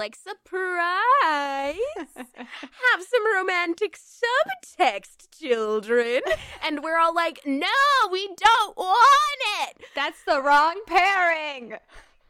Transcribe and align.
like 0.00 0.16
surprise! 0.16 1.76
Have 2.16 3.02
some 3.02 3.36
romantic 3.36 3.96
subtext 3.98 5.28
children. 5.38 6.22
And 6.66 6.82
we're 6.82 6.98
all 6.98 7.14
like 7.14 7.40
no 7.44 7.66
we 8.10 8.28
don't 8.28 8.76
want 8.76 9.40
it. 9.62 9.76
That's 9.94 10.22
the 10.24 10.40
wrong 10.42 10.80
pairing. 10.86 11.74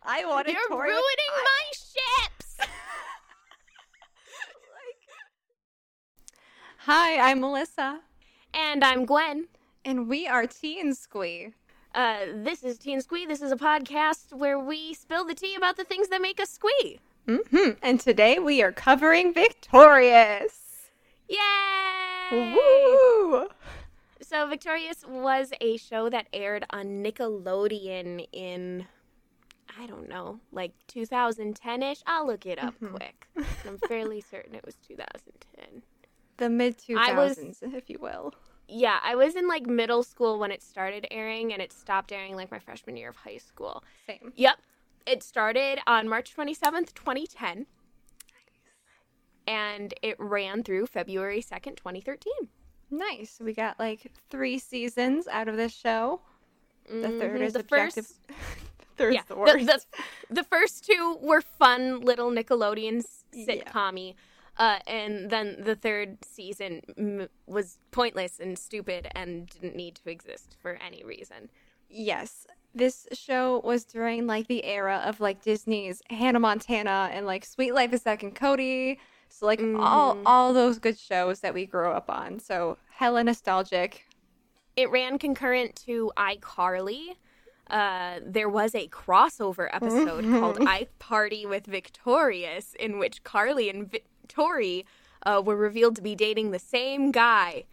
I 0.03 0.25
wanted 0.25 0.53
you're 0.54 0.69
Tori 0.69 0.88
ruining 0.88 1.30
with- 1.35 1.45
my 1.45 1.62
ships. 1.72 2.56
Hi, 6.79 7.30
I'm 7.30 7.41
Melissa, 7.41 8.00
and 8.55 8.82
i'm 8.82 9.05
gwen. 9.05 9.46
And 9.84 10.09
we 10.09 10.27
are 10.27 10.46
Teen 10.46 10.95
Squee. 10.95 11.52
uh, 11.95 12.18
this 12.34 12.62
is 12.64 12.79
teen 12.79 13.00
squee. 13.00 13.27
This 13.27 13.43
is 13.43 13.52
a 13.52 13.57
podcast 13.57 14.32
where 14.32 14.59
we 14.59 14.95
spill 14.95 15.25
the 15.25 15.34
tea 15.34 15.55
about 15.55 15.77
the 15.77 15.84
things 15.84 16.09
that 16.09 16.21
make 16.23 16.41
us 16.41 16.50
squee 16.50 16.98
hmm 17.27 17.71
And 17.82 18.00
today 18.00 18.39
we 18.39 18.62
are 18.62 18.73
covering 18.73 19.32
Victorious. 19.32 20.91
yay 21.29 21.38
Woo! 22.33 23.48
So 24.23 24.46
Victorious 24.46 25.05
was 25.09 25.52
a 25.60 25.77
show 25.77 26.09
that 26.10 26.27
aired 26.33 26.65
on 26.70 27.02
Nickelodeon 27.02 28.27
in 28.33 28.87
I 29.79 29.87
don't 29.87 30.09
know, 30.09 30.41
like 30.52 30.73
2010ish. 30.93 32.02
I'll 32.06 32.27
look 32.27 32.45
it 32.45 32.59
up 32.59 32.74
Mhm. 32.80 32.91
quick. 32.91 33.27
I'm 33.66 33.79
fairly 33.79 34.21
certain 34.30 34.55
it 34.55 34.65
was 34.65 34.74
2010. 34.87 35.82
The 36.37 36.51
mid 36.51 36.77
I 36.96 37.10
2000s, 37.12 37.62
if 37.62 37.88
you 37.88 37.98
will. 38.01 38.34
Yeah, 38.68 38.98
I 39.02 39.15
was 39.15 39.34
in 39.37 39.48
like 39.48 39.66
middle 39.66 40.02
school 40.02 40.38
when 40.38 40.51
it 40.52 40.62
started 40.62 41.07
airing 41.10 41.52
and 41.52 41.60
it 41.62 41.73
stopped 41.73 42.12
airing 42.12 42.37
like 42.37 42.51
my 42.51 42.59
freshman 42.59 42.96
year 42.96 43.10
of 43.10 43.16
high 43.16 43.38
school. 43.38 43.82
Same. 44.07 44.32
Yep. 44.37 44.59
It 45.06 45.22
started 45.22 45.80
on 45.86 46.09
March 46.09 46.34
27th, 46.36 46.95
2010. 46.95 47.66
And 49.46 49.95
it 50.02 50.16
ran 50.18 50.62
through 50.62 50.86
February 50.86 51.40
2nd, 51.42 51.76
2013. 51.76 52.32
Nice. 52.90 53.38
We 53.42 53.52
got 53.52 53.79
like 53.79 54.12
three 54.30 54.59
seasons 54.59 55.26
out 55.29 55.48
of 55.48 55.57
this 55.57 55.73
show. 55.73 56.20
The 56.88 57.09
third 57.09 57.40
Mhm. 57.40 57.42
is 57.42 57.52
the 57.54 57.60
objective. 57.60 58.07
first 58.07 58.20
the 58.29 58.84
third's 58.96 59.15
yeah, 59.15 59.23
the 59.29 59.34
the, 59.34 59.40
worst. 59.40 59.66
the, 59.66 60.34
the 60.34 60.45
first 60.45 60.84
two 60.84 61.16
were 61.20 61.40
fun 61.40 62.01
little 62.01 62.30
Nickelodeon 62.30 62.98
s- 62.98 63.24
Yeah. 63.32 63.46
sitcom 63.46 64.14
uh, 64.56 64.78
and 64.87 65.31
then 65.31 65.62
the 65.62 65.76
third 65.76 66.19
season 66.25 66.82
m- 66.98 67.28
was 67.47 67.78
pointless 67.92 68.38
and 68.41 68.59
stupid 68.59 69.09
and 69.14 69.48
didn't 69.48 69.76
need 69.76 69.94
to 69.97 70.10
exist 70.10 70.56
for 70.60 70.75
any 70.84 71.03
reason. 71.04 71.48
Yes. 71.88 72.47
This 72.75 73.06
show 73.12 73.60
was 73.65 73.84
during 73.84 74.26
like 74.26 74.47
the 74.47 74.65
era 74.65 75.03
of 75.04 75.21
like 75.21 75.43
Disney's 75.43 76.03
Hannah 76.09 76.38
Montana 76.41 77.10
and 77.12 77.26
like 77.26 77.44
Sweet 77.44 77.75
Life 77.75 77.93
of 77.93 78.00
Zack 78.00 78.22
and 78.22 78.34
Cody. 78.34 78.99
So 79.28 79.47
like 79.47 79.60
all 79.76 80.15
Mhm. 80.16 80.22
all 80.26 80.53
those 80.53 80.78
good 80.78 80.98
shows 80.98 81.41
that 81.41 81.54
we 81.54 81.66
grew 81.66 81.91
up 81.91 82.09
on. 82.10 82.38
So 82.38 82.78
hella 82.91 83.25
nostalgic. 83.25 84.06
It 84.76 84.91
ran 84.91 85.19
concurrent 85.19 85.75
to 85.87 86.12
iCarly. 86.16 87.16
Uh, 87.69 88.19
there 88.25 88.48
was 88.48 88.75
a 88.75 88.88
crossover 88.88 89.69
episode 89.72 90.25
called 90.41 90.59
I 90.66 90.88
Party 90.98 91.47
with 91.47 91.66
Victorious, 91.66 92.75
in 92.78 92.98
which 92.98 93.22
Carly 93.25 93.69
and 93.69 93.88
Victory 93.91 94.87
uh, 95.26 95.43
were 95.44 95.56
revealed 95.56 95.97
to 95.97 96.03
be 96.03 96.15
dating 96.15 96.50
the 96.50 96.59
same 96.59 97.10
guy 97.12 97.65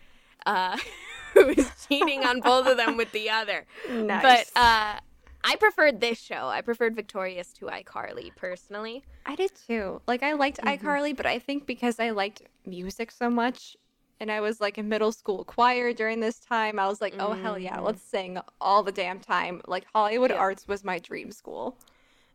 uh, 0.45 0.77
who 1.41 1.53
was 1.55 1.71
cheating 1.87 2.23
on 2.25 2.39
both 2.41 2.67
of 2.67 2.77
them 2.77 2.97
with 2.97 3.11
the 3.11 3.29
other. 3.29 3.65
Nice. 3.89 4.21
But 4.53 4.59
uh, 4.59 4.99
I 5.43 5.55
preferred 5.57 5.99
this 6.01 6.19
show. 6.19 6.47
I 6.47 6.61
preferred 6.61 6.95
Victorious 6.95 7.53
to 7.53 7.65
iCarly 7.65 8.35
personally. 8.35 9.03
I 9.25 9.35
did 9.35 9.51
too. 9.67 10.01
Like 10.07 10.23
I 10.23 10.33
liked 10.33 10.59
Mhm. 10.61 10.77
iCarly, 10.79 11.15
but 11.15 11.25
I 11.25 11.39
think 11.39 11.65
because 11.65 11.99
I 11.99 12.09
liked 12.11 12.41
music 12.65 13.11
so 13.11 13.29
much 13.29 13.77
and 14.19 14.31
I 14.31 14.41
was 14.41 14.59
like 14.59 14.77
in 14.77 14.89
middle 14.89 15.11
school 15.11 15.43
choir 15.45 15.93
during 15.93 16.19
this 16.21 16.39
time, 16.39 16.79
I 16.79 16.87
was 16.87 16.99
like, 17.01 17.13
"Oh 17.19 17.33
hell 17.33 17.57
yeah, 17.59 17.77
Mhm. 17.77 17.83
let's 17.83 18.01
sing 18.01 18.39
all 18.59 18.81
the 18.83 18.91
damn 18.91 19.19
time." 19.19 19.61
Like 19.67 19.85
Hollywood 19.93 20.31
Yeah. 20.31 20.37
Arts 20.37 20.67
was 20.67 20.83
my 20.83 20.97
dream 20.99 21.31
school. 21.31 21.77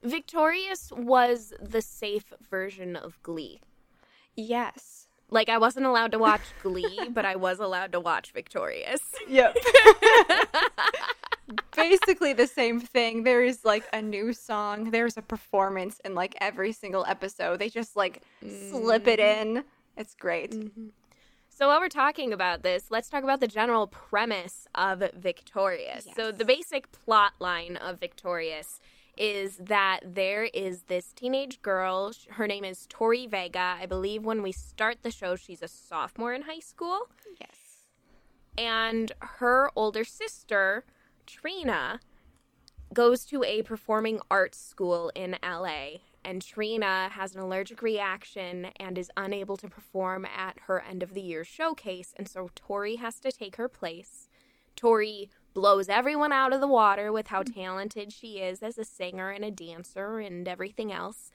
Victorious 0.03 0.91
was 0.93 1.53
the 1.61 1.83
safe 1.83 2.33
version 2.51 2.97
of 2.97 3.23
Glee. 3.23 3.61
Yes. 4.35 5.07
Like 5.33 5.49
I 5.49 5.59
wasn't 5.59 5.87
allowed 5.87 6.13
to 6.13 6.19
watch 6.19 6.43
Glee, 6.63 7.09
but 7.11 7.25
I 7.25 7.37
was 7.37 7.59
allowed 7.59 7.93
to 7.93 8.01
watch 8.01 8.33
Victorious. 8.33 9.01
Yep. 9.29 9.57
Basically 11.77 12.35
the 12.35 12.47
same 12.47 12.81
thing. 12.81 13.25
There 13.25 13.43
is 13.43 13.65
like 13.65 13.85
a 13.93 14.03
new 14.03 14.35
song. 14.35 14.91
There's 14.91 15.17
a 15.17 15.23
performance 15.23 16.01
in 16.05 16.15
like 16.15 16.37
every 16.41 16.73
single 16.73 17.05
episode. 17.09 17.59
They 17.59 17.71
just 17.71 17.97
like 17.97 18.23
slip 18.41 19.09
it 19.09 19.19
mm-hmm. 19.19 19.57
in. 19.57 19.65
It's 19.97 20.15
great. 20.15 20.53
Mm-hmm. 20.53 20.89
So 21.49 21.69
while 21.69 21.81
we're 21.81 21.89
talking 21.89 22.33
about 22.33 22.63
this, 22.63 22.87
let's 22.91 23.09
talk 23.09 23.25
about 23.25 23.41
the 23.41 23.47
general 23.47 23.87
premise 23.87 24.67
of 24.75 25.03
Victorious. 25.15 26.07
So 26.17 26.33
the 26.33 26.45
basic 26.45 26.93
plot 26.93 27.33
line 27.39 27.77
of 27.77 28.01
Victorious 28.01 28.81
is 29.17 29.57
that 29.59 30.01
there 30.05 30.45
is 30.55 30.83
this 30.85 31.13
teenage 31.13 31.61
girl. 31.63 32.13
Her 32.31 32.47
name 32.47 32.65
is 32.65 32.87
Tori 32.89 33.27
Vega. 33.27 33.77
I 33.81 33.87
believe 33.87 34.25
when 34.25 34.43
we 34.43 34.53
start 34.53 35.03
the 35.03 35.11
show, 35.11 35.37
she's 35.37 35.63
a 35.63 35.69
sophomore 35.69 36.33
in 36.35 36.43
high 36.43 36.61
school. 36.61 37.09
Yes. 37.41 37.85
and 38.59 39.13
her 39.21 39.71
older 39.77 40.05
sister 40.05 40.85
Trina 41.27 42.01
goes 42.93 43.25
to 43.27 43.43
a 43.45 43.63
performing 43.63 44.21
arts 44.31 44.59
school 44.61 45.11
in 45.15 45.37
LA 45.43 45.99
and 46.25 46.43
Trina 46.43 47.09
has 47.11 47.35
an 47.35 47.41
allergic 47.41 47.81
reaction 47.83 48.67
and 48.77 48.99
is 48.99 49.11
unable 49.17 49.57
to 49.57 49.69
perform 49.69 50.27
at 50.27 50.59
her 50.67 50.81
end 50.83 51.03
of 51.03 51.15
the 51.15 51.23
year 51.23 51.45
showcase 51.45 52.13
and 52.17 52.29
so 52.29 52.51
Tori 52.55 52.97
has 52.97 53.19
to 53.21 53.33
take 53.33 53.57
her 53.57 53.69
place. 53.69 54.29
Tori 54.77 55.31
blows 55.55 55.89
everyone 55.89 56.33
out 56.33 56.53
of 56.53 56.61
the 56.61 56.67
water 56.69 57.13
with 57.13 57.29
how 57.29 57.43
talented 57.43 58.13
she 58.13 58.39
is 58.39 58.63
as 58.63 58.79
a 58.79 58.85
singer 58.85 59.31
and 59.31 59.45
a 59.45 59.51
dancer 59.51 60.19
and 60.19 60.47
everything 60.49 60.93
else 60.93 61.31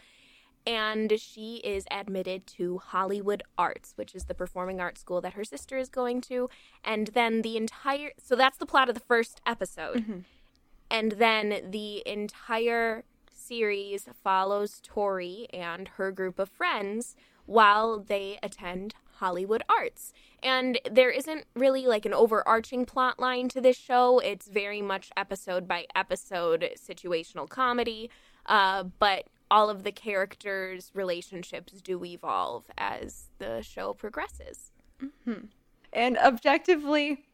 and 0.68 1.14
she 1.18 1.58
is 1.64 1.86
admitted 1.90 2.46
to 2.46 2.80
Hollywood 2.80 3.42
Arts, 3.58 3.94
which 3.96 4.14
is 4.14 4.26
the 4.26 4.34
performing 4.34 4.82
arts 4.82 5.00
school 5.00 5.22
that 5.22 5.34
her 5.34 5.46
sister 5.46 5.78
is 5.78 5.88
going 5.88 6.20
to. 6.24 6.50
And 6.84 7.08
then 7.08 7.42
the 7.42 7.56
entire 7.56 8.12
so 8.22 8.36
that's 8.36 8.58
the 8.58 8.66
plot 8.66 8.90
of 8.90 8.94
the 8.96 9.00
first 9.02 9.40
episode. 9.46 10.06
Mhm. 10.06 10.24
And 10.92 11.14
then 11.14 11.72
the 11.72 12.06
entire 12.06 13.06
series 13.32 14.10
follows 14.22 14.82
Tori 14.84 15.48
and 15.54 15.88
her 15.90 16.12
group 16.12 16.38
of 16.38 16.50
friends 16.50 17.16
while 17.46 17.98
they 17.98 18.38
attend 18.44 18.94
Hollywood 19.20 19.64
Arts. 19.70 20.14
And 20.42 20.80
there 20.90 21.10
isn't 21.10 21.46
really 21.56 21.86
like 21.86 22.06
an 22.06 22.14
overarching 22.14 22.86
plot 22.86 23.20
line 23.20 23.50
to 23.50 23.62
this 23.62 23.78
show. 23.78 24.20
It's 24.20 24.48
very 24.48 24.82
much 24.82 25.10
episode 25.18 25.68
by 25.68 25.86
episode 25.96 26.70
situational 26.78 27.48
comedy. 27.50 28.10
Uh, 28.46 28.84
but 29.00 29.26
all 29.50 29.70
of 29.70 29.84
the 29.84 29.92
characters' 29.92 30.92
relationships 30.94 31.82
do 31.82 32.04
evolve 32.04 32.66
as 32.78 33.30
the 33.40 33.62
show 33.62 33.94
progresses. 33.94 34.72
And 35.94 36.18
objectively, 36.18 37.26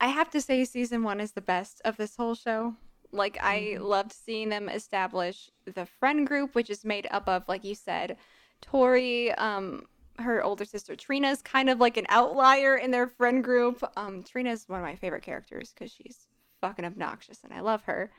I 0.00 0.08
have 0.08 0.30
to 0.30 0.40
say 0.40 0.64
season 0.64 1.02
one 1.02 1.20
is 1.20 1.32
the 1.32 1.40
best 1.40 1.80
of 1.84 1.96
this 1.96 2.16
whole 2.16 2.34
show. 2.34 2.74
Like 3.12 3.38
I 3.40 3.78
loved 3.80 4.12
seeing 4.12 4.48
them 4.48 4.68
establish 4.68 5.50
the 5.64 5.86
friend 5.86 6.26
group, 6.26 6.54
which 6.54 6.70
is 6.70 6.84
made 6.84 7.06
up 7.10 7.28
of, 7.28 7.48
like 7.48 7.64
you 7.64 7.74
said, 7.74 8.16
Tori, 8.60 9.32
um, 9.32 9.86
her 10.18 10.42
older 10.42 10.64
sister 10.64 10.96
Trina's 10.96 11.42
kind 11.42 11.70
of 11.70 11.78
like 11.80 11.96
an 11.96 12.06
outlier 12.08 12.76
in 12.76 12.90
their 12.90 13.06
friend 13.06 13.42
group. 13.44 13.82
Um, 13.96 14.22
Trina's 14.22 14.64
one 14.68 14.80
of 14.80 14.84
my 14.86 14.96
favorite 14.96 15.22
characters 15.22 15.72
because 15.72 15.92
she's 15.92 16.28
fucking 16.60 16.84
obnoxious 16.84 17.40
and 17.44 17.52
I 17.52 17.60
love 17.60 17.82
her. 17.84 18.10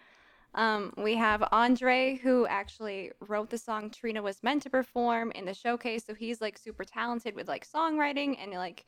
Um, 0.56 0.94
we 0.98 1.16
have 1.16 1.48
Andre, 1.52 2.16
who 2.16 2.48
actually 2.48 3.12
wrote 3.28 3.50
the 3.52 3.58
song 3.58 3.92
Trina 3.92 4.22
was 4.22 4.42
meant 4.42 4.64
to 4.64 4.70
perform 4.70 5.32
in 5.32 5.46
the 5.46 5.54
showcase. 5.54 6.06
So 6.06 6.16
he's 6.16 6.42
like 6.42 6.58
super 6.58 6.84
talented 6.84 7.36
with 7.36 7.48
like 7.48 7.68
songwriting 7.70 8.38
and 8.42 8.52
like 8.54 8.86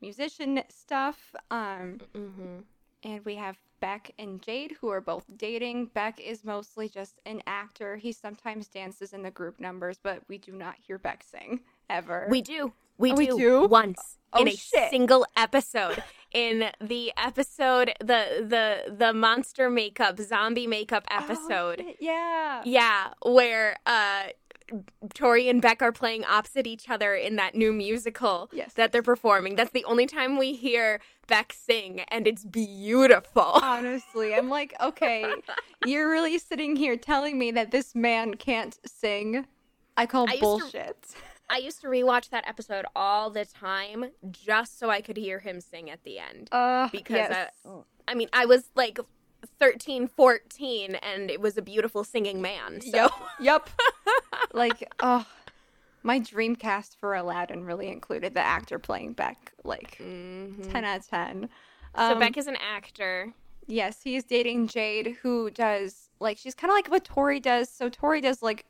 musician 0.00 0.62
stuff. 0.68 1.34
Um, 1.50 2.00
Mm-hmm. 2.14 2.58
and 3.02 3.24
we 3.24 3.34
have 3.34 3.58
Beck 3.80 4.12
and 4.18 4.40
Jade, 4.40 4.76
who 4.80 4.90
are 4.90 5.00
both 5.00 5.24
dating. 5.36 5.86
Beck 5.86 6.20
is 6.20 6.44
mostly 6.44 6.88
just 6.88 7.20
an 7.26 7.42
actor. 7.48 7.96
He 7.96 8.12
sometimes 8.12 8.68
dances 8.68 9.12
in 9.12 9.22
the 9.22 9.30
group 9.32 9.58
numbers, 9.58 9.98
but 10.00 10.22
we 10.28 10.38
do 10.38 10.52
not 10.52 10.76
hear 10.78 10.98
Beck 10.98 11.24
sing 11.24 11.60
ever. 11.90 12.26
We 12.30 12.42
do. 12.42 12.72
We, 12.98 13.12
Oh, 13.12 13.16
do. 13.16 13.20
we 13.20 13.26
do? 13.42 13.66
once 13.66 14.18
Oh, 14.32 14.40
in 14.40 14.48
a 14.48 14.52
shit. 14.52 14.90
single 14.90 15.26
episode. 15.36 16.02
in 16.32 16.70
the 16.80 17.12
episode, 17.18 17.92
the 18.00 18.44
the 18.48 18.94
the 18.94 19.12
monster 19.12 19.68
makeup, 19.68 20.18
zombie 20.18 20.66
makeup 20.66 21.04
Oh, 21.10 21.16
episode. 21.18 21.78
shit, 21.80 21.96
yeah. 22.00 22.62
Yeah, 22.64 23.08
where 23.24 23.76
uh 23.86 24.24
Tori 25.12 25.50
and 25.50 25.60
Beck 25.60 25.82
are 25.82 25.92
playing 25.92 26.24
opposite 26.24 26.66
each 26.66 26.88
other 26.88 27.14
in 27.14 27.36
that 27.36 27.54
new 27.54 27.72
musical 27.74 28.48
Yes. 28.54 28.72
that 28.74 28.90
they're 28.92 29.02
performing. 29.02 29.56
That's 29.56 29.72
the 29.72 29.84
only 29.84 30.06
time 30.06 30.38
we 30.38 30.54
hear 30.54 31.00
Beck 31.26 31.52
sing, 31.52 32.00
and 32.08 32.26
it's 32.26 32.44
beautiful. 32.46 33.42
Honestly, 33.62 34.34
I'm 34.34 34.48
like, 34.48 34.74
okay, 34.80 35.30
you're 35.84 36.10
really 36.10 36.38
sitting 36.38 36.76
here 36.76 36.96
telling 36.96 37.38
me 37.38 37.50
that 37.50 37.70
this 37.70 37.94
man 37.94 38.34
can't 38.34 38.78
sing. 38.86 39.46
I 39.98 40.06
call 40.06 40.22
I 40.26 40.32
used 40.34 40.36
to- 40.36 40.40
bullshit. 40.40 41.06
I 41.52 41.58
used 41.58 41.80
to 41.82 41.86
rewatch 41.88 42.30
that 42.30 42.48
episode 42.48 42.86
all 42.96 43.28
the 43.30 43.44
time 43.44 44.06
just 44.30 44.78
so 44.78 44.88
I 44.90 45.00
could 45.02 45.16
hear 45.16 45.38
him 45.38 45.60
sing 45.60 45.90
at 45.90 46.02
the 46.04 46.18
end. 46.18 46.48
Uh, 46.50 46.88
Because 46.90 47.28
yes. 47.30 47.50
I 48.08 48.14
mean, 48.14 48.28
I 48.32 48.46
was 48.46 48.70
like 48.74 48.98
13, 49.60 50.08
14, 50.08 50.94
and 50.96 51.30
it 51.30 51.40
was 51.40 51.56
a 51.58 51.62
beautiful 51.62 52.04
singing 52.04 52.40
man. 52.40 52.80
So 52.80 52.90
Yep. 52.96 53.10
Yep. 53.40 53.70
like, 54.52 54.92
oh, 55.00 55.26
my 56.02 56.18
dream 56.18 56.56
cast 56.56 56.98
for 56.98 57.14
Aladdin 57.14 57.64
really 57.64 57.88
included 57.88 58.34
the 58.34 58.40
actor 58.40 58.78
playing 58.78 59.12
Beck. 59.12 59.52
Like, 59.62 59.98
Mhm. 59.98 60.70
10 60.72 60.84
out 60.84 61.00
of 61.00 61.08
10. 61.08 61.48
So 61.94 62.02
Um, 62.12 62.18
Beck 62.18 62.36
is 62.36 62.46
an 62.46 62.56
actor. 62.56 63.32
Yes, 63.66 64.02
he's 64.02 64.24
dating 64.24 64.66
Jade, 64.68 65.18
who 65.22 65.50
does, 65.50 66.08
like, 66.18 66.38
she's 66.38 66.54
kind 66.54 66.70
of 66.70 66.74
like 66.74 66.88
what 66.88 67.04
Tori 67.04 67.38
does. 67.38 67.68
So 67.68 67.88
Tori 67.88 68.20
does, 68.20 68.42
like, 68.42 68.64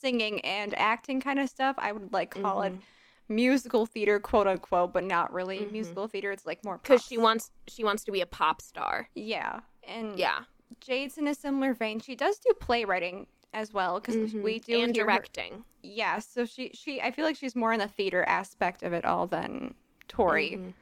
singing 0.00 0.40
and 0.40 0.76
acting 0.78 1.20
kind 1.20 1.38
of 1.38 1.48
stuff. 1.48 1.76
I 1.78 1.92
would, 1.92 2.12
like, 2.12 2.30
call 2.40 2.62
it 2.62 2.72
musical 3.28 3.86
theater, 3.86 4.18
quote 4.18 4.46
unquote, 4.46 4.92
but 4.92 5.04
not 5.04 5.32
really 5.32 5.58
Mhm. 5.60 5.72
musical 5.72 6.08
theater. 6.08 6.32
It's, 6.32 6.46
like, 6.46 6.64
more 6.64 6.78
because 6.78 7.04
she 7.04 7.16
wants 7.18 7.50
she 7.68 7.84
wants 7.84 8.04
to 8.04 8.12
be 8.12 8.20
a 8.20 8.26
pop 8.26 8.60
star. 8.60 9.08
Yeah. 9.14 9.60
And 9.84 10.18
Yeah, 10.18 10.44
Jade's 10.80 11.16
in 11.18 11.26
a 11.28 11.34
similar 11.34 11.72
vein. 11.74 12.00
She 12.00 12.14
does 12.16 12.38
do 12.38 12.52
playwriting 12.60 13.26
as 13.52 13.72
well 13.72 14.00
because 14.00 14.32
we 14.34 14.58
do 14.58 14.74
Mm-hmm. 14.74 14.84
and 14.84 14.94
hear 14.96 15.04
her- 15.04 15.10
directing. 15.10 15.64
yeah, 15.82 16.18
so 16.18 16.44
she 16.44 16.70
she 16.74 17.00
I 17.00 17.10
feel 17.10 17.24
like 17.24 17.36
she's 17.36 17.54
more 17.56 17.72
in 17.72 17.78
the 17.80 17.88
theater 17.88 18.24
aspect 18.24 18.82
of 18.82 18.92
it 18.92 19.04
all 19.04 19.26
than 19.26 19.74
Tori. 20.08 20.50
Mhm. 20.52 20.72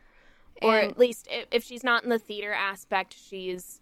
Or 0.63 0.77
And- 0.79 0.91
at 0.91 0.99
least 0.99 1.29
if, 1.31 1.47
if 1.51 1.65
she's 1.65 1.85
not 1.85 2.03
in 2.03 2.09
the 2.11 2.19
theater 2.19 2.53
aspect, 2.53 3.15
she's 3.15 3.81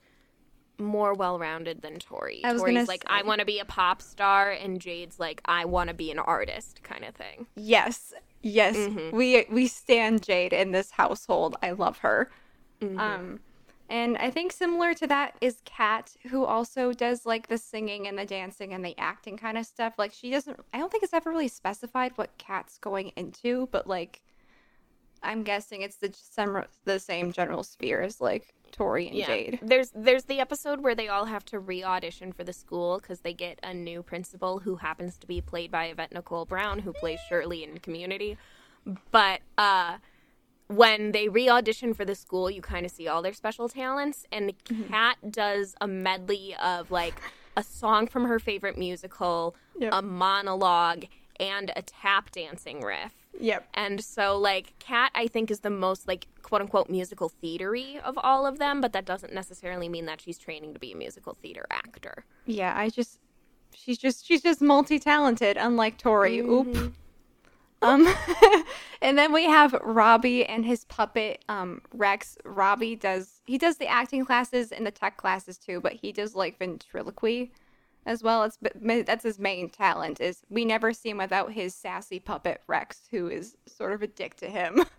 more 0.79 1.15
well 1.15 1.39
rounded 1.39 1.83
than 1.83 1.99
Tori. 1.99 2.43
I 2.45 2.53
was 2.53 2.63
Tori's 2.63 2.75
gonna 2.75 2.87
like, 2.87 3.03
say- 3.03 3.09
I 3.15 3.23
want 3.23 3.41
to 3.41 3.47
be 3.47 3.59
a 3.61 3.65
pop 3.65 4.03
star, 4.03 4.51
and 4.51 4.81
Jade's 4.81 5.19
like, 5.19 5.41
I 5.45 5.65
want 5.65 5.89
to 5.89 5.95
be 5.95 6.11
an 6.11 6.19
artist, 6.19 6.83
kind 6.83 7.05
of 7.05 7.15
thing. 7.15 7.47
Yes, 7.55 8.13
yes, 8.43 8.77
Mhm. 8.77 9.13
we 9.13 9.47
we 9.51 9.67
stand 9.67 10.23
Jade 10.23 10.53
in 10.53 10.73
this 10.73 10.93
household. 10.93 11.57
I 11.63 11.71
love 11.73 11.99
her. 11.99 12.31
Mhm. 12.81 12.99
Um, 12.99 13.41
and 13.89 14.19
I 14.19 14.31
think 14.31 14.53
similar 14.53 14.95
to 14.95 15.07
that 15.07 15.37
is 15.41 15.61
Cat, 15.65 16.15
who 16.31 16.45
also 16.45 16.93
does 16.93 17.25
like 17.25 17.47
the 17.47 17.57
singing 17.59 18.07
and 18.09 18.19
the 18.19 18.25
dancing 18.27 18.75
and 18.75 18.85
the 18.85 18.99
acting 18.99 19.37
kind 19.37 19.57
of 19.57 19.65
stuff. 19.65 19.95
Like 19.97 20.13
she 20.13 20.31
doesn't. 20.31 20.59
I 20.75 20.79
don't 20.79 20.91
think 20.91 21.05
it's 21.05 21.15
ever 21.15 21.31
really 21.31 21.49
specified 21.49 22.13
what 22.17 22.37
Cat's 22.37 22.79
going 22.79 23.13
into, 23.17 23.69
but 23.71 23.87
like, 23.87 24.21
I'm 25.23 25.43
guessing 25.43 25.83
it's 25.83 25.97
the 25.97 26.15
the 26.85 26.99
same 26.99 27.33
general 27.33 27.63
sphere 27.63 28.03
as 28.03 28.21
like 28.21 28.53
Tori 28.73 29.09
and 29.09 29.17
Jade. 29.27 29.59
There's 29.63 29.91
there's 29.95 30.25
the 30.25 30.41
episode 30.41 30.81
where 30.83 30.95
they 30.95 31.09
all 31.09 31.25
have 31.27 31.45
to 31.47 31.59
re-audition 31.59 32.33
for 32.33 32.45
the 32.45 32.53
school 32.53 32.99
because 33.01 33.21
they 33.21 33.33
get 33.33 33.59
a 33.63 33.73
new 33.73 34.03
principal 34.03 34.59
who 34.61 34.77
happens 34.77 35.17
to 35.19 35.27
be 35.27 35.41
played 35.41 35.71
by 35.71 35.87
Yvette 35.87 36.13
Nicole 36.13 36.45
Brown, 36.45 36.81
who 36.81 36.93
plays 36.93 37.19
Shirley 37.29 37.63
in 37.65 37.79
Community. 37.79 38.37
But 39.11 39.41
uh, 39.59 39.97
when 40.69 41.13
they 41.13 41.29
re-audition 41.29 41.95
for 41.95 42.05
the 42.05 42.15
school, 42.15 42.51
you 42.51 42.61
kind 42.61 42.85
of 42.85 42.93
see 42.93 43.09
all 43.09 43.23
their 43.23 43.33
special 43.33 43.69
talents, 43.69 44.27
and 44.33 44.53
Cat 44.91 45.17
does 45.31 45.75
a 45.81 45.87
medley 45.89 46.55
of 46.63 46.91
like 46.91 47.21
a 47.57 47.63
song 47.63 48.07
from 48.07 48.25
her 48.27 48.39
favorite 48.39 48.77
musical, 48.77 49.55
Yep. 49.79 49.93
a 49.95 50.03
monologue, 50.03 51.05
and 51.39 51.71
a 51.77 51.83
tap 51.83 52.31
dancing 52.31 52.81
riff. 52.81 53.13
Yep. 53.41 53.69
And 53.75 54.03
so, 54.03 54.39
like, 54.39 54.79
Cat 54.79 55.11
I 55.15 55.27
think, 55.27 55.51
is 55.51 55.61
the 55.61 55.71
most, 55.71 56.09
like, 56.09 56.27
quote 56.43 56.61
unquote, 56.61 56.89
musical 56.89 57.31
theatery 57.43 58.01
of 58.01 58.19
all 58.23 58.47
of 58.47 58.59
them, 58.59 58.81
but 58.81 58.93
that 58.93 59.05
doesn't 59.05 59.33
necessarily 59.33 59.89
mean 59.89 60.07
that 60.07 60.21
she's 60.21 60.39
training 60.39 60.75
to 60.75 60.81
be 60.81 60.93
a 60.93 60.97
musical 60.97 61.37
theater 61.43 61.67
actor. 61.71 62.25
Yeah, 62.47 62.73
I 62.77 62.89
just 62.89 63.19
she's 63.75 63.99
just 63.99 64.27
she's 64.27 64.43
just 64.43 64.61
multi 64.61 64.99
talented, 64.99 65.57
unlike 65.57 65.99
Tori. 65.99 66.39
Oop. 66.39 66.95
Um, 67.83 68.09
and 69.03 69.19
then 69.19 69.33
we 69.33 69.45
have 69.45 69.75
Robbie 69.85 70.45
and 70.47 70.65
his 70.65 70.85
puppet 70.87 71.45
um, 71.49 71.83
Rex. 71.93 72.39
Robbie 72.45 72.97
does 72.97 73.41
he 73.45 73.59
does 73.59 73.77
the 73.77 73.87
acting 73.87 74.25
classes 74.25 74.73
and 74.73 74.87
the 74.87 74.91
tech 74.91 75.17
classes 75.17 75.59
too, 75.59 75.81
but 75.81 75.93
he 75.93 76.13
does 76.13 76.35
like 76.35 76.59
ventriloquy 76.59 77.53
as 78.07 78.23
well. 78.23 78.45
It's 78.45 78.57
that's 79.05 79.25
his 79.25 79.39
main 79.39 79.69
talent. 79.69 80.21
Is 80.21 80.41
we 80.49 80.65
never 80.65 80.95
see 80.95 81.11
him 81.11 81.19
without 81.19 81.53
his 81.53 81.75
sassy 81.75 82.19
puppet 82.19 82.63
Rex, 82.67 83.03
who 83.11 83.29
is 83.29 83.57
sort 83.67 83.93
of 83.93 84.01
a 84.01 84.07
dick 84.07 84.37
to 84.37 84.47
him. 84.49 84.83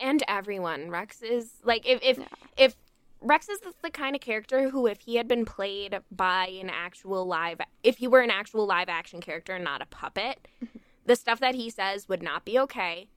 And 0.00 0.22
everyone. 0.28 0.88
Rex 0.88 1.20
is, 1.20 1.50
like, 1.62 1.86
if, 1.86 2.00
if, 2.02 2.18
if, 2.56 2.74
Rex 3.20 3.50
is 3.50 3.60
the, 3.60 3.74
the 3.82 3.90
kind 3.90 4.16
of 4.16 4.22
character 4.22 4.70
who, 4.70 4.86
if 4.86 5.00
he 5.00 5.16
had 5.16 5.28
been 5.28 5.44
played 5.44 5.98
by 6.10 6.46
an 6.46 6.70
actual 6.70 7.26
live, 7.26 7.60
if 7.82 7.98
he 7.98 8.08
were 8.08 8.20
an 8.20 8.30
actual 8.30 8.64
live 8.66 8.88
action 8.88 9.20
character 9.20 9.52
and 9.52 9.64
not 9.64 9.82
a 9.82 9.86
puppet, 9.86 10.48
the 11.04 11.16
stuff 11.16 11.38
that 11.40 11.54
he 11.54 11.68
says 11.68 12.08
would 12.08 12.22
not 12.22 12.46
be 12.46 12.58
okay, 12.60 13.08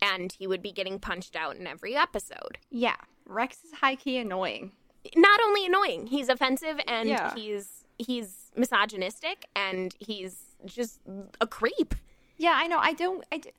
and 0.00 0.30
he 0.38 0.46
would 0.46 0.62
be 0.62 0.70
getting 0.70 1.00
punched 1.00 1.34
out 1.34 1.56
in 1.56 1.66
every 1.66 1.96
episode. 1.96 2.58
yeah, 2.70 2.96
Rex 3.26 3.64
is 3.64 3.72
high 3.80 3.96
key 3.96 4.18
annoying. 4.18 4.70
not 5.16 5.40
only 5.42 5.66
annoying, 5.66 6.06
he's 6.06 6.28
offensive 6.28 6.78
and 6.86 7.08
Yeah. 7.08 7.34
he's 7.34 7.84
he's 8.00 8.50
misogynistic 8.56 9.46
and 9.54 9.94
he's 9.98 10.56
just 10.66 11.00
a 11.40 11.46
creep. 11.46 11.94
Yeah, 12.36 12.54
I 12.56 12.66
know. 12.66 12.78
I 12.78 12.92
don't. 12.94 13.24
I. 13.32 13.38
d- 13.38 13.50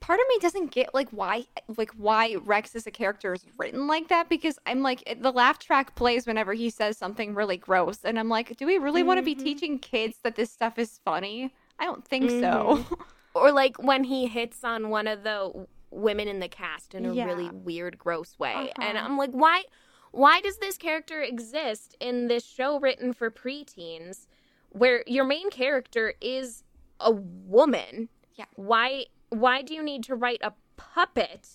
Part 0.00 0.18
of 0.18 0.24
me 0.30 0.38
doesn't 0.40 0.70
get 0.70 0.94
like 0.94 1.10
why 1.10 1.44
like 1.76 1.90
why 1.90 2.36
Rex 2.42 2.74
as 2.74 2.86
a 2.86 2.90
character 2.90 3.34
is 3.34 3.44
written 3.58 3.86
like 3.86 4.08
that 4.08 4.30
because 4.30 4.58
I'm 4.64 4.80
like 4.80 5.18
the 5.20 5.30
laugh 5.30 5.58
track 5.58 5.94
plays 5.94 6.26
whenever 6.26 6.54
he 6.54 6.70
says 6.70 6.96
something 6.96 7.34
really 7.34 7.58
gross 7.58 7.98
and 8.02 8.18
I'm 8.18 8.30
like, 8.30 8.56
do 8.56 8.64
we 8.64 8.78
really 8.78 9.02
want 9.02 9.18
to 9.18 9.22
be 9.22 9.34
teaching 9.34 9.78
kids 9.78 10.16
that 10.22 10.36
this 10.36 10.50
stuff 10.50 10.78
is 10.78 10.98
funny? 11.04 11.52
I 11.78 11.84
don't 11.84 12.02
think 12.08 12.30
so. 12.30 12.82
Or 13.34 13.52
like 13.52 13.80
when 13.82 14.04
he 14.04 14.26
hits 14.26 14.64
on 14.64 14.88
one 14.88 15.06
of 15.06 15.22
the 15.22 15.66
women 15.90 16.28
in 16.28 16.40
the 16.40 16.48
cast 16.48 16.94
in 16.94 17.04
a 17.04 17.12
Yeah. 17.12 17.26
really 17.26 17.50
weird, 17.50 17.98
gross 17.98 18.38
way. 18.38 18.72
And 18.80 18.96
Uh-huh. 18.96 19.06
I'm 19.06 19.18
like, 19.18 19.30
why 19.32 19.64
why 20.10 20.40
does 20.40 20.58
this 20.58 20.76
character 20.76 21.20
exist 21.22 21.96
in 22.00 22.28
this 22.28 22.44
show 22.44 22.78
written 22.80 23.12
for 23.12 23.30
preteens 23.30 24.26
where 24.70 25.02
your 25.06 25.24
main 25.24 25.50
character 25.50 26.14
is 26.20 26.64
a 26.98 27.10
woman? 27.12 28.08
Yeah. 28.34 28.46
Why 28.56 29.06
why 29.30 29.62
do 29.62 29.74
you 29.74 29.82
need 29.82 30.02
to 30.04 30.16
write 30.16 30.40
a 30.42 30.52
puppet 30.76 31.48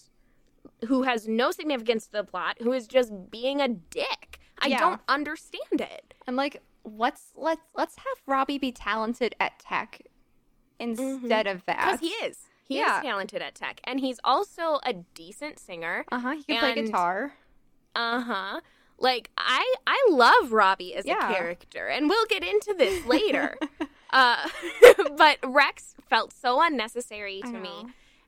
who 0.88 1.04
has 1.04 1.28
no 1.28 1.52
significance 1.52 2.06
to 2.06 2.12
the 2.13 2.24
plot, 2.24 2.57
who 2.62 2.72
is 2.72 2.88
just 2.88 3.12
being 3.30 3.60
a 3.62 3.68
dick? 3.68 4.40
I 4.60 4.68
Yeah. 4.68 4.80
don't 4.80 5.01
understand 5.10 5.81
it. 5.81 6.13
I'm 6.28 6.36
like, 6.36 6.62
let's 6.86 7.31
let's 7.36 7.62
let's 7.75 7.98
have 7.98 8.18
Robbie 8.25 8.58
be 8.58 8.72
talented 8.72 9.36
at 9.40 9.60
tech 9.60 10.01
instead 10.80 11.48
of 11.48 11.66
that. 11.66 11.80
Because 11.86 12.00
he 12.00 12.10
is. 12.25 12.40
He 12.68 12.78
Yeah. 12.78 12.98
is 12.98 13.04
talented 13.04 13.42
at 13.42 13.56
tech. 13.56 13.79
And 13.84 14.00
he's 14.00 14.20
also 14.24 14.79
a 14.84 14.94
decent 14.94 15.60
singer. 15.60 16.06
Uh 16.12 16.20
huh. 16.20 16.32
He 16.32 16.44
can 16.44 16.60
play 16.60 16.75
guitar. 16.84 17.34
Uh-huh. 17.96 18.60
Like 19.00 19.30
I 19.38 19.74
I 19.88 20.06
love 20.10 20.52
Robbie 20.52 20.96
as 20.96 21.06
Yeah. 21.06 21.30
a 21.30 21.34
character, 21.34 21.88
and 21.88 22.10
we'll 22.10 22.25
get 22.28 22.44
into 22.44 22.74
this 22.78 23.06
later. 23.16 23.58
uh 24.12 24.48
but 25.18 25.38
Rex 25.44 25.96
felt 26.10 26.32
so 26.34 26.62
unnecessary 26.62 27.42
to 27.42 27.52
me. 27.60 27.88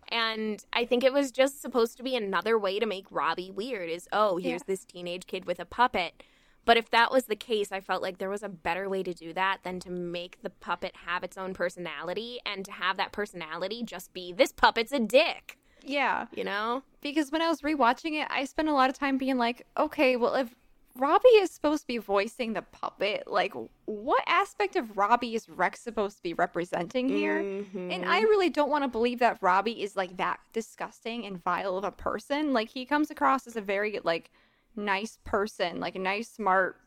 And 0.09 0.63
I 0.71 0.85
think 0.85 1.03
it 1.03 1.11
was 1.11 1.31
just 1.31 1.61
supposed 1.61 1.97
to 1.97 2.03
be 2.03 2.15
another 2.15 2.57
way 2.57 2.79
to 2.79 2.85
make 2.85 3.05
Robbie 3.11 3.51
weird 3.51 3.89
is 3.89 4.07
oh, 4.11 4.37
here's 4.37 4.61
Yeah. 4.61 4.65
this 4.67 4.85
teenage 4.85 5.27
kid 5.27 5.45
with 5.45 5.59
a 5.59 5.65
puppet. 5.65 6.23
But 6.65 6.75
if 6.75 6.89
that 6.89 7.11
was 7.13 7.25
the 7.27 7.35
case, 7.37 7.71
I 7.71 7.79
felt 7.79 8.01
like 8.01 8.17
there 8.17 8.29
was 8.29 8.43
a 8.43 8.49
better 8.49 8.89
way 8.89 9.01
to 9.03 9.13
do 9.13 9.31
that 9.33 9.59
than 9.63 9.79
to 9.81 9.89
make 9.89 10.41
the 10.41 10.49
puppet 10.49 10.93
have 11.05 11.23
its 11.23 11.37
own 11.37 11.53
personality 11.53 12.39
and 12.45 12.65
to 12.65 12.73
have 12.73 12.97
that 12.97 13.13
personality 13.13 13.83
just 13.83 14.11
be 14.11 14.33
this 14.33 14.51
puppet's 14.51 14.91
a 14.91 14.99
dick, 14.99 15.57
Yeah. 15.87 16.27
you 16.33 16.43
know? 16.43 16.83
because 17.01 17.31
when 17.31 17.41
I 17.41 17.47
was 17.47 17.61
rewatching 17.61 18.21
it, 18.21 18.27
I 18.29 18.43
spent 18.45 18.67
a 18.67 18.73
lot 18.73 18.89
of 18.89 18.97
time 18.97 19.17
being 19.17 19.37
like, 19.37 19.65
okay, 19.77 20.15
well, 20.17 20.35
if 20.35 20.53
Robbie 20.95 21.27
is 21.29 21.51
supposed 21.51 21.83
to 21.83 21.87
be 21.87 21.99
voicing 21.99 22.53
the 22.53 22.63
puppet, 22.63 23.25
like, 23.27 23.53
what 23.85 24.23
aspect 24.27 24.75
of 24.75 24.97
Robbie 24.97 25.35
is 25.35 25.47
Rex 25.47 25.79
supposed 25.79 26.17
to 26.17 26.23
be 26.23 26.33
representing 26.33 27.07
here? 27.07 27.41
Mm-hmm. 27.41 27.91
And 27.91 28.03
I 28.05 28.21
really 28.21 28.49
don't 28.49 28.69
want 28.69 28.83
to 28.83 28.87
believe 28.89 29.19
that 29.19 29.37
Robbie 29.41 29.81
is 29.83 29.95
like 29.95 30.17
that 30.17 30.39
disgusting 30.53 31.25
and 31.25 31.41
vile 31.41 31.77
of 31.77 31.83
a 31.83 31.91
person. 31.91 32.51
Like, 32.51 32.69
he 32.69 32.83
comes 32.85 33.09
across 33.11 33.47
as 33.47 33.55
a 33.55 33.61
very, 33.61 33.99
like, 34.03 34.31
nice 34.75 35.19
person, 35.23 35.79
like 35.79 35.95
a 35.95 35.99
nice, 35.99 36.27
smart 36.29 36.77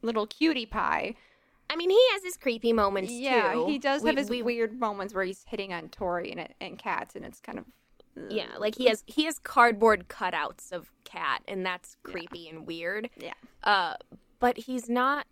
little 0.00 0.26
cutie 0.26 0.64
pie. 0.66 1.14
I 1.68 1.74
mean, 1.76 1.90
he 1.90 2.00
has 2.12 2.22
his 2.22 2.36
creepy 2.36 2.72
moments 2.72 3.10
Yeah, 3.10 3.52
too. 3.52 3.66
he 3.66 3.78
does 3.78 4.02
We- 4.02 4.10
have 4.10 4.16
his 4.16 4.30
we- 4.30 4.42
weird 4.42 4.78
moments 4.78 5.12
where 5.12 5.24
he's 5.24 5.44
hitting 5.48 5.72
on 5.72 5.88
Tori 5.88 6.30
and, 6.30 6.48
and 6.60 6.78
cats, 6.78 7.16
and 7.16 7.24
it's 7.24 7.40
kind 7.40 7.58
of. 7.58 7.64
Yeah, 8.30 8.56
like 8.58 8.76
he 8.76 8.86
has 8.86 9.04
he 9.06 9.24
has 9.24 9.38
cardboard 9.38 10.08
cutouts 10.08 10.72
of 10.72 10.90
cat, 11.04 11.42
and 11.46 11.64
that's 11.66 11.96
creepy 12.02 12.48
and 12.48 12.66
weird. 12.66 13.10
Yeah. 13.16 13.34
Uh, 13.62 13.94
but 14.38 14.56
he's 14.56 14.88
not 14.88 15.26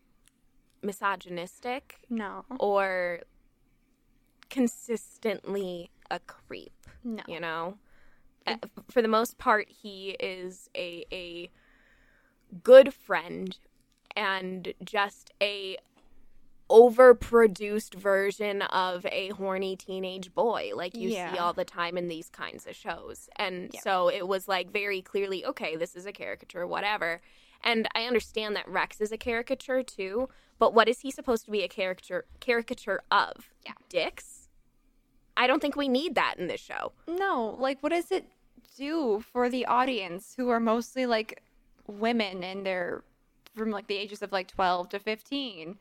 misogynistic 0.83 1.97
No. 2.11 2.45
or 2.61 3.21
consistently 4.51 5.91
a 6.11 6.19
creep. 6.21 6.73
No. 7.03 7.23
You 7.27 7.41
know, 7.41 7.79
Uh, 8.47 8.57
for 8.91 9.01
the 9.01 9.09
most 9.09 9.39
part, 9.39 9.69
he 9.71 10.11
is 10.21 10.69
a 10.77 11.05
a 11.11 11.51
good 12.63 12.93
friend 12.93 13.59
and 14.15 14.75
just 14.85 15.33
a 15.43 15.79
overproduced 16.71 17.95
version 17.95 18.63
of 18.63 19.05
a 19.07 19.29
horny 19.31 19.77
teenage 19.77 20.33
boy 20.35 20.71
like 20.75 20.97
you 20.97 21.11
see 21.11 21.39
all 21.39 21.53
the 21.53 21.65
time 21.65 21.99
in 21.99 22.09
these 22.09 22.31
kinds 22.31 22.67
of 22.67 22.75
shows. 22.75 23.29
And 23.37 23.71
Yeah. 23.73 23.81
so 23.81 24.09
it 24.09 24.27
was 24.27 24.49
like 24.49 24.71
very 24.71 25.03
clearly, 25.03 25.45
okay, 25.45 25.77
this 25.77 25.95
is 25.95 26.07
a 26.07 26.13
caricature, 26.13 26.67
whatever. 26.67 27.21
And 27.63 27.89
I 27.95 28.05
understand 28.05 28.57
that 28.57 28.69
Rex 28.69 29.01
is 29.01 29.13
a 29.13 29.19
caricature 29.19 29.83
too, 29.83 30.29
but 30.59 30.73
what 30.75 30.89
is 30.89 31.01
he 31.01 31.11
supposed 31.11 31.45
to 31.47 31.51
be 31.51 31.63
a 31.63 31.69
caricature 31.69 32.25
caricature 32.41 33.03
of? 33.11 33.51
Yeah. 33.65 33.73
Dicks? 33.89 34.49
I 35.37 35.47
don't 35.47 35.61
think 35.61 35.77
we 35.77 35.89
need 35.89 36.15
that 36.15 36.37
in 36.39 36.47
this 36.47 36.61
show. 36.61 36.93
No, 37.09 37.57
like 37.59 37.83
what 37.83 37.91
does 37.93 38.11
it 38.11 38.27
do 38.77 39.23
for 39.33 39.49
the 39.49 39.67
audience 39.67 40.35
who 40.37 40.49
are 40.49 40.61
mostly 40.61 41.07
like 41.07 41.43
women 41.87 42.43
and 42.43 42.65
they're 42.65 43.03
from 43.55 43.71
like 43.71 43.87
the 43.87 43.97
ages 43.97 44.23
of 44.23 44.33
like 44.33 44.49
12 44.49 44.89
to 44.91 44.99
15? 44.99 45.77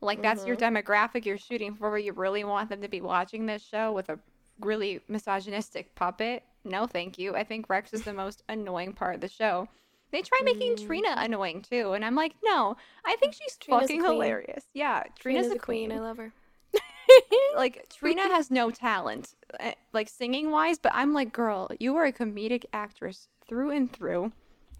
Like 0.00 0.22
that's 0.22 0.44
your 0.46 0.56
demographic 0.56 1.24
you're 1.24 1.38
shooting 1.38 1.74
for. 1.74 1.98
You 1.98 2.12
really 2.12 2.44
want 2.44 2.68
them 2.68 2.82
to 2.82 2.88
be 2.88 3.00
watching 3.00 3.46
this 3.46 3.62
show 3.62 3.92
with 3.92 4.08
a 4.10 4.18
really 4.60 5.00
misogynistic 5.08 5.94
puppet? 5.94 6.42
No, 6.64 6.86
thank 6.86 7.18
you. 7.18 7.34
I 7.34 7.44
think 7.44 7.68
Rex 7.68 7.92
is 7.92 8.02
the 8.02 8.12
most 8.24 8.42
annoying 8.48 8.92
part 8.92 9.14
of 9.14 9.20
the 9.20 9.28
show. 9.28 9.68
They 10.10 10.22
try 10.22 10.38
making 10.44 10.76
Trina 10.76 11.14
annoying 11.16 11.62
too, 11.62 11.92
and 11.92 12.04
I'm 12.04 12.14
like, 12.14 12.34
no, 12.44 12.76
I 13.04 13.16
think 13.16 13.34
she's 13.34 13.56
Trina's 13.56 13.88
fucking 13.88 14.04
hilarious. 14.04 14.64
Yeah, 14.72 15.02
Trina's, 15.18 15.50
a 15.50 15.58
queen. 15.58 15.90
I 15.90 15.98
love 15.98 16.18
her. 16.18 16.32
like 17.56 17.88
Trina 17.92 18.22
has 18.22 18.48
no 18.48 18.70
talent, 18.70 19.34
uh, 19.58 19.72
like 19.92 20.08
singing 20.08 20.52
wise, 20.52 20.78
but 20.78 20.92
I'm 20.94 21.12
like, 21.12 21.32
girl, 21.32 21.68
you 21.80 21.96
are 21.96 22.04
a 22.04 22.12
comedic 22.12 22.64
actress 22.72 23.26
through 23.48 23.70
and 23.70 23.92
through. 23.92 24.30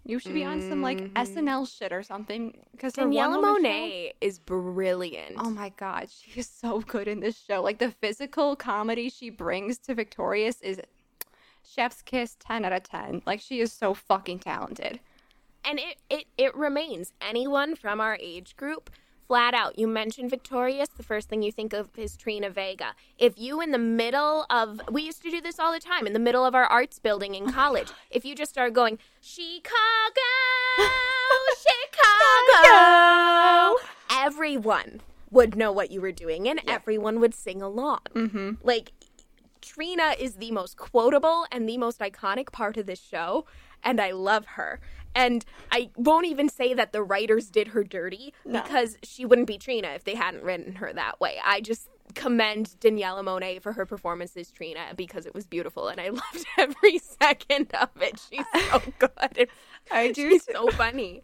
You 0.07 0.19
should 0.19 0.33
be 0.33 0.43
on 0.45 0.61
some 0.61 0.81
like 0.83 0.99
mm-hmm. 0.99 1.17
SNL 1.17 1.67
shit 1.67 1.91
or 1.91 2.03
something. 2.03 2.55
Because 2.71 2.93
Daniella 2.93 3.41
Monet 3.41 4.13
is 4.21 4.37
brilliant. 4.39 5.35
Oh 5.37 5.49
my 5.49 5.69
god, 5.69 6.09
she 6.11 6.39
is 6.39 6.47
so 6.47 6.79
good 6.87 7.07
in 7.07 7.19
this 7.21 7.37
show. 7.37 7.61
Like 7.63 7.79
the 7.79 7.91
physical 7.91 8.55
comedy 8.55 9.09
she 9.09 9.29
brings 9.31 9.79
to 9.79 9.95
Victorious 9.95 10.61
is 10.61 10.79
chef's 11.67 12.03
kiss 12.03 12.37
10 12.39 12.65
out 12.65 12.73
of 12.73 12.83
10. 12.83 13.23
Like 13.25 13.41
she 13.41 13.59
is 13.59 13.73
so 13.73 13.93
fucking 13.95 14.39
talented. 14.39 14.99
and 15.63 15.79
it, 15.79 15.97
it 16.09 16.25
it 16.37 16.55
remains 16.55 17.13
anyone 17.19 17.75
from 17.75 17.99
our 17.99 18.17
age 18.21 18.55
group 18.55 18.89
flat 19.27 19.53
out 19.53 19.77
you 19.77 19.87
mentioned 19.87 20.29
victorious 20.29 20.89
the 20.89 21.03
first 21.03 21.29
thing 21.29 21.41
you 21.41 21.51
think 21.51 21.73
of 21.73 21.89
is 21.97 22.15
trina 22.15 22.49
vega. 22.49 22.93
If 23.17 23.39
you 23.39 23.61
in 23.61 23.71
the 23.71 23.77
middle 23.77 24.45
of 24.49 24.81
we 24.91 25.03
used 25.03 25.21
to 25.23 25.31
do 25.31 25.41
this 25.41 25.59
all 25.59 25.71
the 25.71 25.79
time 25.79 26.07
in 26.07 26.13
the 26.13 26.19
middle 26.19 26.45
of 26.45 26.55
our 26.55 26.65
arts 26.65 26.99
building 26.99 27.35
in 27.35 27.51
college 27.51 27.89
if 28.09 28.25
you 28.25 28.35
just 28.35 28.51
started 28.51 28.73
going 28.73 28.97
chicago 29.21 29.71
chicago 31.65 33.77
everyone 34.11 35.01
would 35.31 35.55
know 35.55 35.71
what 35.71 35.91
you 35.91 36.01
were 36.01 36.11
doing 36.11 36.47
and 36.47 36.61
everyone 36.67 37.19
would 37.19 37.33
sing 37.33 37.61
along. 37.61 37.99
Mm-hmm. 38.13 38.51
like 38.63 38.91
Trina 39.61 40.13
is 40.19 40.35
the 40.35 40.51
most 40.51 40.77
quotable 40.77 41.47
and 41.51 41.67
the 41.67 41.77
most 41.77 41.99
iconic 41.99 42.51
part 42.51 42.77
of 42.77 42.85
this 42.85 43.01
show, 43.01 43.45
and 43.83 43.99
I 44.01 44.11
love 44.11 44.45
her. 44.45 44.79
And 45.17 45.45
I 45.71 45.89
won't 45.95 46.25
even 46.25 46.49
say 46.49 46.73
that 46.73 46.91
the 46.91 47.01
writers 47.01 47.49
did 47.49 47.69
her 47.69 47.83
dirty 47.85 48.33
No. 48.43 48.61
because 48.61 48.97
she 49.03 49.23
wouldn't 49.25 49.47
be 49.47 49.57
Trina 49.57 49.89
if 49.89 50.03
they 50.03 50.15
hadn't 50.15 50.43
written 50.43 50.75
her 50.75 50.91
that 50.91 51.21
way. 51.21 51.37
I 51.43 51.61
just 51.61 51.87
commend 52.15 52.77
Daniella 52.81 53.23
Monet 53.23 53.59
for 53.59 53.71
her 53.73 53.85
performance 53.85 54.35
as 54.35 54.51
Trina 54.51 54.93
because 54.95 55.25
it 55.25 55.33
was 55.33 55.47
beautiful 55.47 55.87
and 55.87 56.01
I 56.01 56.09
loved 56.21 56.45
every 56.57 56.97
second 56.99 57.73
of 57.75 57.89
it. 58.01 58.21
She's 58.29 58.45
so 58.69 58.81
good. 58.99 59.47
I 59.89 60.11
do 60.11 60.31
She's 60.31 60.45
too. 60.45 60.53
so 60.53 60.67
funny. 60.71 61.21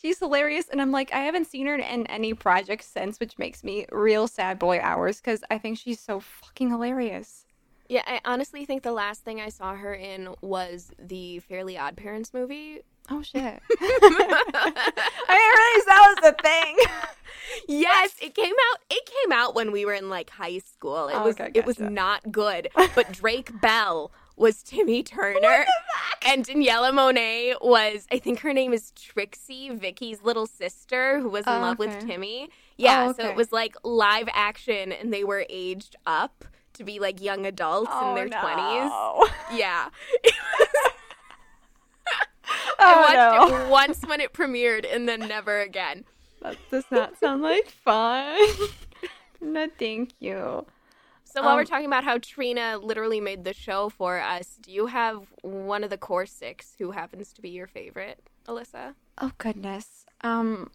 She's 0.00 0.20
hilarious, 0.20 0.68
and 0.68 0.80
I'm 0.80 0.92
like, 0.92 1.12
I 1.12 1.20
haven't 1.22 1.48
seen 1.48 1.66
her 1.66 1.74
in 1.74 2.06
any 2.06 2.32
project 2.32 2.84
since, 2.84 3.18
which 3.18 3.36
makes 3.36 3.64
me 3.64 3.84
real 3.90 4.28
sad 4.28 4.56
boy 4.60 4.78
hours 4.80 5.16
because 5.20 5.42
I 5.50 5.58
think 5.58 5.76
she's 5.76 5.98
so 5.98 6.20
fucking 6.20 6.70
hilarious. 6.70 7.44
Yeah, 7.88 8.02
I 8.06 8.20
honestly 8.24 8.64
think 8.64 8.82
the 8.82 8.92
last 8.92 9.24
thing 9.24 9.40
I 9.40 9.48
saw 9.48 9.74
her 9.74 9.94
in 9.94 10.34
was 10.42 10.90
the 10.98 11.38
Fairly 11.40 11.78
Odd 11.78 11.96
Parents 11.96 12.34
movie 12.34 12.80
Oh 13.10 13.22
shit! 13.22 13.40
I 13.80 13.88
didn't 15.28 15.58
realize 15.58 15.84
that 15.86 16.14
was 16.22 16.32
the 16.32 16.42
thing. 16.42 16.76
Yes, 17.66 18.14
it 18.20 18.34
came 18.34 18.52
out. 18.72 18.80
It 18.90 19.06
came 19.06 19.32
out 19.32 19.54
when 19.54 19.72
we 19.72 19.86
were 19.86 19.94
in 19.94 20.10
like 20.10 20.28
high 20.30 20.58
school. 20.58 21.08
It 21.08 21.14
Oh, 21.16 21.24
was 21.24 21.34
okay, 21.40 21.50
it 21.54 21.64
was 21.64 21.78
not 21.78 22.30
good. 22.30 22.68
But 22.94 23.10
Drake 23.12 23.50
Bell 23.62 24.12
was 24.36 24.62
Timmy 24.62 25.02
Turner, 25.02 25.64
and 26.26 26.44
Daniella 26.44 26.92
Monet 26.92 27.54
was 27.62 28.06
I 28.12 28.18
think 28.18 28.40
her 28.40 28.52
name 28.52 28.74
is 28.74 28.92
Trixie, 28.92 29.70
Vicky's 29.70 30.22
little 30.22 30.46
sister, 30.46 31.20
who 31.20 31.30
was 31.30 31.46
in 31.46 31.54
Oh, 31.54 31.60
love 31.60 31.78
with. 31.78 31.98
Timmy. 32.06 32.50
Yeah, 32.76 33.08
Oh, 33.08 33.12
so 33.14 33.28
it 33.28 33.34
was 33.34 33.50
like 33.50 33.74
live 33.82 34.28
action, 34.34 34.92
and 34.92 35.12
they 35.12 35.24
were 35.24 35.46
aged 35.48 35.96
up 36.06 36.44
to 36.78 36.84
be 36.84 36.98
like 36.98 37.20
young 37.20 37.44
adults 37.46 37.92
in 38.00 38.14
their 38.14 38.28
twenties. 38.28 38.90
Oh, 38.92 39.28
Yeah, 39.52 39.88
Oh, 42.80 42.84
I 42.86 43.14
watched 43.14 43.50
no. 43.50 43.56
it 43.64 43.70
once 43.70 44.02
when 44.06 44.20
it 44.20 44.32
premiered, 44.32 44.86
and 44.90 45.08
then 45.08 45.20
never 45.20 45.60
again. 45.60 46.04
That 46.40 46.56
does 46.70 46.84
not 46.90 47.18
sound 47.18 47.42
like 47.42 47.68
fun. 47.68 48.38
no, 49.40 49.68
thank 49.78 50.12
you. 50.20 50.64
So 51.24 51.42
while 51.42 51.56
we're 51.56 51.62
Um, 51.62 51.66
talking 51.66 51.86
about 51.86 52.04
how 52.04 52.18
Trina 52.18 52.78
literally 52.78 53.20
made 53.20 53.44
the 53.44 53.52
show 53.52 53.88
for 53.90 54.18
us, 54.20 54.56
do 54.62 54.72
you 54.72 54.86
have 54.86 55.26
one 55.42 55.84
of 55.84 55.90
the 55.90 55.98
core 55.98 56.24
six 56.24 56.74
who 56.78 56.92
happens 56.92 57.32
to 57.34 57.42
be 57.42 57.50
your 57.50 57.66
favorite, 57.66 58.22
Alyssa? 58.46 58.94
Oh 59.20 59.32
goodness. 59.38 60.06
Um, 60.22 60.70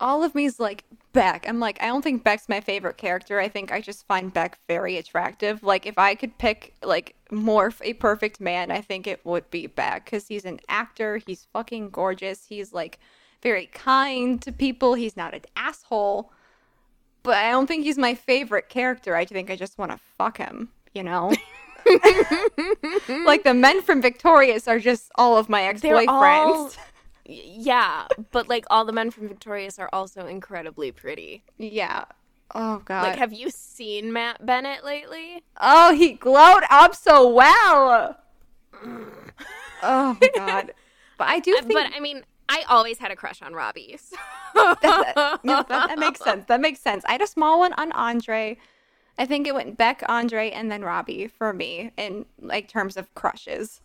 all 0.00 0.22
of 0.24 0.34
me's 0.34 0.58
like 0.60 0.84
Beck. 1.14 1.48
I'm 1.48 1.60
like, 1.60 1.80
I 1.80 1.86
don't 1.86 2.02
think 2.02 2.24
Beck's 2.24 2.48
my 2.48 2.60
favorite 2.60 2.96
character. 2.96 3.38
I 3.38 3.48
think 3.48 3.70
I 3.70 3.80
just 3.80 4.04
find 4.08 4.32
Beck 4.32 4.58
very 4.68 4.96
attractive. 4.96 5.62
Like, 5.62 5.86
if 5.86 5.96
I 5.96 6.16
could 6.16 6.36
pick 6.38 6.74
like 6.82 7.14
morph 7.30 7.80
a 7.82 7.94
perfect 7.94 8.40
man, 8.40 8.72
I 8.72 8.80
think 8.80 9.06
it 9.06 9.24
would 9.24 9.48
be 9.50 9.68
Beck 9.68 10.04
because 10.06 10.26
he's 10.26 10.44
an 10.44 10.58
actor. 10.68 11.18
He's 11.24 11.46
fucking 11.52 11.90
gorgeous. 11.90 12.44
He's 12.46 12.72
like 12.72 12.98
very 13.42 13.66
kind 13.66 14.42
to 14.42 14.50
people. 14.50 14.94
He's 14.94 15.16
not 15.16 15.34
an 15.34 15.42
asshole. 15.54 16.32
But 17.22 17.36
I 17.36 17.52
don't 17.52 17.66
think 17.68 17.84
he's 17.84 17.96
my 17.96 18.14
favorite 18.14 18.68
character. 18.68 19.14
I 19.14 19.24
think 19.24 19.50
I 19.50 19.56
just 19.56 19.78
want 19.78 19.92
to 19.92 19.98
fuck 20.18 20.38
him. 20.38 20.70
You 20.94 21.04
know. 21.04 21.32
like 23.24 23.44
the 23.44 23.54
men 23.54 23.82
from 23.82 24.02
Victorious 24.02 24.66
are 24.66 24.80
just 24.80 25.12
all 25.14 25.36
of 25.36 25.48
my 25.48 25.62
ex-boyfriends. 25.62 26.76
Yeah, 27.26 28.06
but 28.32 28.48
like 28.48 28.64
all 28.70 28.84
the 28.84 28.92
men 28.92 29.10
from 29.10 29.28
Victorious 29.28 29.78
are 29.78 29.88
also 29.92 30.26
incredibly 30.26 30.92
pretty. 30.92 31.42
Yeah. 31.58 32.04
Oh 32.54 32.82
god. 32.84 33.02
Like, 33.04 33.18
have 33.18 33.32
you 33.32 33.50
seen 33.50 34.12
Matt 34.12 34.44
Bennett 34.44 34.84
lately? 34.84 35.42
oh, 35.60 35.94
he 35.94 36.12
glowed 36.12 36.64
up 36.70 36.94
so 36.94 37.26
well. 37.28 38.18
oh 39.82 40.16
my 40.20 40.28
god. 40.34 40.72
But 41.18 41.28
I 41.28 41.38
do 41.40 41.56
Uh, 41.56 41.62
think 41.62 41.72
But 41.74 41.92
I 41.94 42.00
mean, 42.00 42.24
I 42.48 42.64
always 42.68 42.98
had 42.98 43.10
a 43.10 43.16
crush 43.16 43.40
on 43.42 43.54
Robbie. 43.54 43.96
so- 43.98 44.16
that, 44.82 45.40
no, 45.44 45.64
that, 45.68 45.68
that 45.68 45.98
makes 45.98 46.20
sense. 46.20 46.44
That 46.46 46.60
makes 46.60 46.80
sense. 46.80 47.04
I 47.06 47.12
had 47.12 47.22
a 47.22 47.26
small 47.26 47.58
one 47.58 47.72
on 47.74 47.92
Andre. 47.92 48.58
I 49.18 49.26
think 49.26 49.46
it 49.46 49.54
went 49.54 49.78
Beck, 49.78 50.02
Andre, 50.08 50.50
and 50.50 50.70
then 50.70 50.82
Robbie 50.82 51.28
for 51.28 51.52
me 51.52 51.92
in 51.96 52.26
like 52.40 52.68
terms 52.68 52.96
of 52.96 53.12
crushes. 53.14 53.80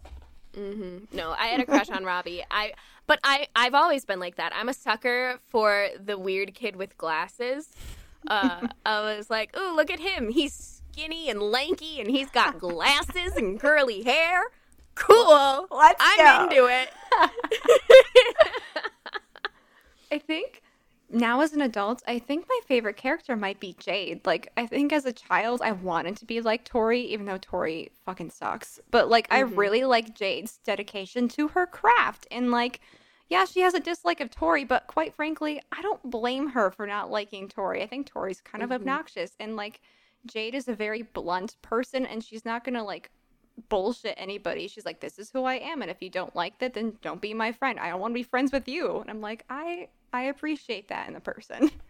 No, 0.57 1.35
I 1.37 1.47
had 1.47 1.61
a 1.61 1.65
crush 1.65 1.89
on 1.89 2.03
Robbie. 2.13 2.43
I 2.51 2.73
but 3.09 3.19
I 3.23 3.47
I've 3.55 3.73
always 3.73 4.05
been 4.05 4.19
like 4.19 4.35
that. 4.35 4.53
I'm 4.55 4.69
a 4.69 4.73
sucker 4.73 5.39
for 5.47 5.89
the 5.99 6.15
weird 6.17 6.53
kid 6.53 6.75
with 6.75 6.95
glasses. 6.95 7.69
Uh, 8.27 8.67
I 8.85 9.01
was 9.01 9.31
like, 9.31 9.49
oh, 9.55 9.73
look 9.75 9.89
at 9.89 9.99
him. 9.99 10.29
He's 10.29 10.83
skinny 10.93 11.27
and 11.27 11.41
lanky 11.41 11.99
and 11.99 12.07
he's 12.09 12.29
got 12.29 12.59
glasses 12.59 13.35
and 13.35 13.59
curly 13.59 14.03
hair. 14.03 14.43
Cool. 14.93 15.67
Let's 15.71 15.99
I'm 15.99 16.17
go." 16.17 16.43
into 16.43 16.65
it." 16.67 16.89
I 20.11 20.19
think 20.19 20.61
now 21.11 21.41
as 21.41 21.53
an 21.53 21.61
adult, 21.61 22.01
I 22.07 22.19
think 22.19 22.45
my 22.47 22.59
favorite 22.67 22.97
character 22.97 23.35
might 23.35 23.59
be 23.59 23.75
Jade. 23.79 24.25
Like, 24.25 24.51
I 24.57 24.65
think 24.65 24.93
as 24.93 25.05
a 25.05 25.13
child, 25.13 25.61
I 25.63 25.71
wanted 25.71 26.17
to 26.17 26.25
be 26.25 26.41
like 26.41 26.65
Tori, 26.65 27.01
even 27.01 27.25
though 27.25 27.39
Tori 27.39 27.91
fucking 28.05 28.29
sucks. 28.29 28.79
But 28.91 29.09
like, 29.09 29.27
I 29.31 29.43
mm-hmm. 29.43 29.55
really 29.55 29.83
like 29.83 30.15
Jade's 30.15 30.57
dedication 30.63 31.27
to 31.29 31.49
her 31.49 31.65
craft. 31.65 32.27
And 32.31 32.51
like, 32.51 32.81
yeah, 33.29 33.45
she 33.45 33.61
has 33.61 33.73
a 33.73 33.79
dislike 33.79 34.21
of 34.21 34.31
Tori, 34.31 34.63
but 34.63 34.87
quite 34.87 35.15
frankly, 35.15 35.61
I 35.71 35.81
don't 35.81 36.09
blame 36.09 36.49
her 36.49 36.71
for 36.71 36.85
not 36.87 37.11
liking 37.11 37.47
Tori. 37.47 37.81
I 37.81 37.87
think 37.87 38.07
Tori's 38.07 38.41
kind 38.41 38.63
of 38.63 38.69
mm-hmm. 38.69 38.81
obnoxious. 38.81 39.31
And 39.39 39.55
like, 39.55 39.81
Jade 40.25 40.55
is 40.55 40.67
a 40.67 40.75
very 40.75 41.01
blunt 41.01 41.55
person, 41.61 42.05
and 42.05 42.23
she's 42.23 42.45
not 42.45 42.63
gonna 42.63 42.83
like 42.83 43.09
bullshit 43.69 44.15
anybody. 44.17 44.67
She's 44.67 44.85
like, 44.85 44.99
this 44.99 45.19
is 45.19 45.29
who 45.31 45.43
I 45.43 45.55
am, 45.55 45.81
and 45.81 45.89
if 45.89 46.01
you 46.01 46.09
don't 46.09 46.35
like 46.35 46.59
that, 46.59 46.73
then 46.73 46.97
don't 47.01 47.21
be 47.21 47.33
my 47.33 47.51
friend. 47.51 47.79
I 47.79 47.89
don't 47.89 47.99
want 47.99 48.11
to 48.11 48.19
be 48.19 48.23
friends 48.23 48.51
with 48.51 48.67
you. 48.67 48.99
And 48.99 49.09
I'm 49.09 49.21
like, 49.21 49.45
I 49.49 49.87
I 50.13 50.23
appreciate 50.23 50.87
that 50.89 51.07
in 51.09 51.15
a 51.15 51.21
person. 51.21 51.71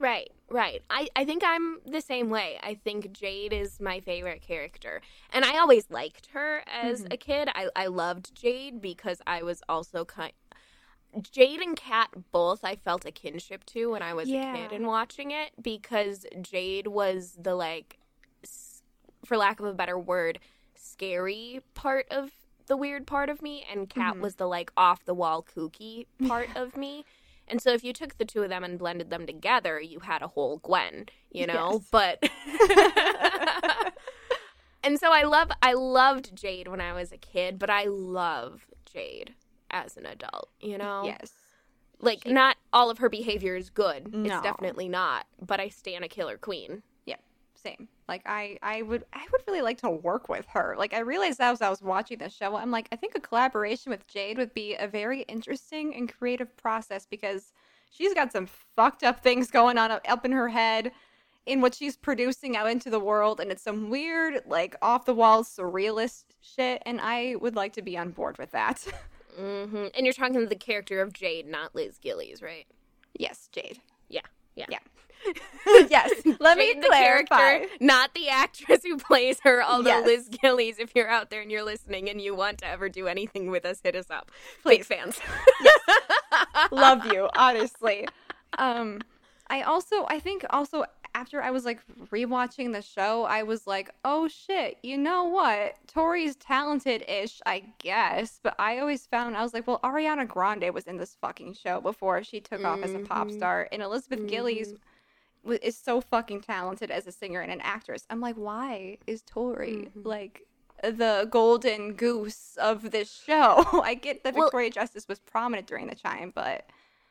Right, 0.00 0.32
right. 0.50 0.82
I, 0.90 1.08
I 1.14 1.24
think 1.24 1.44
I'm 1.46 1.78
the 1.86 2.00
same 2.00 2.28
way. 2.28 2.58
I 2.62 2.74
think 2.74 3.12
Jade 3.12 3.52
is 3.52 3.80
my 3.80 4.00
favorite 4.00 4.42
character. 4.42 5.00
And 5.32 5.44
I 5.44 5.56
always 5.58 5.88
liked 5.88 6.26
her 6.32 6.64
as 6.66 7.06
a 7.12 7.16
kid. 7.16 7.48
I, 7.54 7.68
I 7.76 7.86
loved 7.86 8.34
Jade 8.34 8.82
because 8.82 9.22
I 9.24 9.44
was 9.44 9.62
also 9.68 10.04
kind 10.04 10.32
Jade 11.22 11.60
and 11.60 11.76
Cat 11.76 12.10
both 12.32 12.64
I 12.64 12.74
felt 12.74 13.06
a 13.06 13.12
kinship 13.12 13.64
to 13.66 13.92
when 13.92 14.02
I 14.02 14.14
was 14.14 14.28
Yeah. 14.28 14.52
a 14.52 14.56
kid 14.58 14.72
and 14.74 14.88
watching 14.88 15.30
it 15.30 15.52
because 15.62 16.26
Jade 16.42 16.88
was 16.88 17.38
the 17.40 17.54
like 17.54 17.98
for 19.24 19.36
lack 19.36 19.60
of 19.60 19.64
a 19.66 19.72
better 19.72 19.98
word 19.98 20.40
scary 20.74 21.60
part 21.74 22.06
of 22.10 22.32
the 22.66 22.76
weird 22.76 23.06
part 23.06 23.28
of 23.30 23.40
me 23.40 23.64
and 23.72 23.88
Cat 23.88 24.16
Mhm. 24.16 24.20
was 24.20 24.34
the 24.34 24.46
like 24.48 24.72
off 24.76 25.04
the 25.04 25.14
wall 25.14 25.46
kooky 25.54 26.06
part 26.28 26.48
of 26.56 26.76
me. 26.76 27.04
And 27.46 27.60
so 27.60 27.72
if 27.72 27.84
you 27.84 27.92
took 27.92 28.16
the 28.18 28.24
two 28.24 28.42
of 28.42 28.48
them 28.48 28.64
and 28.64 28.78
blended 28.78 29.10
them 29.10 29.26
together, 29.26 29.80
you 29.80 30.00
had 30.00 30.22
a 30.22 30.28
whole 30.28 30.58
Gwen, 30.58 31.06
you 31.30 31.46
know? 31.46 31.82
Yes. 31.82 31.88
But 31.90 32.22
And 34.82 34.98
so 35.00 35.12
I 35.12 35.22
love 35.22 35.50
I 35.62 35.72
loved 35.72 36.36
Jade 36.36 36.68
when 36.68 36.80
I 36.80 36.92
was 36.92 37.10
a 37.10 37.16
kid, 37.16 37.58
but 37.58 37.70
I 37.70 37.84
love 37.84 38.66
Jade 38.84 39.34
as 39.70 39.96
an 39.96 40.04
adult, 40.06 40.50
you 40.60 40.76
know? 40.76 41.04
Yes. 41.06 41.32
Like 42.00 42.22
She- 42.24 42.32
not 42.32 42.56
all 42.72 42.90
of 42.90 42.98
her 42.98 43.08
behavior 43.08 43.56
is 43.56 43.70
good. 43.70 44.12
No. 44.14 44.34
It's 44.34 44.42
definitely 44.42 44.88
not, 44.88 45.26
but 45.40 45.58
I 45.58 45.68
stand 45.68 46.04
a 46.04 46.08
killer 46.08 46.36
queen. 46.36 46.82
Same. 47.64 47.88
Like 48.08 48.22
I, 48.26 48.58
I 48.62 48.82
would, 48.82 49.04
I 49.12 49.24
would 49.32 49.40
really 49.46 49.62
like 49.62 49.78
to 49.78 49.90
work 49.90 50.28
with 50.28 50.46
her. 50.48 50.74
Like 50.78 50.92
I 50.92 51.00
realized 51.00 51.38
that 51.38 51.52
as 51.52 51.62
I 51.62 51.70
was 51.70 51.82
watching 51.82 52.18
the 52.18 52.28
show, 52.28 52.56
I'm 52.56 52.70
like, 52.70 52.88
I 52.92 52.96
think 52.96 53.14
a 53.14 53.20
collaboration 53.20 53.90
with 53.90 54.06
Jade 54.06 54.38
would 54.38 54.52
be 54.54 54.74
a 54.74 54.86
very 54.86 55.22
interesting 55.22 55.94
and 55.94 56.12
creative 56.12 56.54
process 56.56 57.06
because 57.06 57.52
she's 57.90 58.12
got 58.14 58.32
some 58.32 58.46
fucked 58.46 59.02
up 59.02 59.20
things 59.20 59.50
going 59.50 59.78
on 59.78 59.90
up 59.90 60.24
in 60.24 60.32
her 60.32 60.48
head 60.48 60.92
in 61.46 61.60
what 61.60 61.74
she's 61.74 61.96
producing 61.96 62.56
out 62.56 62.70
into 62.70 62.88
the 62.90 63.00
world, 63.00 63.40
and 63.40 63.50
it's 63.50 63.62
some 63.62 63.90
weird, 63.90 64.42
like 64.46 64.76
off 64.80 65.04
the 65.04 65.14
wall 65.14 65.44
surrealist 65.44 66.24
shit. 66.40 66.82
And 66.86 67.00
I 67.00 67.36
would 67.40 67.54
like 67.54 67.72
to 67.74 67.82
be 67.82 67.98
on 67.98 68.10
board 68.10 68.38
with 68.38 68.50
that. 68.52 68.86
hmm 69.36 69.86
And 69.94 70.06
you're 70.06 70.12
talking 70.12 70.46
the 70.48 70.54
character 70.54 71.00
of 71.00 71.12
Jade, 71.12 71.46
not 71.46 71.74
Liz 71.74 71.98
Gillies, 71.98 72.42
right? 72.42 72.66
yes, 73.18 73.48
Jade. 73.52 73.80
Yeah, 74.08 74.20
yeah. 74.54 74.66
Yeah. 74.68 74.78
yes. 75.88 76.10
Let 76.40 76.58
me 76.58 76.74
the 76.74 76.86
clarify. 76.86 77.36
character, 77.36 77.68
not 77.80 78.14
the 78.14 78.28
actress 78.28 78.82
who 78.84 78.96
plays 78.96 79.40
her. 79.44 79.62
Although 79.62 79.90
Yes. 80.00 80.06
Liz 80.06 80.28
Gillies, 80.40 80.78
if 80.78 80.92
you're 80.94 81.08
out 81.08 81.30
there 81.30 81.40
and 81.42 81.50
you're 81.50 81.62
listening 81.64 82.08
and 82.10 82.20
you 82.20 82.34
want 82.34 82.58
to 82.58 82.66
ever 82.66 82.88
do 82.88 83.06
anything 83.06 83.50
with 83.50 83.64
us, 83.64 83.80
hit 83.82 83.94
us 83.96 84.10
up. 84.10 84.30
Please. 84.62 84.86
Fans. 84.86 85.18
love 86.70 87.04
you 87.06 87.28
honestly 87.36 88.06
um 88.58 89.00
i 89.48 89.62
also 89.62 90.04
i 90.08 90.18
think 90.18 90.44
also 90.50 90.84
after 91.14 91.40
i 91.42 91.50
was 91.50 91.64
like 91.64 91.80
rewatching 92.10 92.72
the 92.72 92.82
show 92.82 93.22
i 93.24 93.42
was 93.42 93.66
like 93.66 93.90
oh 94.04 94.26
shit 94.28 94.76
you 94.82 94.96
know 94.96 95.24
what 95.24 95.76
tori's 95.86 96.34
talented-ish 96.36 97.40
i 97.46 97.62
guess 97.78 98.40
but 98.42 98.54
i 98.58 98.78
always 98.78 99.06
found 99.06 99.36
i 99.36 99.42
was 99.42 99.54
like 99.54 99.66
well 99.66 99.80
ariana 99.84 100.26
grande 100.26 100.68
was 100.74 100.84
in 100.84 100.96
this 100.96 101.16
fucking 101.20 101.52
show 101.54 101.80
before 101.80 102.22
she 102.24 102.40
took 102.40 102.64
off 102.64 102.82
as 102.82 102.94
a 102.94 102.98
pop 103.00 103.28
Mhm. 103.28 103.36
star 103.36 103.68
and 103.70 103.82
elizabeth 103.82 104.26
gillies 104.26 104.68
Mhm. 104.68 104.72
wa- 104.72 104.78
is 105.62 105.76
so 105.76 106.00
fucking 106.00 106.40
talented 106.40 106.90
as 106.90 107.06
a 107.06 107.12
singer 107.12 107.40
and 107.40 107.52
an 107.52 107.60
actress 107.62 108.06
i'm 108.10 108.20
like 108.20 108.36
why 108.36 108.96
is 109.06 109.22
tori 109.22 109.88
Mhm. 109.96 110.04
like 110.04 110.46
the 110.82 111.26
golden 111.30 111.92
goose 111.94 112.56
of 112.60 112.90
this 112.90 113.10
show 113.12 113.64
i 113.84 113.94
get 113.94 114.24
that 114.24 114.34
Well- 114.34 114.44
victoria 114.46 114.70
justice 114.70 115.06
was 115.08 115.18
prominent 115.20 115.66
during 115.66 115.86
the 115.86 115.94
time 115.94 116.32
but 116.34 116.66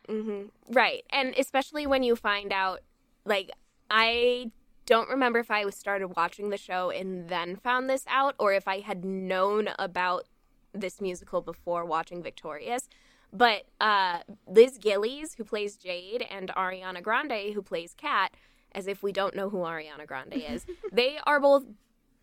hmm 0.09 0.43
Right. 0.69 1.03
And 1.11 1.33
especially 1.37 1.87
when 1.87 2.03
you 2.03 2.17
find 2.17 2.51
out, 2.51 2.81
like, 3.25 3.51
I 3.89 4.51
don't 4.85 5.07
remember 5.07 5.39
if 5.39 5.49
I 5.49 5.69
started 5.69 6.09
watching 6.17 6.49
the 6.49 6.57
show 6.57 6.89
and 6.89 7.29
then 7.29 7.55
found 7.55 7.89
this 7.89 8.03
out 8.09 8.35
or 8.37 8.51
if 8.51 8.67
I 8.67 8.79
had 8.81 9.05
known 9.05 9.69
about 9.79 10.25
this 10.73 10.99
musical 10.99 11.39
before 11.39 11.85
watching 11.85 12.21
Victorious. 12.21 12.89
But 13.33 13.63
uh, 13.81 14.19
Liz 14.47 14.77
Gillies, 14.77 15.33
who 15.33 15.43
plays 15.43 15.75
Jade, 15.75 16.25
and 16.29 16.49
Ariana 16.49 17.01
Grande, 17.01 17.53
who 17.53 17.63
plays 17.63 17.95
Cat, 17.95 18.31
as 18.71 18.87
if 18.87 19.01
we 19.01 19.11
don't 19.11 19.35
know 19.35 19.49
who 19.49 19.57
Ariana 19.57 20.05
Grande 20.05 20.35
is, 20.35 20.65
they 20.91 21.17
are 21.25 21.39
both 21.39 21.63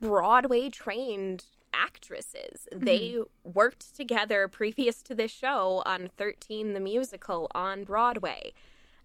Broadway 0.00 0.71
trained 0.71 1.45
actresses. 1.75 2.69
They 2.75 3.19
worked 3.45 3.95
together 3.97 4.49
previous 4.49 5.02
to 5.02 5.15
this 5.15 5.32
show 5.32 5.82
on 5.84 6.11
13 6.17 6.73
the 6.75 6.80
musical 6.80 7.50
on 7.54 7.84
Broadway. 7.84 8.52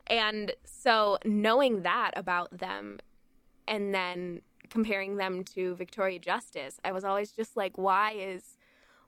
And 0.07 0.53
so 0.63 1.17
knowing 1.25 1.81
that 1.81 2.11
about 2.15 2.57
them 2.57 2.99
and 3.67 3.93
then 3.93 4.41
comparing 4.69 5.17
them 5.17 5.43
to 5.43 5.75
Victoria 5.75 6.19
Justice, 6.19 6.79
I 6.83 6.91
was 6.91 7.03
always 7.03 7.31
just 7.31 7.57
like 7.57 7.77
why 7.77 8.11
is 8.11 8.57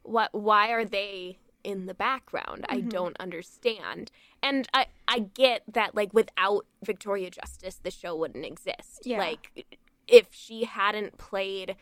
what 0.04 0.34
why 0.34 0.70
are 0.70 0.86
they 0.86 1.38
in 1.68 1.86
the 1.86 1.94
background? 1.94 2.66
I 2.70 2.78
Mhm. 2.78 2.90
don't 2.90 3.18
understand. 3.20 4.10
And 4.42 4.68
I 4.74 4.88
I 5.08 5.20
get 5.20 5.64
that 5.68 5.94
like 5.96 6.14
without 6.14 6.66
Victoria 6.84 7.30
Justice 7.30 7.76
the 7.84 7.92
show 7.92 8.16
wouldn't 8.16 8.46
exist. 8.46 9.02
Yeah. 9.06 9.20
Like 9.20 9.66
if 10.08 10.28
she 10.32 10.64
hadn't 10.64 11.18
played 11.18 11.76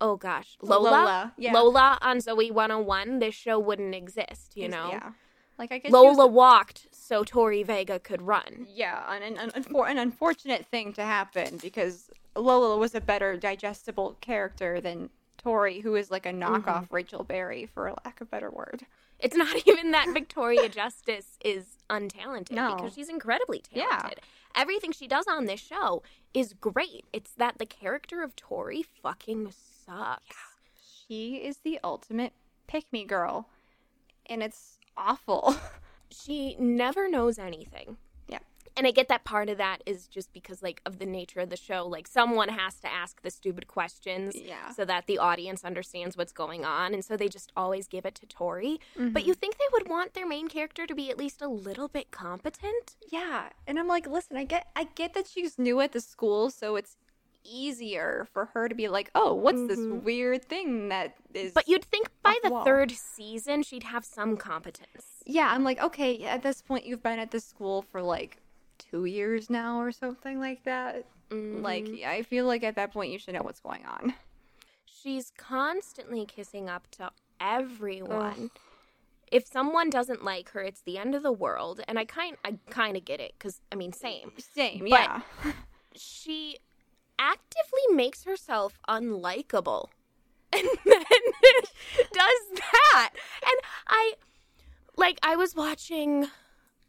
oh 0.00 0.16
gosh, 0.16 0.56
Lola 0.62 0.84
Lola, 0.90 1.32
yeah. 1.36 1.52
Lola 1.52 1.98
on 2.00 2.18
Zoey 2.18 2.52
101, 2.52 3.18
this 3.18 3.34
show 3.34 3.58
wouldn't 3.58 3.96
exist, 3.96 4.56
you 4.56 4.68
know? 4.68 4.90
Yeah. 4.90 5.12
Like 5.58 5.72
I 5.72 5.78
guess 5.78 5.90
Lola 5.90 6.26
was- 6.28 6.34
walked 6.34 6.86
so 6.92 7.24
Tori 7.24 7.64
Vega 7.64 7.98
could 7.98 8.22
run. 8.22 8.66
yeah, 8.68 9.12
an, 9.12 9.22
an, 9.24 9.36
an, 9.38 9.50
unfor- 9.50 9.90
an 9.90 9.98
unfortunate 9.98 10.66
thing 10.66 10.92
to 10.92 11.02
happen 11.02 11.56
because 11.56 12.10
Lola 12.36 12.76
was 12.78 12.94
a 12.94 13.00
better 13.00 13.36
digestible 13.36 14.16
character 14.20 14.80
than 14.80 15.10
Tori, 15.38 15.80
who 15.80 15.96
is 15.96 16.10
like 16.12 16.26
a 16.26 16.32
knockoff 16.32 16.86
Rachel 16.92 17.24
Berry, 17.24 17.66
for 17.66 17.88
a 17.88 17.94
lack 18.04 18.20
of 18.20 18.28
a 18.28 18.30
better 18.30 18.50
word. 18.50 18.86
It's 19.18 19.36
not 19.36 19.56
even 19.66 19.90
that 19.92 20.08
Victoria 20.12 20.68
Justice 20.68 21.38
is 21.44 21.76
untalented 21.90 22.52
No. 22.52 22.76
because 22.76 22.94
she's 22.94 23.08
incredibly 23.08 23.62
Yeah. 23.72 23.86
talented. 23.86 24.20
Everything 24.54 24.92
she 24.92 25.06
does 25.06 25.26
on 25.28 25.44
this 25.46 25.60
show 25.60 26.02
is 26.34 26.52
great. 26.54 27.04
It's 27.12 27.32
that 27.34 27.58
the 27.58 27.66
character 27.66 28.22
of 28.22 28.34
Tori 28.36 28.82
fucking 29.02 29.52
sucks. 29.86 30.36
She 31.06 31.36
is 31.36 31.58
the 31.58 31.78
ultimate 31.84 32.32
pick 32.66 32.84
me 32.92 33.04
girl, 33.04 33.48
and 34.26 34.42
it's 34.42 34.78
awful. 34.96 35.56
She 36.10 36.56
never 36.58 37.06
knows 37.06 37.38
anything. 37.38 37.98
And 38.78 38.86
I 38.86 38.92
get 38.92 39.08
that 39.08 39.24
part 39.24 39.48
of 39.48 39.58
that 39.58 39.78
is 39.86 40.06
just 40.06 40.32
because 40.32 40.62
like 40.62 40.80
of 40.86 40.98
the 41.00 41.04
nature 41.06 41.40
of 41.40 41.50
the 41.50 41.56
show. 41.56 41.84
Like 41.86 42.06
someone 42.06 42.48
has 42.48 42.76
to 42.76 42.90
ask 42.90 43.20
the 43.22 43.30
stupid 43.30 43.66
questions 43.66 44.36
yeah. 44.36 44.70
so 44.70 44.84
that 44.84 45.06
the 45.08 45.18
audience 45.18 45.64
understands 45.64 46.16
what's 46.16 46.32
going 46.32 46.64
on. 46.64 46.94
And 46.94 47.04
so 47.04 47.16
they 47.16 47.28
just 47.28 47.50
always 47.56 47.88
give 47.88 48.06
it 48.06 48.14
to 48.16 48.26
Tori. 48.26 48.78
But 48.96 49.24
Mhm. 49.24 49.26
you 49.26 49.34
think 49.34 49.58
they 49.58 49.64
would 49.72 49.88
want 49.88 50.14
their 50.14 50.26
main 50.28 50.46
character 50.48 50.86
to 50.86 50.94
be 50.94 51.10
at 51.10 51.18
least 51.18 51.42
a 51.42 51.48
little 51.48 51.88
bit 51.88 52.12
competent? 52.12 52.94
Yeah, 53.10 53.48
and 53.66 53.78
I'm 53.80 53.88
like, 53.88 54.06
listen, 54.06 54.36
I 54.36 54.44
get, 54.44 54.68
I 54.76 54.84
get 54.94 55.12
that 55.14 55.26
she's 55.26 55.58
new 55.58 55.80
at 55.80 55.90
the 55.92 56.00
school, 56.00 56.48
so 56.50 56.76
it's 56.76 56.96
easier 57.44 58.26
for 58.32 58.46
her 58.46 58.68
to 58.68 58.74
be 58.74 58.88
like, 58.88 59.10
oh, 59.14 59.32
what's 59.34 59.66
this 59.66 59.78
Mhm. 59.78 60.02
weird 60.02 60.44
thing 60.44 60.88
that 60.88 61.16
is? 61.34 61.52
But 61.52 61.68
you'd 61.68 61.84
think 61.84 62.10
by 62.22 62.36
the 62.42 62.50
wall. 62.50 62.64
third 62.64 62.90
season 62.92 63.62
she'd 63.62 63.84
have 63.84 64.04
some 64.04 64.36
competence. 64.36 65.22
yeah, 65.24 65.50
I'm 65.52 65.64
like, 65.64 65.80
okay, 65.82 66.22
at 66.24 66.42
this 66.42 66.62
point, 66.62 66.86
you've 66.86 67.02
been 67.02 67.18
at 67.18 67.30
this 67.30 67.44
school 67.44 67.82
for 67.82 68.00
like 68.02 68.38
two 68.90 69.04
years 69.04 69.48
now 69.50 69.80
or 69.80 69.92
something 69.92 70.38
like 70.40 70.64
that. 70.64 71.04
Like, 71.30 71.84
Mhm. 71.84 72.06
I 72.06 72.22
feel 72.22 72.46
like 72.46 72.62
at 72.64 72.76
that 72.76 72.92
point, 72.92 73.12
you 73.12 73.18
should 73.18 73.34
know 73.34 73.42
what's 73.42 73.60
going 73.60 73.84
on. 73.86 74.14
she's 74.84 75.30
constantly 75.36 76.26
kissing 76.26 76.68
up 76.68 76.90
to 76.90 77.10
everyone. 77.40 78.50
If 79.30 79.46
someone 79.46 79.90
doesn't 79.90 80.24
like 80.24 80.48
her, 80.50 80.60
it's 80.62 80.80
the 80.80 80.98
end 80.98 81.14
of 81.14 81.22
the 81.22 81.30
world. 81.32 81.80
And 81.86 81.98
I 81.98 82.04
kind 82.04 82.36
I 82.44 82.58
kind 82.70 82.96
of 82.96 83.04
get 83.04 83.20
it 83.20 83.38
cuz 83.38 83.60
I 83.70 83.76
mean 83.76 83.92
same. 83.92 84.32
Same, 84.38 84.80
But- 84.80 84.88
yeah. 84.90 85.22
She 85.94 86.58
actively 87.18 87.86
makes 87.92 88.24
herself 88.24 88.78
unlikable. 88.88 89.88
And 90.52 90.66
then 90.84 91.02
does 92.12 92.60
that. 92.60 93.10
And 93.44 93.60
I 93.86 94.14
like 94.96 95.18
I 95.22 95.36
was 95.36 95.54
watching 95.54 96.28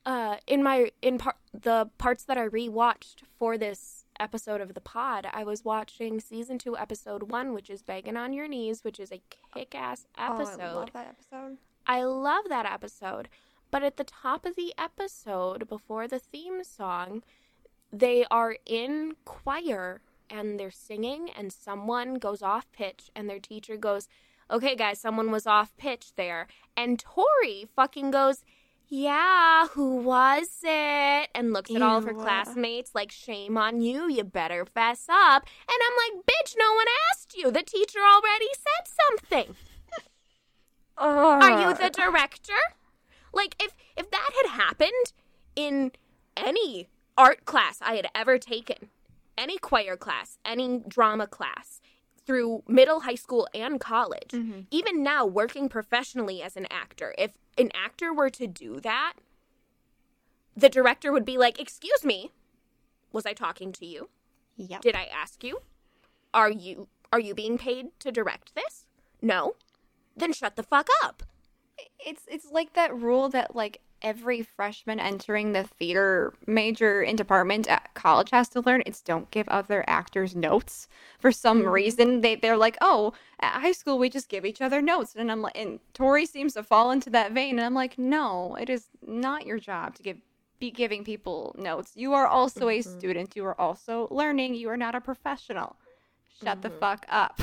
uh 0.09 0.37
in 0.47 0.63
my 0.63 0.91
in 1.01 1.17
par- 1.19 1.35
the 1.53 1.89
parts 1.97 2.23
that 2.23 2.37
I 2.37 2.47
rewatched 2.47 3.19
for 3.37 3.57
this 3.57 4.05
episode 4.19 4.59
of 4.59 4.73
the 4.73 4.81
pod, 4.81 5.27
I 5.31 5.43
was 5.43 5.63
watching 5.63 6.19
season 6.19 6.57
2 6.57 6.77
episode 6.77 7.23
1 7.31 7.53
which 7.53 7.69
is 7.69 7.81
Begging 7.81 8.17
on 8.17 8.33
Your 8.33 8.47
Knees, 8.47 8.83
which 8.83 8.99
is 8.99 9.11
a 9.11 9.21
kick-ass 9.53 10.07
episode. 10.17 10.59
Oh, 10.59 10.65
I 10.65 10.73
love 10.73 10.93
that 10.93 11.07
episode. 11.07 11.57
I 11.87 12.03
love 12.03 12.43
that 12.49 12.65
episode. 12.65 13.29
But 13.71 13.83
at 13.83 13.97
the 13.97 14.03
top 14.03 14.45
of 14.45 14.55
the 14.55 14.73
episode, 14.77 15.67
before 15.69 16.07
the 16.07 16.19
theme 16.19 16.63
song, 16.63 17.23
they 17.93 18.25
are 18.31 18.57
in 18.65 19.15
choir 19.25 20.01
and 20.29 20.59
they're 20.59 20.71
singing, 20.71 21.29
and 21.35 21.51
someone 21.53 22.15
goes 22.15 22.41
off 22.43 22.71
pitch, 22.71 23.09
and 23.15 23.27
their 23.29 23.39
teacher 23.39 23.77
goes, 23.77 24.07
Okay, 24.51 24.75
guys, 24.75 24.99
someone 24.99 25.31
was 25.31 25.45
off 25.45 25.75
pitch 25.77 26.13
there. 26.15 26.47
And 26.75 26.99
Tori 26.99 27.67
fucking 27.75 28.09
goes, 28.11 28.43
Yeah, 28.91 29.67
who 29.67 29.97
was 29.97 30.49
it? 30.63 31.29
And 31.35 31.53
looks 31.53 31.69
at 31.69 31.83
all 31.83 31.99
of 31.99 32.05
her 32.05 32.13
classmates 32.13 32.95
like, 32.95 33.11
Shame 33.11 33.55
on 33.55 33.81
you, 33.81 34.09
you 34.09 34.23
better 34.23 34.65
fess 34.65 35.05
up. 35.07 35.45
And 35.67 35.77
I'm 35.85 36.15
like, 36.15 36.25
Bitch, 36.25 36.55
no 36.57 36.73
one 36.73 36.87
asked 37.11 37.37
you. 37.37 37.51
The 37.51 37.61
teacher 37.61 37.99
already 37.99 38.47
said 38.53 38.93
something. 39.09 39.55
Are 40.97 41.61
you 41.61 41.75
the 41.75 41.91
director? 41.91 42.53
Like 43.31 43.55
if 43.61 43.75
if 43.95 44.09
that 44.09 44.29
had 44.41 44.51
happened 44.51 45.13
in 45.55 45.91
any 46.35 46.87
art 47.15 47.45
class 47.45 47.79
I 47.81 47.93
had 47.93 48.07
ever 48.15 48.39
taken, 48.39 48.89
any 49.37 49.59
choir 49.59 49.97
class, 49.97 50.39
any 50.43 50.81
drama 50.87 51.27
class, 51.27 51.79
through 52.25 52.63
middle, 52.67 53.01
high 53.01 53.15
school, 53.15 53.47
and 53.53 53.79
college, 53.79 54.29
mm-hmm. 54.29 54.61
even 54.71 55.03
now 55.03 55.25
working 55.25 55.67
professionally 55.67 56.41
as 56.43 56.55
an 56.55 56.67
actor, 56.69 57.13
if 57.17 57.31
an 57.59 57.71
actor 57.73 58.13
were 58.13 58.29
to 58.31 58.47
do 58.47 58.79
that, 58.79 59.13
the 60.55 60.69
director 60.69 61.11
would 61.11 61.25
be 61.25 61.37
like, 61.37 61.59
Excuse 61.59 62.03
me, 62.03 62.31
was 63.11 63.25
I 63.25 63.33
talking 63.33 63.71
to 63.73 63.85
you? 63.85 64.09
Yep. 64.57 64.81
Did 64.81 64.95
I 64.95 65.05
ask 65.05 65.43
you? 65.43 65.61
Are 66.33 66.51
you 66.51 66.87
are 67.11 67.19
you 67.19 67.33
being 67.33 67.57
paid 67.57 67.87
to 67.99 68.11
direct 68.11 68.55
this? 68.55 68.85
No. 69.21 69.55
Then 70.15 70.33
shut 70.33 70.55
the 70.55 70.63
fuck 70.63 70.87
up. 71.03 71.23
it's 72.05 72.23
it's 72.27 72.51
like 72.51 72.73
that 72.73 72.95
rule 72.95 73.29
that 73.29 73.55
like 73.55 73.81
every 74.01 74.41
freshman 74.41 74.99
entering 74.99 75.51
the 75.51 75.63
theater 75.63 76.33
major 76.47 77.01
and 77.01 77.17
department 77.17 77.67
at 77.67 77.93
college 77.93 78.29
has 78.31 78.49
to 78.49 78.61
learn. 78.61 78.83
It's 78.85 79.01
don't 79.01 79.29
give 79.31 79.47
other 79.49 79.83
actors 79.87 80.35
notes. 80.35 80.87
For 81.19 81.31
some 81.31 81.61
mm-hmm. 81.61 81.69
reason 81.69 82.21
they 82.21 82.35
they're 82.35 82.57
like 82.57 82.77
oh 82.81 83.13
at 83.39 83.61
high 83.61 83.71
school 83.71 83.97
we 83.97 84.09
just 84.09 84.29
give 84.29 84.45
each 84.45 84.61
other 84.61 84.81
notes. 84.81 85.15
And 85.15 85.31
i'm 85.31 85.41
like 85.41 85.57
and 85.57 85.79
tori 85.93 86.25
seems 86.25 86.53
to 86.53 86.63
fall 86.63 86.91
into 86.91 87.09
that 87.11 87.31
vein 87.31 87.57
and 87.57 87.65
i'm 87.65 87.73
like 87.73 87.97
no 87.97 88.55
it 88.59 88.69
is 88.69 88.87
not 89.05 89.45
your 89.45 89.59
job 89.59 89.95
to 89.95 90.03
give 90.03 90.17
be 90.59 90.71
giving 90.71 91.05
people 91.05 91.55
notes. 91.57 91.93
You 91.95 92.13
are 92.13 92.27
also 92.27 92.67
a 92.67 92.79
mm-hmm. 92.79 92.99
student. 92.99 93.35
You 93.35 93.45
are 93.45 93.59
also 93.59 94.09
learning. 94.11 94.55
You 94.55 94.69
are 94.69 94.75
not 94.75 94.93
a 94.93 94.99
professional. 94.99 95.77
Shut 96.43 96.61
the 96.61 96.69
mm-hmm. 96.69 96.79
fuck 96.79 97.05
up 97.07 97.41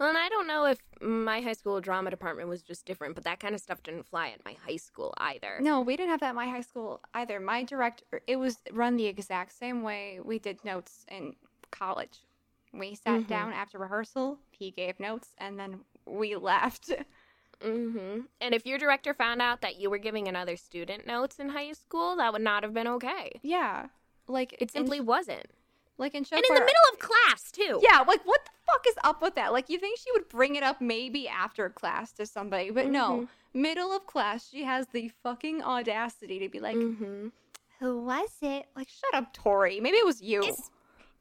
Well, 0.00 0.08
and 0.08 0.16
I 0.16 0.30
don't 0.30 0.46
know 0.46 0.64
if 0.64 0.78
my 1.02 1.42
high 1.42 1.52
school 1.52 1.78
drama 1.82 2.08
department 2.08 2.48
was 2.48 2.62
just 2.62 2.86
different, 2.86 3.14
but 3.14 3.24
that 3.24 3.38
kind 3.38 3.54
of 3.54 3.60
stuff 3.60 3.82
didn't 3.82 4.06
fly 4.06 4.28
at 4.30 4.42
my 4.46 4.56
high 4.66 4.76
school 4.76 5.12
either. 5.18 5.58
No, 5.60 5.82
we 5.82 5.94
didn't 5.94 6.08
have 6.08 6.20
that 6.20 6.30
at 6.30 6.34
my 6.34 6.46
high 6.46 6.62
school 6.62 7.02
either. 7.12 7.38
My 7.38 7.64
director, 7.64 8.22
it 8.26 8.36
was 8.36 8.56
run 8.72 8.96
the 8.96 9.06
exact 9.06 9.52
same 9.52 9.82
way 9.82 10.18
we 10.24 10.38
did 10.38 10.64
notes 10.64 11.04
in 11.08 11.34
college. 11.70 12.20
We 12.72 12.94
sat 12.94 13.26
down 13.26 13.52
after 13.52 13.78
rehearsal, 13.78 14.38
he 14.50 14.70
gave 14.70 14.98
notes, 14.98 15.34
and 15.36 15.58
then 15.60 15.80
we 16.06 16.34
left. 16.50 16.90
hmm 17.62 18.20
And 18.40 18.54
if 18.54 18.64
your 18.64 18.78
director 18.78 19.12
found 19.12 19.42
out 19.42 19.60
that 19.60 19.78
you 19.78 19.90
were 19.90 19.98
giving 19.98 20.28
another 20.28 20.56
student 20.56 21.06
notes 21.06 21.38
in 21.38 21.50
high 21.50 21.72
school, 21.72 22.16
that 22.16 22.32
would 22.32 22.40
not 22.40 22.62
have 22.62 22.72
been 22.72 22.88
okay. 22.88 23.32
Yeah. 23.42 23.88
Like, 24.28 24.56
It 24.60 24.70
simply 24.70 25.00
wasn't. 25.00 25.46
Like 26.00 26.14
in 26.14 26.24
show 26.24 26.36
And 26.36 26.44
in 26.44 26.54
the 26.54 26.60
middle 26.60 26.86
of 26.92 26.98
class, 26.98 27.50
too. 27.52 27.80
Yeah, 27.82 28.00
like 28.00 28.22
what 28.26 28.44
the 28.44 28.50
fuck 28.66 28.84
is 28.88 28.94
up 29.04 29.22
with 29.22 29.34
that? 29.36 29.52
Like 29.52 29.68
you 29.68 29.78
think 29.78 29.98
she 29.98 30.10
would 30.12 30.28
bring 30.28 30.56
it 30.56 30.62
up 30.62 30.80
maybe 30.80 31.28
after 31.28 31.68
class 31.70 32.12
to 32.12 32.26
somebody, 32.26 32.70
but 32.70 32.86
no. 32.88 33.28
Middle 33.52 33.92
of 33.94 34.06
class, 34.06 34.48
she 34.48 34.64
has 34.64 34.86
the 34.92 35.10
fucking 35.22 35.62
audacity 35.62 36.38
to 36.38 36.48
be 36.48 36.60
like, 36.60 36.76
mm-hmm. 36.76 37.28
"Who 37.80 38.00
was 38.04 38.30
it?" 38.42 38.66
Like, 38.76 38.88
shut 38.88 39.12
up, 39.12 39.32
Tori. 39.32 39.80
Maybe 39.80 39.96
it 39.96 40.06
was 40.06 40.22
you. 40.22 40.44
Es- 40.44 40.70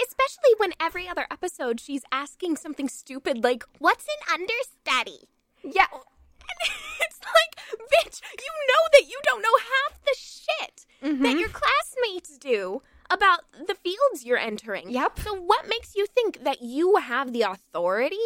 especially 0.01 0.53
when 0.57 0.71
every 0.79 1.07
other 1.07 1.25
episode 1.31 1.79
she's 1.79 2.03
asking 2.11 2.55
something 2.55 2.87
stupid 2.87 3.43
like, 3.43 3.63
What's 3.79 4.05
an 4.05 4.33
understudy? 4.41 5.27
yeah. 5.63 5.87
it's 7.01 7.19
like, 7.19 7.79
bitch, 7.91 8.21
you 8.37 8.51
know 8.67 8.87
that 8.93 9.09
you 9.09 9.19
don't 9.23 9.41
know 9.41 9.57
half 9.57 9.99
the 10.03 10.15
shit 10.17 10.85
that 11.01 11.07
Mm-hmm. 11.09 11.37
your 11.37 11.49
classmates 11.49 12.37
do 12.37 12.81
about 13.09 13.39
the 13.67 13.75
fields 13.75 14.23
you're 14.23 14.37
entering. 14.37 14.89
Yep. 14.89 15.19
So 15.19 15.35
what 15.35 15.67
makes 15.67 15.95
you 15.95 16.05
think 16.07 16.43
that 16.43 16.61
you 16.61 16.97
have 16.97 17.33
the 17.33 17.41
authority 17.41 18.17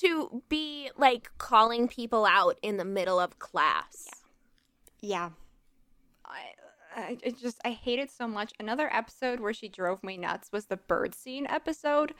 to 0.00 0.42
be 0.48 0.90
like 0.96 1.30
calling 1.38 1.88
people 1.88 2.24
out 2.24 2.58
in 2.62 2.76
the 2.76 2.84
middle 2.84 3.18
of 3.18 3.38
class? 3.38 4.08
Yeah. 5.00 5.30
yeah. 5.30 5.30
I, 6.96 7.18
I 7.24 7.30
just 7.30 7.60
I 7.64 7.70
hate 7.70 7.98
it 7.98 8.10
so 8.10 8.26
much. 8.26 8.52
Another 8.58 8.92
episode 8.92 9.40
where 9.40 9.54
she 9.54 9.68
drove 9.68 10.02
me 10.02 10.16
nuts 10.16 10.50
was 10.52 10.66
the 10.66 10.76
bird 10.76 11.14
scene 11.14 11.46
episode 11.48 12.14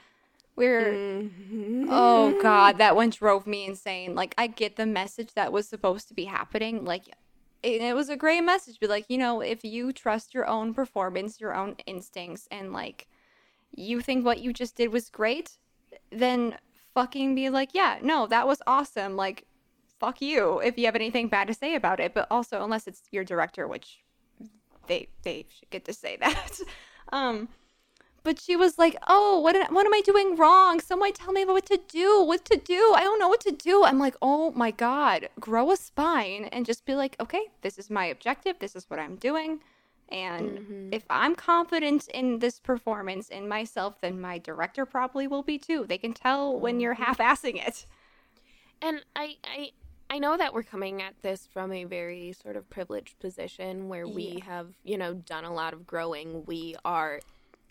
where 0.55 0.93
Mm-hmm. 0.93 1.87
oh 1.89 2.39
god, 2.41 2.77
that 2.77 2.95
one 2.95 3.09
drove 3.09 3.47
me 3.47 3.65
insane. 3.65 4.15
Like 4.15 4.33
I 4.37 4.47
get 4.47 4.75
the 4.75 4.85
message 4.85 5.33
that 5.33 5.51
was 5.51 5.67
supposed 5.67 6.07
to 6.09 6.13
be 6.13 6.25
happening. 6.25 6.85
Like 6.85 7.03
it, 7.63 7.81
it 7.81 7.95
was 7.95 8.09
a 8.09 8.17
great 8.17 8.41
message, 8.41 8.77
but 8.79 8.89
like, 8.89 9.05
you 9.09 9.17
know, 9.17 9.41
if 9.41 9.63
you 9.63 9.91
trust 9.91 10.33
your 10.33 10.47
own 10.47 10.73
performance, 10.73 11.39
your 11.39 11.53
own 11.53 11.75
instincts 11.85 12.47
and 12.51 12.73
like 12.73 13.07
you 13.75 14.01
think 14.01 14.25
what 14.25 14.41
you 14.41 14.51
just 14.53 14.75
did 14.75 14.91
was 14.91 15.09
great, 15.09 15.51
then 16.11 16.57
fucking 16.93 17.35
be 17.35 17.49
like, 17.49 17.69
yeah, 17.73 17.99
no, 18.01 18.27
that 18.27 18.47
was 18.47 18.61
awesome. 18.67 19.15
Like 19.15 19.45
fuck 19.99 20.19
you 20.19 20.59
if 20.59 20.77
you 20.77 20.85
have 20.85 20.95
anything 20.95 21.27
bad 21.29 21.47
to 21.47 21.53
say 21.53 21.75
about 21.75 21.99
it. 21.99 22.13
But 22.13 22.27
also, 22.31 22.63
unless 22.63 22.87
it's 22.87 23.03
your 23.11 23.23
director, 23.23 23.67
which 23.67 24.03
they 24.87 25.07
they 25.23 25.45
should 25.49 25.69
get 25.69 25.85
to 25.85 25.93
say 25.93 26.17
that. 26.19 26.59
um, 27.13 27.47
but 28.23 28.39
she 28.39 28.55
was 28.55 28.77
like, 28.77 28.95
"Oh, 29.07 29.39
what 29.39 29.55
what 29.71 29.85
am 29.85 29.93
I 29.93 30.01
doing 30.01 30.35
wrong? 30.35 30.79
Someone 30.79 31.13
tell 31.13 31.33
me 31.33 31.45
what 31.45 31.65
to 31.67 31.79
do. 31.87 32.23
What 32.23 32.45
to 32.45 32.57
do? 32.57 32.93
I 32.95 33.01
don't 33.01 33.19
know 33.19 33.29
what 33.29 33.41
to 33.41 33.51
do." 33.51 33.83
I'm 33.83 33.99
like, 33.99 34.15
"Oh 34.21 34.51
my 34.51 34.71
god, 34.71 35.29
grow 35.39 35.71
a 35.71 35.77
spine 35.77 36.45
and 36.51 36.65
just 36.65 36.85
be 36.85 36.95
like, 36.95 37.15
okay, 37.19 37.45
this 37.61 37.77
is 37.77 37.89
my 37.89 38.05
objective. 38.05 38.59
This 38.59 38.75
is 38.75 38.89
what 38.89 38.99
I'm 38.99 39.15
doing." 39.15 39.61
And 40.09 40.57
mm-hmm. 40.57 40.89
if 40.91 41.05
I'm 41.09 41.35
confident 41.35 42.09
in 42.09 42.39
this 42.39 42.59
performance 42.59 43.29
in 43.29 43.47
myself, 43.47 44.01
then 44.01 44.19
my 44.19 44.37
director 44.39 44.85
probably 44.85 45.25
will 45.25 45.43
be 45.43 45.57
too. 45.57 45.85
They 45.87 45.97
can 45.97 46.13
tell 46.13 46.59
when 46.59 46.81
you're 46.81 46.93
mm-hmm. 46.93 47.03
half-assing 47.03 47.65
it. 47.65 47.85
And 48.81 49.05
I, 49.15 49.37
I, 49.45 49.71
I 50.09 50.19
know 50.19 50.35
that 50.35 50.53
we're 50.53 50.63
coming 50.63 51.01
at 51.01 51.13
this 51.21 51.47
from 51.47 51.71
a 51.71 51.85
very 51.85 52.33
sort 52.33 52.57
of 52.57 52.69
privileged 52.69 53.19
position 53.19 53.87
where 53.87 54.05
we 54.05 54.43
have, 54.45 54.67
you 54.83 54.97
know, 54.97 55.13
done 55.13 55.45
a 55.45 55.53
lot 55.53 55.73
of 55.73 55.87
growing. 55.87 56.43
We 56.45 56.75
are, 56.83 57.21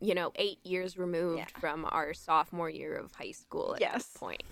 you 0.01 0.15
know, 0.15 0.33
eight 0.37 0.59
years 0.65 0.97
removed 0.97 1.39
Yeah. 1.39 1.61
from 1.61 1.85
our 1.91 2.15
sophomore 2.15 2.71
year 2.71 2.95
of 2.97 3.13
high 3.15 3.33
school 3.33 3.75
at 3.75 3.81
Yes. 3.81 4.07
this 4.07 4.17
point. 4.17 4.43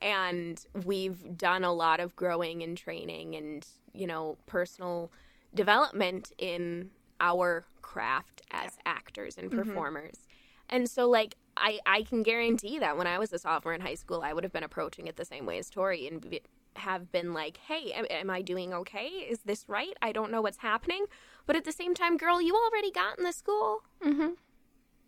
And 0.00 0.64
we've 0.84 1.36
done 1.36 1.64
a 1.64 1.72
lot 1.72 2.00
of 2.00 2.14
growing 2.16 2.62
and 2.62 2.76
training 2.76 3.34
and, 3.36 3.66
you 3.92 4.06
know, 4.06 4.36
personal 4.46 5.10
development 5.54 6.32
in 6.38 6.90
our 7.20 7.64
craft 7.80 8.42
as 8.50 8.76
actors 8.84 9.38
and 9.38 9.50
performers. 9.50 10.26
And 10.68 10.88
so, 10.90 11.08
like, 11.08 11.36
I, 11.56 11.78
I 11.86 12.02
can 12.02 12.22
guarantee 12.22 12.78
that 12.80 12.96
when 12.96 13.06
I 13.06 13.18
was 13.18 13.32
a 13.32 13.38
sophomore 13.38 13.74
in 13.74 13.80
high 13.80 13.94
school, 13.94 14.22
I 14.22 14.32
would 14.32 14.42
have 14.44 14.52
been 14.52 14.64
approaching 14.64 15.06
it 15.06 15.16
the 15.16 15.24
same 15.24 15.46
way 15.46 15.58
as 15.58 15.70
Tori 15.70 16.06
and 16.08 16.28
be, 16.28 16.40
have 16.76 17.12
been 17.12 17.32
like, 17.32 17.58
hey, 17.58 17.92
am, 17.92 18.06
am 18.10 18.28
I 18.30 18.42
doing 18.42 18.74
okay? 18.74 19.06
Is 19.06 19.38
this 19.44 19.64
right? 19.68 19.94
I 20.02 20.10
don't 20.10 20.32
know 20.32 20.42
what's 20.42 20.58
happening. 20.58 21.06
But 21.46 21.54
at 21.54 21.64
the 21.64 21.70
same 21.72 21.94
time, 21.94 22.16
girl, 22.16 22.42
you 22.42 22.54
already 22.56 22.90
got 22.90 23.16
in 23.18 23.24
the 23.24 23.32
school. 23.32 23.82
Mm-hmm. 24.04 24.30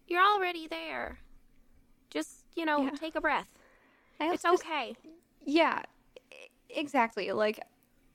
You're 0.06 0.22
already 0.22 0.66
there. 0.68 1.18
Just, 2.10 2.44
you 2.54 2.64
know, 2.64 2.82
Yeah. 2.84 2.90
take 2.90 3.14
a 3.16 3.20
breath. 3.20 3.48
I 4.20 4.32
It's 4.32 4.42
just- 4.42 4.64
okay. 4.64 4.96
Yeah, 5.44 5.82
exactly. 6.70 7.32
Like, 7.32 7.60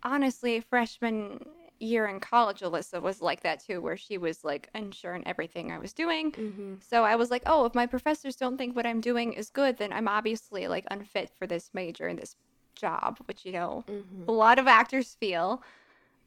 honestly, 0.03 0.59
freshman 0.61 1.45
year 1.79 2.05
in 2.07 2.19
college, 2.19 2.59
Alyssa 2.61 3.01
was 3.01 3.21
like 3.21 3.41
that 3.41 3.59
too, 3.59 3.81
where 3.81 3.97
she 3.97 4.17
was 4.17 4.43
like 4.43 4.69
unsure 4.75 5.15
in 5.15 5.27
everything 5.27 5.71
I 5.71 5.79
was 5.79 5.93
doing. 5.93 6.31
Mm-hmm. 6.31 6.75
So 6.81 7.03
I 7.03 7.15
was 7.15 7.31
like, 7.31 7.43
oh, 7.45 7.65
if 7.65 7.73
my 7.73 7.85
professors 7.87 8.35
don't 8.35 8.57
think 8.57 8.75
what 8.75 8.85
I'm 8.85 9.01
doing 9.01 9.33
is 9.33 9.49
good, 9.49 9.77
then 9.77 9.91
I'm 9.91 10.07
obviously 10.07 10.67
like 10.67 10.85
unfit 10.91 11.31
for 11.37 11.47
this 11.47 11.71
major 11.73 12.07
and 12.07 12.19
this 12.19 12.35
job, 12.75 13.17
which, 13.25 13.45
you 13.45 13.51
know, 13.51 13.83
Mm-hmm. 13.87 14.29
a 14.29 14.31
lot 14.31 14.59
of 14.59 14.67
actors 14.67 15.15
feel. 15.19 15.63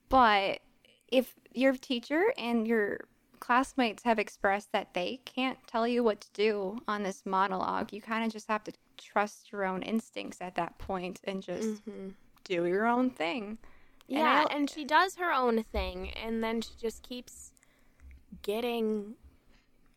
But 0.08 0.60
if 1.08 1.34
your 1.52 1.74
teacher 1.74 2.32
and 2.36 2.66
your 2.66 3.00
classmates 3.44 4.02
have 4.04 4.18
expressed 4.18 4.72
that 4.72 4.94
they 4.94 5.20
can't 5.26 5.58
tell 5.66 5.86
you 5.86 6.02
what 6.02 6.20
to 6.22 6.28
do 6.32 6.78
on 6.88 7.02
this 7.02 7.22
monologue, 7.26 7.92
you 7.92 8.00
kind 8.00 8.24
of 8.24 8.32
just 8.32 8.48
have 8.48 8.64
to 8.64 8.72
trust 8.96 9.52
your 9.52 9.64
own 9.64 9.82
instincts 9.82 10.38
at 10.40 10.54
that 10.54 10.78
point 10.78 11.20
and 11.24 11.42
just 11.42 11.68
Mm-hmm. 11.86 12.08
do 12.44 12.64
your 12.66 12.86
own 12.86 13.10
thing. 13.10 13.58
Yeah, 14.06 14.46
I- 14.48 14.54
and 14.54 14.68
she 14.70 14.84
does 14.84 15.16
her 15.16 15.30
own 15.32 15.62
thing, 15.64 16.10
and 16.12 16.42
then 16.42 16.60
she 16.62 16.72
just 16.80 17.02
keeps 17.02 17.52
getting 18.42 19.14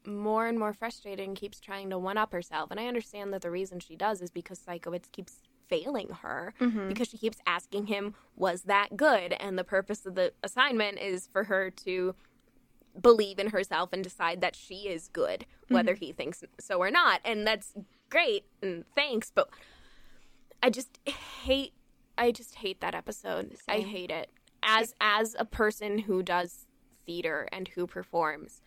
more 0.06 0.48
and 0.48 0.58
more 0.58 0.74
frustrated 0.74 1.26
and 1.28 1.36
keeps 1.36 1.60
trying 1.60 1.90
to 1.90 1.98
one 2.00 2.18
up 2.18 2.32
herself. 2.32 2.72
And 2.72 2.80
I 2.80 2.88
understand 2.88 3.34
that 3.34 3.42
the 3.42 3.52
reason 3.52 3.80
she 3.80 3.96
does 3.96 4.22
is 4.22 4.30
because 4.32 4.60
Sikowitz 4.60 5.12
keeps 5.12 5.42
failing 5.70 6.10
her 6.22 6.54
Mm-hmm. 6.62 6.88
because 6.88 7.10
she 7.10 7.18
keeps 7.18 7.40
asking 7.46 7.88
him, 7.88 8.14
Was 8.36 8.64
that 8.64 8.96
good? 8.96 9.34
And 9.34 9.58
the 9.58 9.66
purpose 9.66 10.06
of 10.06 10.16
the 10.16 10.32
assignment 10.44 10.98
is 11.00 11.28
for 11.28 11.46
her 11.46 11.70
to 11.86 12.16
believe 13.02 13.40
in 13.40 13.50
herself 13.50 13.92
and 13.94 14.04
decide 14.04 14.42
that 14.42 14.56
she 14.56 14.88
is 14.88 15.08
good, 15.10 15.46
whether 15.70 15.94
Mm-hmm. 15.94 16.06
he 16.06 16.12
thinks 16.14 16.44
so 16.60 16.80
or 16.80 16.90
not. 16.92 17.22
And 17.26 17.46
that's 17.46 17.74
great, 18.10 18.46
and 18.62 18.84
thanks, 18.96 19.32
but 19.34 19.50
I 20.64 20.70
just 20.70 21.00
hate 21.44 21.74
I 22.18 22.32
just 22.32 22.56
hate 22.56 22.82
that 22.82 22.96
episode. 22.96 23.56
I 23.68 23.80
hate 23.80 24.10
it. 24.12 24.30
As 24.64 24.96
as 25.00 25.36
a 25.38 25.46
person 25.46 26.00
who 26.00 26.24
does 26.24 26.66
theater 27.06 27.48
and 27.52 27.68
who 27.70 27.86
performs, 27.88 28.62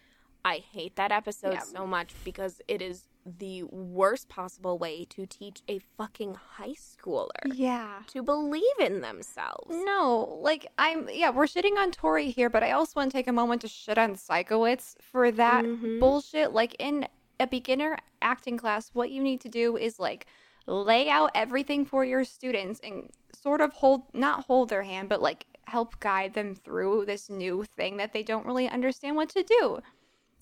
I 0.44 0.56
hate 0.58 0.96
that 0.96 1.10
episode 1.12 1.54
Yeah. 1.54 1.60
so 1.60 1.86
much 1.86 2.14
because 2.24 2.62
it 2.68 2.80
is 2.80 3.08
the 3.24 3.62
worst 3.64 4.28
possible 4.28 4.78
way 4.78 5.04
to 5.10 5.26
teach 5.26 5.62
a 5.68 5.78
fucking 5.96 6.34
high 6.34 6.74
schooler 6.74 7.28
Yeah. 7.44 8.02
to 8.08 8.22
believe 8.22 8.62
in 8.78 9.00
themselves. 9.00 9.76
No, 9.84 10.38
like 10.42 10.66
I'm 10.78 11.08
yeah, 11.12 11.30
we're 11.30 11.44
shitting 11.46 11.76
on 11.76 11.90
Tori 11.92 12.30
here, 12.30 12.48
but 12.50 12.62
I 12.62 12.72
also 12.72 12.92
want 12.96 13.10
to 13.12 13.16
take 13.18 13.28
a 13.28 13.32
moment 13.32 13.60
to 13.62 13.68
shit 13.68 13.98
on 13.98 14.14
Sikowitz 14.16 14.94
for 15.02 15.30
that 15.32 15.64
Mhm. 15.64 16.00
bullshit. 16.00 16.52
Like 16.52 16.74
in 16.78 17.06
a 17.38 17.46
beginner 17.46 17.98
acting 18.22 18.56
class, 18.58 18.90
what 18.94 19.10
you 19.10 19.22
need 19.22 19.40
to 19.42 19.48
do 19.48 19.76
is 19.76 19.98
like 19.98 20.26
lay 20.66 21.08
out 21.08 21.30
everything 21.34 21.84
for 21.84 22.04
your 22.04 22.24
students 22.24 22.80
and 22.82 23.10
sort 23.34 23.60
of 23.60 23.72
hold 23.74 24.02
not 24.14 24.44
hold 24.44 24.68
their 24.68 24.82
hand, 24.82 25.08
but 25.08 25.20
like 25.22 25.46
help 25.66 25.98
guide 26.00 26.34
them 26.34 26.54
through 26.54 27.04
this 27.06 27.30
new 27.30 27.64
thing 27.76 27.96
that 27.96 28.12
they 28.12 28.22
don't 28.22 28.44
really 28.44 28.68
understand 28.68 29.14
what 29.16 29.28
to 29.28 29.42
do. 29.42 29.78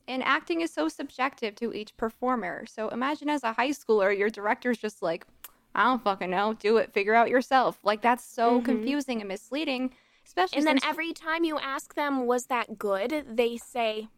And 0.09 0.25
acting 0.25 0.63
is 0.63 0.73
so 0.73 0.89
subjective 0.89 1.55
to 1.57 1.73
each 1.75 1.97
performer. 1.99 2.65
So 2.67 2.89
imagine 2.89 3.29
as 3.29 3.45
a 3.45 3.53
high 3.53 3.71
schooler, 3.71 4.17
your 4.17 4.31
director's 4.31 4.79
just 4.79 5.03
like, 5.03 5.27
I 5.75 5.85
don't 5.85 6.03
fucking 6.03 6.31
know, 6.31 6.55
do 6.55 6.79
it, 6.79 6.93
figure 6.95 7.15
out 7.15 7.29
yourself. 7.29 7.79
Like 7.85 8.01
that's 8.01 8.25
so 8.25 8.61
Mhm. 8.61 8.65
confusing 8.65 9.21
and 9.21 9.29
misleading, 9.29 9.93
especially 10.27 10.59
And 10.59 10.67
then 10.67 10.79
every 10.83 11.13
time 11.13 11.45
you 11.45 11.59
ask 11.59 11.95
them, 11.95 12.27
was 12.27 12.47
that 12.47 12.79
good? 12.79 13.27
They 13.29 13.59
say, 13.59 14.09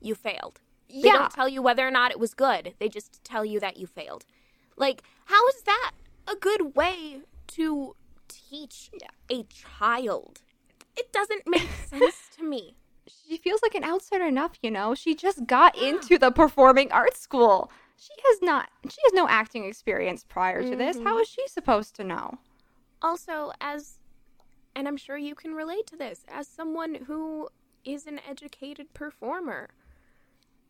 you 0.00 0.14
failed. 0.16 0.60
They 0.88 0.96
yeah, 1.08 1.12
don't 1.12 1.30
tell 1.30 1.48
you 1.48 1.62
whether 1.62 1.86
or 1.86 1.90
not 1.90 2.10
it 2.10 2.18
was 2.18 2.34
good. 2.34 2.74
They 2.80 2.88
just 2.88 3.22
tell 3.24 3.44
you 3.44 3.60
that 3.60 3.76
you 3.76 3.86
failed. 3.86 4.24
Like, 4.76 5.02
how 5.26 5.46
is 5.48 5.62
that 5.62 5.92
a 6.26 6.34
good 6.34 6.74
way 6.74 7.20
to 7.48 7.94
teach 8.28 8.90
a 9.30 9.44
child? 9.44 10.40
It 10.96 11.12
doesn't 11.12 11.46
make 11.46 11.70
sense 11.86 12.28
to 12.36 12.42
me. 12.44 12.74
She 13.08 13.36
feels 13.36 13.60
like 13.62 13.74
an 13.74 13.84
outsider 13.84 14.24
enough, 14.26 14.52
you 14.62 14.70
know. 14.70 14.94
She 14.94 15.14
just 15.14 15.46
got 15.46 15.76
into 15.76 16.18
the 16.18 16.30
performing 16.30 16.90
arts 16.92 17.20
school. 17.20 17.70
She 17.96 18.12
has 18.28 18.38
not 18.42 18.68
she 18.88 18.98
has 19.04 19.12
no 19.12 19.28
acting 19.28 19.64
experience 19.64 20.24
prior 20.24 20.62
to 20.62 20.76
this. 20.76 20.98
How 21.02 21.18
is 21.18 21.28
she 21.28 21.46
supposed 21.48 21.94
to 21.96 22.04
know? 22.04 22.38
Also, 23.02 23.52
as, 23.60 23.94
and 24.74 24.86
I'm 24.88 24.96
sure 24.96 25.16
you 25.16 25.34
can 25.34 25.54
relate 25.54 25.86
to 25.88 25.96
this, 25.96 26.24
as 26.28 26.46
someone 26.48 26.94
who 27.06 27.48
is 27.84 28.06
an 28.06 28.20
educated 28.28 28.92
performer, 28.94 29.68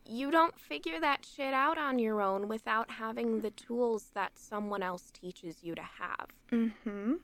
you 0.07 0.31
don't 0.31 0.59
figure 0.59 1.01
that 1.01 1.27
shit 1.27 1.53
out 1.53 1.77
on 1.79 1.99
your 1.99 2.21
own 2.23 2.49
without 2.49 2.93
having 2.93 3.41
the 3.41 3.51
tools 3.51 4.07
that 4.15 4.33
someone 4.39 4.83
else 4.83 5.11
teaches 5.13 5.63
you 5.63 5.75
to 5.75 5.83
have. 5.83 6.29
Mhm. 6.51 7.21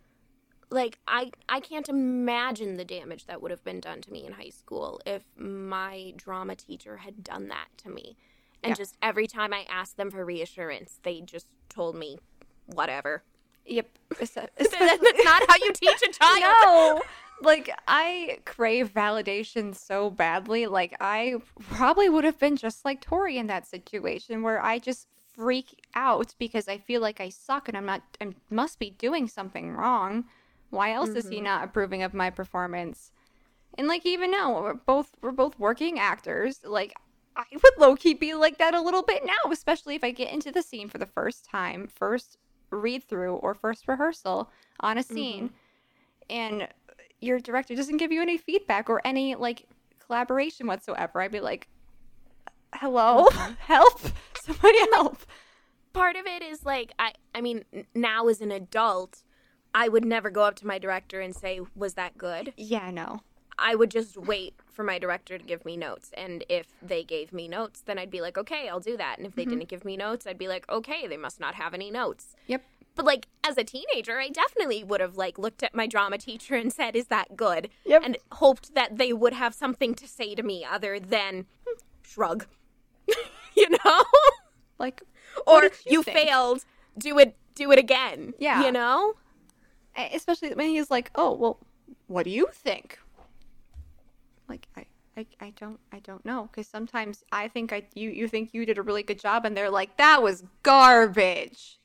Like 0.74 0.98
I 1.08 1.30
I 1.48 1.60
can't 1.60 1.88
imagine 1.88 2.76
the 2.76 2.84
damage 2.84 3.26
that 3.26 3.40
would 3.40 3.50
have 3.50 3.64
been 3.64 3.80
done 3.80 4.00
to 4.02 4.12
me 4.12 4.26
in 4.26 4.32
high 4.32 4.50
school 4.50 5.00
if 5.06 5.22
my 5.36 6.12
drama 6.16 6.54
teacher 6.56 6.98
had 6.98 7.22
done 7.24 7.48
that 7.48 7.68
to 7.78 7.88
me. 7.90 8.16
And 8.62 8.70
Yeah. 8.70 8.74
just 8.76 8.96
every 9.02 9.26
time 9.26 9.52
I 9.52 9.64
asked 9.70 9.96
them 9.96 10.10
for 10.10 10.24
reassurance, 10.24 10.98
they 11.02 11.20
just 11.20 11.46
told 11.68 11.94
me 11.96 12.18
whatever. 12.66 13.22
Yep. 13.66 13.88
It's 14.20 14.34
That's 14.34 15.24
not 15.24 15.42
how 15.48 15.56
you 15.62 15.72
teach 15.72 16.02
a 16.02 16.12
child. 16.12 16.42
no 16.64 17.02
like 17.42 17.68
i 17.88 18.38
crave 18.44 18.94
validation 18.94 19.74
so 19.74 20.08
badly 20.08 20.66
like 20.68 20.94
i 21.00 21.34
probably 21.68 22.08
would 22.08 22.22
have 22.22 22.38
been 22.38 22.56
just 22.56 22.84
like 22.84 23.00
tori 23.00 23.36
in 23.36 23.48
that 23.48 23.66
situation 23.66 24.40
where 24.44 24.62
i 24.62 24.78
just 24.78 25.08
freak 25.34 25.84
out 25.96 26.32
because 26.38 26.68
i 26.68 26.78
feel 26.78 27.00
like 27.00 27.20
i 27.20 27.28
suck 27.28 27.66
and 27.68 27.76
i'm 27.76 27.84
not 27.84 28.02
i 28.20 28.28
must 28.50 28.78
be 28.78 28.90
doing 28.90 29.26
something 29.26 29.72
wrong 29.72 30.24
why 30.74 30.92
else 30.92 31.10
is 31.10 31.28
he 31.28 31.36
mm-hmm. 31.36 31.44
not 31.44 31.64
approving 31.64 32.02
of 32.02 32.14
my 32.14 32.30
performance? 32.30 33.12
And 33.76 33.88
like 33.88 34.04
even 34.04 34.30
now 34.30 34.60
we're 34.60 34.74
both 34.74 35.10
we're 35.22 35.32
both 35.32 35.58
working 35.58 35.98
actors. 35.98 36.60
Like 36.64 36.94
i 37.36 37.42
would 37.52 37.72
low-key 37.78 38.14
be 38.14 38.32
like 38.32 38.58
that 38.58 38.74
a 38.74 38.80
little 38.80 39.02
bit 39.02 39.26
now 39.26 39.50
especially 39.50 39.96
if 39.96 40.04
i 40.04 40.12
get 40.12 40.32
into 40.32 40.52
the 40.52 40.62
scene 40.62 40.88
for 40.88 40.98
the 40.98 41.06
first 41.06 41.44
time 41.44 41.88
first 41.88 42.38
read 42.74 43.04
through 43.04 43.36
or 43.36 43.54
first 43.54 43.88
rehearsal 43.88 44.50
on 44.80 44.98
a 44.98 45.02
scene. 45.02 45.48
Mm-hmm. 45.48 45.54
And 46.30 46.68
your 47.20 47.38
director 47.38 47.74
doesn't 47.74 47.98
give 47.98 48.12
you 48.12 48.22
any 48.22 48.36
feedback 48.36 48.90
or 48.90 49.00
any 49.04 49.34
like 49.34 49.66
collaboration 50.04 50.66
whatsoever, 50.66 51.20
I'd 51.20 51.32
be 51.32 51.40
like, 51.40 51.68
"Hello, 52.74 53.26
mm-hmm. 53.26 53.54
help! 53.58 54.00
Somebody 54.42 54.78
help!" 54.92 55.18
Part 55.92 56.16
of 56.16 56.26
it 56.26 56.42
is 56.42 56.64
like 56.64 56.92
I 56.98 57.12
I 57.34 57.40
mean 57.40 57.64
now 57.94 58.28
as 58.28 58.40
an 58.40 58.50
adult, 58.50 59.22
I 59.74 59.88
would 59.88 60.04
never 60.04 60.30
go 60.30 60.42
up 60.42 60.54
to 60.56 60.66
my 60.66 60.78
director 60.78 61.20
and 61.20 61.34
say, 61.34 61.60
"Was 61.74 61.94
that 61.94 62.16
good?" 62.16 62.52
Yeah, 62.56 62.90
no. 62.90 63.22
I 63.58 63.74
would 63.74 63.90
just 63.90 64.16
wait 64.16 64.54
for 64.70 64.82
my 64.82 64.98
director 64.98 65.38
to 65.38 65.44
give 65.44 65.64
me 65.64 65.76
notes. 65.76 66.10
And 66.14 66.44
if 66.48 66.66
they 66.82 67.04
gave 67.04 67.32
me 67.32 67.46
notes, 67.48 67.82
then 67.84 67.98
I'd 67.98 68.10
be 68.10 68.20
like, 68.20 68.36
okay, 68.36 68.68
I'll 68.68 68.80
do 68.80 68.96
that. 68.96 69.18
And 69.18 69.26
if 69.26 69.36
they 69.36 69.44
didn't 69.44 69.68
give 69.68 69.84
me 69.84 69.96
notes, 69.96 70.26
I'd 70.26 70.38
be 70.38 70.48
like, 70.48 70.68
okay, 70.68 71.06
they 71.06 71.16
must 71.16 71.38
not 71.38 71.54
have 71.54 71.72
any 71.72 71.90
notes. 71.90 72.34
Yep. 72.48 72.64
But 72.96 73.06
like 73.06 73.26
as 73.42 73.58
a 73.58 73.64
teenager, 73.64 74.18
I 74.18 74.28
definitely 74.28 74.84
would 74.84 75.00
have 75.00 75.16
like 75.16 75.38
looked 75.38 75.62
at 75.62 75.74
my 75.74 75.86
drama 75.86 76.18
teacher 76.18 76.54
and 76.54 76.72
said, 76.72 76.94
"Is 76.94 77.08
that 77.08 77.36
good?" 77.36 77.68
Yep. 77.84 78.02
And 78.04 78.18
hoped 78.32 78.74
that 78.74 78.98
they 78.98 79.12
would 79.12 79.32
have 79.32 79.52
something 79.52 79.94
to 79.96 80.06
say 80.06 80.36
to 80.36 80.44
me 80.44 80.64
other 80.64 81.00
than 81.00 81.46
"Hmm, 81.66 81.78
shrug. 82.02 82.46
you 83.56 83.68
know? 83.84 84.04
Like, 84.78 85.02
or 85.46 85.64
you, 85.64 85.70
you 85.86 86.02
failed, 86.04 86.64
do 86.96 87.18
it 87.18 87.36
do 87.56 87.72
it 87.72 87.80
again. 87.80 88.34
Yeah. 88.38 88.64
You 88.64 88.70
know? 88.70 89.14
Especially 89.96 90.54
when 90.54 90.68
he's 90.68 90.90
like, 90.90 91.10
"Oh, 91.14 91.32
well, 91.32 91.58
what 92.06 92.24
do 92.24 92.30
you 92.30 92.48
think?" 92.52 92.98
Like, 94.48 94.68
I. 94.76 94.86
I, 95.16 95.26
I 95.40 95.50
don't 95.50 95.78
I 95.92 96.00
don't 96.00 96.24
know 96.24 96.48
because 96.50 96.66
sometimes 96.66 97.22
I 97.30 97.46
think 97.46 97.72
I 97.72 97.84
you 97.94 98.10
you 98.10 98.26
think 98.26 98.50
you 98.52 98.66
did 98.66 98.78
a 98.78 98.82
really 98.82 99.04
good 99.04 99.20
job 99.20 99.44
and 99.44 99.56
they're 99.56 99.70
like 99.70 99.96
that 99.96 100.24
was 100.24 100.42
garbage. 100.64 101.78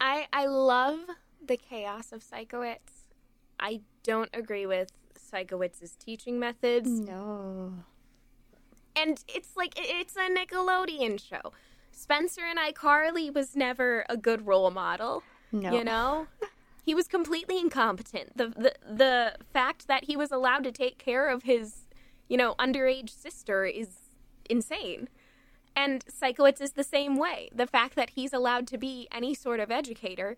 I 0.00 0.28
I 0.32 0.46
love 0.46 1.00
the 1.44 1.56
chaos 1.56 2.12
of 2.12 2.22
Sikowitz. 2.22 3.08
I 3.58 3.80
don't 4.04 4.30
agree 4.32 4.64
with 4.64 4.92
Sikowitz's 5.18 5.96
teaching 5.96 6.38
methods. 6.38 6.88
No. 6.88 7.72
And 8.94 9.22
it's 9.28 9.56
like 9.56 9.74
it's 9.76 10.16
a 10.16 10.28
Nickelodeon 10.30 11.20
show. 11.20 11.52
Spencer 11.92 12.42
and 12.44 12.58
iCarly 12.58 13.32
was 13.32 13.56
never 13.56 14.04
a 14.08 14.16
good 14.16 14.46
role 14.46 14.70
model. 14.70 15.22
No. 15.50 15.72
You 15.76 15.84
know? 15.84 16.26
he 16.82 16.94
was 16.94 17.08
completely 17.08 17.58
incompetent. 17.58 18.36
The, 18.36 18.48
the 18.48 18.74
the 18.88 19.34
fact 19.52 19.88
that 19.88 20.04
he 20.04 20.16
was 20.16 20.30
allowed 20.32 20.64
to 20.64 20.72
take 20.72 20.98
care 20.98 21.28
of 21.28 21.42
his, 21.42 21.86
you 22.28 22.36
know, 22.36 22.54
underage 22.58 23.10
sister 23.10 23.64
is 23.64 23.88
insane. 24.48 25.08
And 25.76 26.04
Sikowitz 26.06 26.60
is 26.60 26.72
the 26.72 26.82
same 26.84 27.16
way. 27.16 27.50
The 27.54 27.66
fact 27.66 27.94
that 27.94 28.10
he's 28.10 28.32
allowed 28.32 28.66
to 28.68 28.78
be 28.78 29.06
any 29.12 29.32
sort 29.32 29.60
of 29.60 29.70
educator 29.70 30.36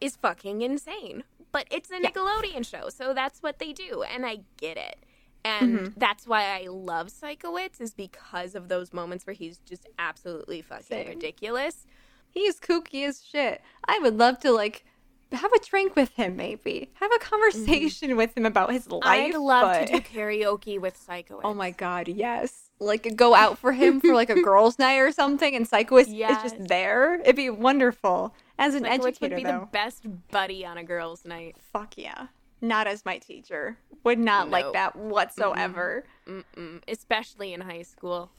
is 0.00 0.16
fucking 0.16 0.60
insane. 0.60 1.24
But 1.50 1.66
it's 1.70 1.90
a 1.90 1.98
Nickelodeon 1.98 2.66
show, 2.66 2.88
so 2.88 3.14
that's 3.14 3.42
what 3.42 3.58
they 3.58 3.72
do, 3.72 4.02
and 4.02 4.26
I 4.26 4.40
get 4.56 4.76
it. 4.76 4.96
And 5.44 5.78
mm-hmm. 5.78 5.86
that's 5.96 6.26
why 6.26 6.44
I 6.44 6.66
love 6.68 7.08
Sikowitz 7.08 7.80
is 7.80 7.94
because 7.94 8.54
of 8.54 8.68
those 8.68 8.92
moments 8.92 9.26
where 9.26 9.34
he's 9.34 9.58
just 9.58 9.88
absolutely 9.98 10.62
fucking 10.62 10.84
Same. 10.84 11.08
ridiculous. 11.08 11.86
He's 12.30 12.58
kooky 12.60 13.06
as 13.06 13.22
shit. 13.24 13.60
I 13.86 13.98
would 13.98 14.16
love 14.18 14.38
to 14.40 14.52
like 14.52 14.84
have 15.32 15.52
a 15.52 15.58
drink 15.60 15.96
with 15.96 16.10
him, 16.10 16.36
maybe 16.36 16.90
have 16.94 17.10
a 17.10 17.14
mm-hmm. 17.14 17.28
conversation 17.28 18.16
with 18.16 18.36
him 18.36 18.46
about 18.46 18.72
his 18.72 18.88
life. 18.90 19.02
I'd 19.04 19.34
love 19.34 19.62
but- 19.62 19.86
to 19.86 19.92
do 19.94 20.00
karaoke 20.00 20.80
with 20.80 20.96
Psycho. 20.96 21.40
Oh 21.42 21.54
my 21.54 21.70
god, 21.70 22.08
yes! 22.08 22.70
Like 22.78 23.14
go 23.16 23.34
out 23.34 23.58
for 23.58 23.72
him 23.72 24.00
for 24.00 24.14
like 24.14 24.30
a 24.30 24.40
girls' 24.42 24.78
night 24.78 24.98
or 24.98 25.12
something, 25.12 25.54
and 25.54 25.68
Sikowitz 25.68 26.02
is 26.02 26.12
Yes. 26.12 26.42
just 26.42 26.68
there. 26.68 27.20
It'd 27.20 27.36
be 27.36 27.50
wonderful 27.50 28.34
as 28.58 28.74
an 28.74 28.84
Sikowitz 28.84 29.20
would 29.20 29.36
be 29.36 29.44
though. 29.44 29.60
the 29.60 29.68
best 29.72 30.06
buddy 30.30 30.64
on 30.66 30.78
a 30.78 30.84
girls' 30.84 31.24
night. 31.24 31.56
Fuck 31.72 31.96
yeah! 31.96 32.28
Not 32.60 32.86
as 32.86 33.04
my 33.04 33.18
teacher. 33.18 33.78
Would 34.04 34.18
not 34.18 34.50
like 34.50 34.72
that 34.72 34.96
whatsoever. 34.96 36.04
Mm-mm. 36.26 36.80
Especially 36.88 37.52
in 37.52 37.60
high 37.60 37.82
school. 37.82 38.30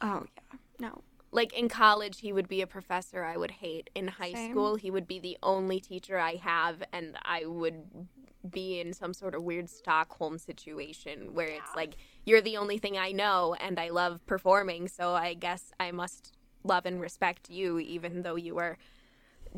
Oh 0.00 0.24
yeah, 0.36 0.58
no. 0.78 1.02
Like 1.36 1.52
in 1.52 1.68
college, 1.68 2.20
he 2.20 2.32
would 2.32 2.48
be 2.48 2.62
a 2.62 2.66
professor 2.66 3.22
I 3.22 3.36
would 3.36 3.50
hate. 3.50 3.90
In 3.94 4.08
high 4.08 4.32
Same. 4.32 4.50
school, 4.52 4.76
he 4.76 4.90
would 4.90 5.06
be 5.06 5.18
the 5.18 5.36
only 5.42 5.80
teacher 5.80 6.18
I 6.18 6.36
have, 6.36 6.82
and 6.94 7.16
I 7.22 7.44
would 7.44 8.08
be 8.50 8.80
in 8.80 8.94
some 8.94 9.12
sort 9.12 9.34
of 9.34 9.42
weird 9.42 9.68
Stockholm 9.68 10.38
situation 10.38 11.34
where 11.34 11.48
it's 11.48 11.76
like, 11.76 11.96
you're 12.24 12.40
the 12.40 12.56
only 12.56 12.78
thing 12.78 12.96
I 12.96 13.12
know, 13.12 13.54
and 13.60 13.78
I 13.78 13.90
love 13.90 14.24
performing, 14.24 14.88
so 14.88 15.12
I 15.12 15.34
guess 15.34 15.72
I 15.78 15.90
must 15.90 16.32
love 16.64 16.86
and 16.86 17.02
respect 17.02 17.50
you, 17.50 17.78
even 17.80 18.22
though 18.22 18.36
you 18.36 18.56
are 18.58 18.78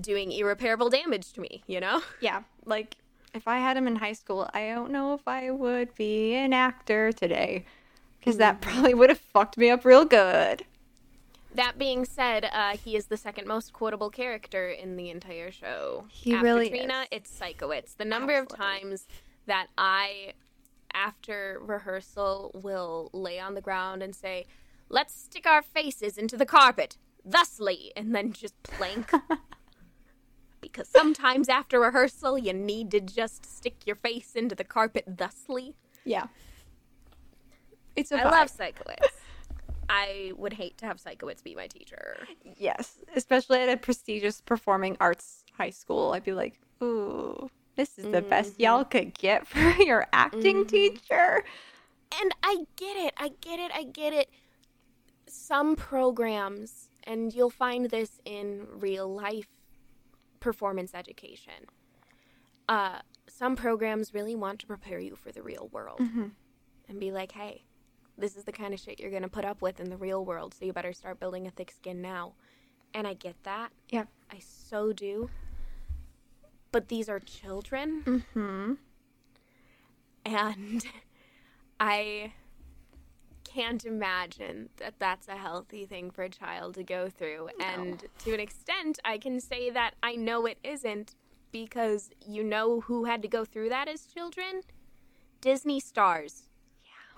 doing 0.00 0.32
irreparable 0.32 0.90
damage 0.90 1.32
to 1.34 1.40
me, 1.40 1.62
you 1.68 1.78
know? 1.80 2.02
Yeah, 2.20 2.42
like 2.64 2.96
if 3.34 3.46
I 3.46 3.58
had 3.58 3.76
him 3.76 3.86
in 3.86 3.96
high 3.96 4.14
school, 4.14 4.50
I 4.52 4.66
don't 4.70 4.90
know 4.90 5.14
if 5.14 5.28
I 5.28 5.52
would 5.52 5.94
be 5.94 6.34
an 6.34 6.52
actor 6.52 7.12
today, 7.12 7.66
because 8.18 8.38
that 8.38 8.60
Mm-hmm. 8.60 8.62
probably 8.62 8.94
would 8.94 9.10
have 9.10 9.20
fucked 9.20 9.56
me 9.56 9.70
up 9.70 9.84
real 9.84 10.04
good. 10.04 10.64
That 11.54 11.78
being 11.78 12.04
said, 12.04 12.44
uh, 12.52 12.76
he 12.76 12.94
is 12.94 13.06
the 13.06 13.16
second 13.16 13.46
most 13.46 13.72
quotable 13.72 14.10
character 14.10 14.68
in 14.68 14.96
the 14.96 15.10
entire 15.10 15.50
show. 15.50 16.04
He 16.10 16.34
after 16.34 16.44
really 16.44 16.68
Trina, 16.68 17.02
is. 17.02 17.08
it's 17.10 17.40
Sikowitz. 17.40 17.96
The 17.96 18.04
number 18.04 18.38
of 18.38 18.48
times 18.48 19.06
that 19.46 19.68
I, 19.78 20.34
after 20.92 21.58
rehearsal, 21.62 22.50
will 22.54 23.10
lay 23.12 23.40
on 23.40 23.54
the 23.54 23.62
ground 23.62 24.02
and 24.02 24.14
say, 24.14 24.46
"Let's 24.88 25.14
stick 25.14 25.46
our 25.46 25.62
faces 25.62 26.18
into 26.18 26.36
the 26.36 26.46
carpet." 26.46 26.98
thusly, 27.24 27.92
and 27.96 28.14
then 28.14 28.32
just 28.32 28.60
plank. 28.62 29.10
because 30.60 30.88
sometimes 30.88 31.48
after 31.48 31.80
rehearsal, 31.80 32.38
you 32.38 32.52
need 32.52 32.90
to 32.90 33.00
just 33.00 33.44
stick 33.46 33.86
your 33.86 33.96
face 33.96 34.34
into 34.34 34.54
the 34.54 34.64
carpet 34.64 35.04
thusly. 35.06 35.74
Yeah. 36.04 36.26
It's 37.96 38.12
a 38.12 38.16
I 38.16 38.24
vibe. 38.24 38.30
love 38.30 38.50
Sikowitz. 38.50 39.08
I 39.88 40.32
would 40.36 40.52
hate 40.52 40.78
to 40.78 40.86
have 40.86 40.98
Sikowitz 40.98 41.42
be 41.42 41.54
my 41.54 41.66
teacher. 41.66 42.26
Yes, 42.56 42.98
especially 43.16 43.60
at 43.60 43.68
a 43.68 43.76
prestigious 43.76 44.40
performing 44.40 44.96
arts 45.00 45.44
high 45.56 45.70
school. 45.70 46.12
I'd 46.12 46.24
be 46.24 46.32
like, 46.32 46.60
ooh, 46.82 47.50
this 47.76 47.98
is 47.98 48.10
the 48.10 48.22
best 48.22 48.54
mm-hmm. 48.54 48.62
y'all 48.62 48.84
could 48.84 49.14
get 49.14 49.46
for 49.48 49.70
your 49.82 50.06
acting 50.12 50.64
mm-hmm. 50.64 50.68
teacher. 50.68 51.44
And 52.20 52.34
I 52.42 52.64
get 52.76 52.96
it. 52.96 53.14
I 53.16 53.30
get 53.40 53.60
it. 53.60 53.70
I 53.74 53.84
get 53.84 54.12
it. 54.12 54.28
Some 55.26 55.76
programs, 55.76 56.88
and 57.04 57.34
you'll 57.34 57.50
find 57.50 57.90
this 57.90 58.20
in 58.24 58.66
real 58.78 59.12
life 59.12 59.48
performance 60.40 60.92
education. 60.94 61.66
Uh, 62.68 62.98
some 63.28 63.56
programs 63.56 64.14
really 64.14 64.34
want 64.34 64.58
to 64.60 64.66
prepare 64.66 64.98
you 64.98 65.16
for 65.16 65.32
the 65.32 65.42
real 65.42 65.68
world 65.72 66.00
mm-hmm. 66.00 66.28
and 66.88 67.00
be 67.00 67.12
like, 67.12 67.32
hey, 67.32 67.64
this 68.18 68.36
is 68.36 68.44
the 68.44 68.52
kind 68.52 68.74
of 68.74 68.80
shit 68.80 68.98
you're 68.98 69.10
going 69.10 69.22
to 69.22 69.28
put 69.28 69.44
up 69.44 69.62
with 69.62 69.80
in 69.80 69.88
the 69.88 69.96
real 69.96 70.24
world, 70.24 70.54
so 70.54 70.64
you 70.64 70.72
better 70.72 70.92
start 70.92 71.20
building 71.20 71.46
a 71.46 71.50
thick 71.50 71.70
skin 71.70 72.02
now. 72.02 72.32
And 72.94 73.06
I 73.06 73.14
get 73.14 73.36
that. 73.44 73.70
Yeah. 73.90 74.04
I 74.30 74.40
so 74.40 74.92
do. 74.92 75.30
But 76.72 76.88
these 76.88 77.08
are 77.08 77.20
children. 77.20 78.02
Mm-hmm. 78.04 78.72
And 80.24 80.84
I 81.80 82.32
can't 83.44 83.84
imagine 83.84 84.68
that 84.76 84.94
that's 84.98 85.28
a 85.28 85.36
healthy 85.36 85.86
thing 85.86 86.10
for 86.10 86.24
a 86.24 86.28
child 86.28 86.74
to 86.74 86.82
go 86.82 87.08
through. 87.08 87.48
And 87.60 88.04
to 88.24 88.34
an 88.34 88.40
extent, 88.40 88.98
I 89.04 89.18
can 89.18 89.40
say 89.40 89.70
that 89.70 89.94
I 90.02 90.16
know 90.16 90.46
it 90.46 90.58
isn't 90.62 91.14
because 91.50 92.10
you 92.26 92.44
know 92.44 92.80
who 92.80 93.04
had 93.04 93.22
to 93.22 93.28
go 93.28 93.44
through 93.44 93.70
that 93.70 93.88
as 93.88 94.06
children? 94.06 94.62
Disney 95.40 95.80
stars. 95.80 96.47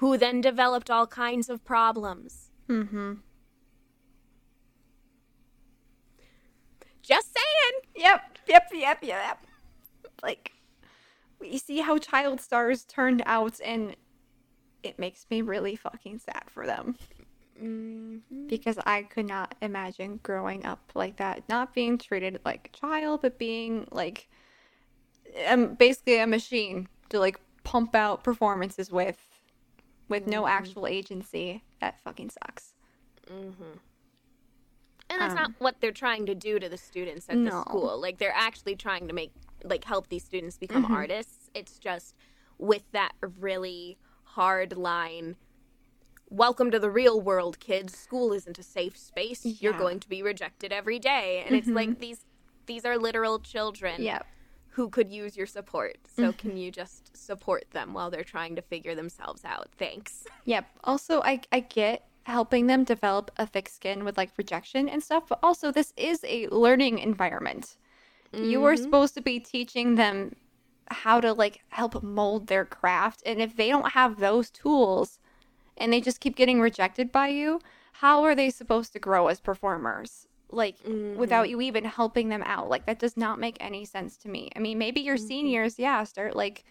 Who 0.00 0.16
then 0.16 0.40
developed 0.40 0.90
all 0.90 1.06
kinds 1.06 1.50
of 1.50 1.62
problems. 1.62 2.50
Mm-hmm. 2.70 3.16
Just 7.02 7.34
saying. 7.34 7.82
Yep, 7.96 8.38
yep, 8.48 8.70
yep, 8.72 8.98
yep. 9.02 9.44
Like, 10.22 10.52
we 11.38 11.58
see 11.58 11.80
how 11.80 11.98
child 11.98 12.40
stars 12.40 12.84
turned 12.84 13.22
out, 13.26 13.60
and 13.62 13.94
it 14.82 14.98
makes 14.98 15.26
me 15.30 15.42
really 15.42 15.76
fucking 15.76 16.18
sad 16.18 16.44
for 16.48 16.66
them. 16.66 16.96
Mm-hmm. 17.62 18.46
Because 18.46 18.78
I 18.86 19.02
could 19.02 19.26
not 19.28 19.54
imagine 19.60 20.18
growing 20.22 20.64
up 20.64 20.92
like 20.94 21.18
that, 21.18 21.46
not 21.50 21.74
being 21.74 21.98
treated 21.98 22.40
like 22.42 22.70
a 22.72 22.78
child, 22.78 23.20
but 23.20 23.38
being 23.38 23.86
like, 23.90 24.30
um, 25.46 25.74
basically 25.74 26.20
a 26.20 26.26
machine 26.26 26.88
to 27.10 27.18
like 27.18 27.38
pump 27.64 27.94
out 27.94 28.24
performances 28.24 28.90
with, 28.90 29.18
with 30.10 30.26
no 30.26 30.46
actual 30.46 30.86
agency. 30.86 31.62
That 31.80 31.98
fucking 32.00 32.30
sucks. 32.30 32.74
And 33.28 35.20
that's 35.20 35.34
not 35.34 35.52
what 35.58 35.80
they're 35.80 35.90
trying 35.92 36.26
to 36.26 36.34
do 36.34 36.58
to 36.58 36.68
the 36.68 36.76
students 36.76 37.26
at 37.28 37.42
the 37.42 37.52
Um, 37.54 37.62
school. 37.62 37.98
Like 38.00 38.18
they're 38.18 38.34
actually 38.34 38.76
trying 38.76 39.08
to 39.08 39.14
make 39.14 39.32
like 39.64 39.84
help 39.84 40.08
these 40.08 40.24
students 40.24 40.56
become 40.58 40.84
Mm-hmm. 40.84 40.94
artists. 40.94 41.50
It's 41.54 41.78
just 41.78 42.14
with 42.58 42.82
that 42.92 43.12
really 43.20 43.98
hard 44.24 44.76
line. 44.76 45.36
Welcome 46.28 46.70
to 46.70 46.78
the 46.78 46.90
real 46.90 47.20
world, 47.20 47.58
kids. 47.58 47.98
School 47.98 48.32
isn't 48.32 48.58
a 48.58 48.62
safe 48.62 48.96
space. 48.96 49.44
You're 49.44 49.72
Mm-hmm. 49.72 49.82
going 49.82 50.00
to 50.00 50.08
be 50.08 50.22
rejected 50.22 50.72
every 50.72 50.98
day. 51.00 51.42
And 51.46 51.56
it's 51.56 51.68
like 51.68 51.98
these 51.98 52.24
these 52.66 52.84
are 52.84 52.96
literal 52.96 53.40
children 53.40 54.00
Yep. 54.02 54.26
Who 54.70 54.88
could 54.88 55.10
use 55.10 55.36
your 55.36 55.46
support. 55.46 55.98
So 56.14 56.24
mm-hmm. 56.24 56.38
can 56.38 56.56
you 56.56 56.70
just 56.70 57.16
support 57.16 57.64
them 57.72 57.92
while 57.92 58.10
they're 58.10 58.24
trying 58.24 58.56
to 58.56 58.62
figure 58.62 58.94
themselves 58.94 59.44
out? 59.44 59.68
Thanks. 59.76 60.24
Yep. 60.44 60.66
Also, 60.84 61.22
I 61.22 61.40
I 61.52 61.60
get 61.60 62.06
helping 62.24 62.66
them 62.66 62.84
develop 62.84 63.30
a 63.36 63.46
thick 63.46 63.68
skin 63.68 64.04
with 64.04 64.16
like 64.16 64.30
rejection 64.36 64.88
and 64.88 65.02
stuff, 65.02 65.24
but 65.28 65.38
also 65.42 65.72
this 65.72 65.92
is 65.96 66.24
a 66.24 66.46
learning 66.48 66.98
environment. 66.98 67.76
You 68.32 68.64
are 68.64 68.74
mm-hmm. 68.74 68.84
supposed 68.84 69.14
to 69.14 69.20
be 69.20 69.40
teaching 69.40 69.96
them 69.96 70.36
how 70.86 71.20
to 71.20 71.32
like 71.32 71.60
help 71.70 72.00
mold 72.02 72.46
their 72.46 72.64
craft, 72.64 73.22
and 73.26 73.40
if 73.40 73.56
they 73.56 73.68
don't 73.68 73.92
have 73.92 74.18
those 74.18 74.50
tools 74.50 75.18
and 75.76 75.92
they 75.92 76.00
just 76.00 76.20
keep 76.20 76.36
getting 76.36 76.60
rejected 76.60 77.10
by 77.10 77.28
you, 77.28 77.60
how 77.94 78.22
are 78.22 78.34
they 78.34 78.50
supposed 78.50 78.92
to 78.92 78.98
grow 78.98 79.26
as 79.26 79.40
performers? 79.40 80.28
Like 80.52 80.76
without 80.84 81.44
mm-hmm. 81.44 81.50
you 81.50 81.60
even 81.62 81.84
helping 81.84 82.28
them 82.28 82.42
out. 82.44 82.68
Like 82.68 82.86
that 82.86 82.98
does 82.98 83.16
not 83.16 83.38
make 83.38 83.56
any 83.60 83.84
sense 83.84 84.16
to 84.18 84.28
me. 84.28 84.50
I 84.56 84.58
mean, 84.58 84.78
maybe 84.78 85.00
your 85.00 85.16
mm-hmm. 85.16 85.26
seniors, 85.26 85.78
yeah, 85.78 86.04
start 86.04 86.34
like 86.36 86.64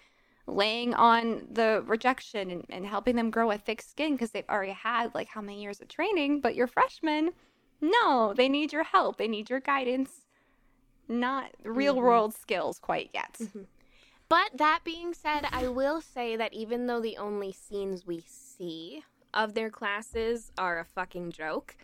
laying 0.48 0.94
on 0.96 1.48
the 1.52 1.84
rejection 1.86 2.50
and, 2.50 2.66
and 2.70 2.86
helping 2.86 3.16
them 3.16 3.30
grow 3.30 3.52
a 3.52 3.58
thick 3.58 3.82
skin 3.82 4.14
because 4.14 4.32
they've 4.32 4.50
already 4.50 4.72
had 4.72 5.14
like 5.14 5.28
how 5.28 5.42
many 5.42 5.62
years 5.62 5.80
of 5.80 5.88
training 5.88 6.42
but 6.42 6.56
your 6.56 6.66
freshmen 6.66 7.30
no 7.82 8.34
they 8.36 8.50
need 8.50 8.74
your 8.74 8.84
help. 8.84 9.18
They 9.18 9.28
need 9.28 9.50
your 9.50 9.60
guidance. 9.60 10.26
Not 11.08 11.52
real 11.64 11.96
mm-hmm. 11.96 12.04
world 12.04 12.34
skills 12.34 12.80
quite 12.80 13.10
yet. 13.14 13.40
But 14.30 14.52
that 14.58 14.82
being 14.84 15.16
said, 15.16 15.48
I 15.52 15.70
will 15.70 16.02
say 16.02 16.36
that 16.36 16.54
even 16.54 16.86
though 16.86 17.02
the 17.02 17.18
only 17.18 17.52
scenes 17.52 18.06
we 18.06 18.22
see 18.28 19.04
of 19.34 19.56
their 19.56 19.72
classes 19.72 20.52
are 20.56 20.80
a 20.80 20.86
fucking 20.86 21.32
joke, 21.32 21.76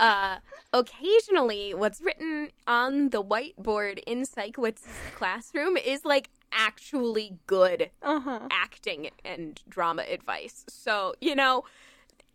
uh, 0.00 0.38
occasionally 0.72 1.74
what's 1.74 2.00
written 2.00 2.48
on 2.66 3.10
the 3.10 3.22
whiteboard 3.22 4.00
in 4.06 4.22
Sikowitz's 4.22 4.86
classroom 5.14 5.76
is 5.76 6.04
like 6.04 6.30
actually 6.52 7.38
good 7.46 7.90
uh-huh 8.02 8.40
acting 8.50 9.10
and 9.24 9.60
drama 9.68 10.02
advice. 10.02 10.64
So, 10.68 11.14
you 11.20 11.34
know, 11.34 11.64